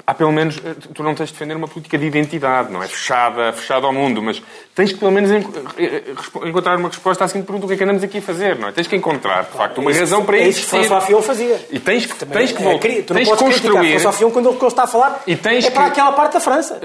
há 0.05 0.13
pelo 0.13 0.31
menos, 0.31 0.57
eh, 0.57 0.75
tu 0.93 1.03
não 1.03 1.15
tens 1.15 1.27
de 1.27 1.33
defender 1.33 1.55
uma 1.55 1.67
política 1.67 1.97
de 1.97 2.05
identidade, 2.05 2.71
não 2.71 2.83
é 2.83 2.87
fechada, 2.87 3.53
fechada 3.53 3.85
ao 3.85 3.93
mundo, 3.93 4.21
mas 4.21 4.41
tens 4.75 4.91
que 4.91 4.99
pelo 4.99 5.11
menos 5.11 5.31
eh, 5.31 5.43
eh, 5.77 6.03
encontrar 6.47 6.77
uma 6.77 6.89
resposta 6.89 7.23
à 7.23 7.27
seguinte 7.27 7.45
pergunta, 7.45 7.65
o 7.65 7.67
que 7.69 7.75
é 7.75 7.77
que 7.77 7.83
andamos 7.83 8.03
aqui 8.03 8.17
a 8.17 8.21
fazer, 8.21 8.57
não 8.57 8.67
é? 8.67 8.71
Tens 8.71 8.87
que 8.87 8.95
encontrar, 8.95 9.43
de 9.45 9.51
facto, 9.51 9.79
uma 9.79 9.93
razão 9.93 10.25
para 10.25 10.37
isso. 10.37 10.45
É 10.45 10.49
isso 10.49 10.61
que 10.61 10.67
François 10.67 11.05
Fillon 11.05 11.21
fazia. 11.21 11.67
E 11.71 11.79
tens 11.79 12.05
que, 12.05 12.25
tens 12.25 12.51
que, 12.51 12.63
é, 12.63 13.01
tu 13.01 13.13
não 13.13 13.19
tens 13.19 13.29
podes 13.29 13.43
construir... 13.43 13.89
François 13.91 14.17
Fillon 14.17 14.31
quando 14.31 14.49
ele 14.49 14.65
está 14.65 14.83
a 14.83 14.87
falar 14.87 15.23
e 15.25 15.35
tens 15.35 15.65
é 15.65 15.71
para 15.71 15.85
que, 15.85 15.91
aquela 15.91 16.11
parte 16.11 16.33
da 16.33 16.39
França. 16.39 16.79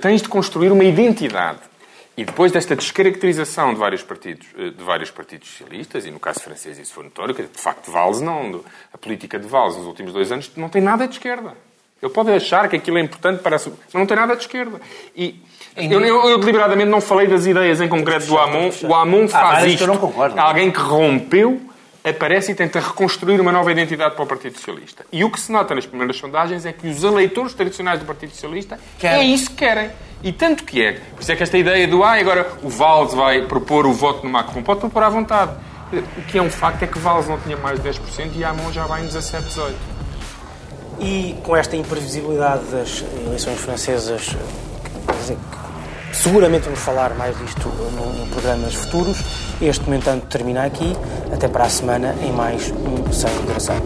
Tens 0.00 0.22
de 0.22 0.28
construir 0.28 0.70
uma 0.70 0.84
identidade. 0.84 1.58
E 2.14 2.24
depois 2.24 2.52
desta 2.52 2.76
descaracterização 2.76 3.72
de 3.72 3.80
vários 3.80 4.02
partidos, 4.02 4.46
de 4.54 4.84
vários 4.84 5.10
partidos 5.10 5.48
socialistas, 5.48 6.04
e 6.04 6.10
no 6.10 6.20
caso 6.20 6.40
francês 6.40 6.78
isso 6.78 6.92
foi 6.92 7.04
notório, 7.04 7.34
que 7.34 7.42
de 7.42 7.58
facto 7.58 7.90
Valls 7.90 8.22
não, 8.22 8.62
a 8.92 8.98
política 8.98 9.38
de 9.38 9.46
Valls 9.46 9.78
nos 9.78 9.86
últimos 9.86 10.12
dois 10.12 10.30
anos 10.30 10.50
não 10.54 10.68
tem 10.68 10.82
nada 10.82 11.08
de 11.08 11.14
esquerda. 11.14 11.54
Ele 12.02 12.12
pode 12.12 12.32
achar 12.32 12.68
que 12.68 12.74
aquilo 12.74 12.98
é 12.98 13.00
importante 13.00 13.40
para 13.40 13.56
a 13.56 13.60
mas 13.60 13.94
não 13.94 14.04
tem 14.04 14.16
nada 14.16 14.34
de 14.34 14.42
esquerda. 14.42 14.80
E 15.16 15.40
eu, 15.76 16.00
eu, 16.00 16.28
eu, 16.30 16.38
deliberadamente 16.38 16.90
não 16.90 17.00
falei 17.00 17.28
das 17.28 17.46
ideias 17.46 17.80
em 17.80 17.88
concreto 17.88 18.26
do 18.26 18.36
Amon. 18.36 18.70
O 18.82 18.94
Amon 18.94 19.28
faz 19.28 19.64
isto. 19.66 19.84
Alguém 20.36 20.70
que 20.70 20.80
rompeu 20.80 21.60
aparece 22.04 22.50
e 22.50 22.54
tenta 22.56 22.80
reconstruir 22.80 23.40
uma 23.40 23.52
nova 23.52 23.70
identidade 23.70 24.16
para 24.16 24.24
o 24.24 24.26
Partido 24.26 24.56
Socialista. 24.56 25.06
E 25.12 25.22
o 25.22 25.30
que 25.30 25.40
se 25.40 25.52
nota 25.52 25.74
nas 25.74 25.86
primeiras 25.86 26.16
sondagens 26.16 26.66
é 26.66 26.72
que 26.72 26.88
os 26.88 27.04
eleitores 27.04 27.54
tradicionais 27.54 28.00
do 28.00 28.04
Partido 28.04 28.30
Socialista 28.30 28.78
querem. 28.98 29.20
é 29.20 29.24
isso 29.24 29.50
que 29.50 29.56
querem. 29.56 29.90
E 30.24 30.32
tanto 30.32 30.64
que 30.64 30.82
é. 30.82 30.92
Por 31.14 31.22
isso 31.22 31.30
é 31.30 31.36
que 31.36 31.42
esta 31.44 31.56
ideia 31.56 31.86
do 31.86 32.02
ah, 32.02 32.18
agora 32.18 32.50
o 32.62 32.68
Valls 32.68 33.14
vai 33.14 33.42
propor 33.42 33.86
o 33.86 33.92
voto 33.92 34.24
no 34.24 34.30
Macron. 34.30 34.62
Pode 34.62 34.80
propor 34.80 35.04
à 35.04 35.08
vontade. 35.08 35.52
O 35.92 36.22
que 36.22 36.38
é 36.38 36.42
um 36.42 36.50
facto 36.50 36.82
é 36.82 36.86
que 36.86 36.98
Valls 36.98 37.28
não 37.28 37.38
tinha 37.38 37.56
mais 37.56 37.80
de 37.80 37.88
10% 37.88 38.32
e 38.34 38.44
Amon 38.44 38.72
já 38.72 38.86
vai 38.86 39.02
em 39.02 39.06
17, 39.06 39.44
18. 39.44 40.01
E 41.00 41.36
com 41.42 41.56
esta 41.56 41.76
imprevisibilidade 41.76 42.64
das 42.66 43.04
eleições 43.26 43.58
francesas, 43.58 44.36
quer 45.06 45.16
dizer, 45.16 45.38
seguramente 46.12 46.64
vamos 46.64 46.80
falar 46.80 47.14
mais 47.14 47.36
disto 47.38 47.70
em 48.22 48.28
programas 48.28 48.74
futuros. 48.74 49.18
Este, 49.60 49.88
no 49.88 49.96
entanto, 49.96 50.26
termina 50.26 50.64
aqui. 50.64 50.96
Até 51.32 51.48
para 51.48 51.64
a 51.64 51.68
semana 51.68 52.14
em 52.22 52.32
mais 52.32 52.70
um 52.70 53.12
Sem 53.12 53.32
Moderação. 53.34 53.76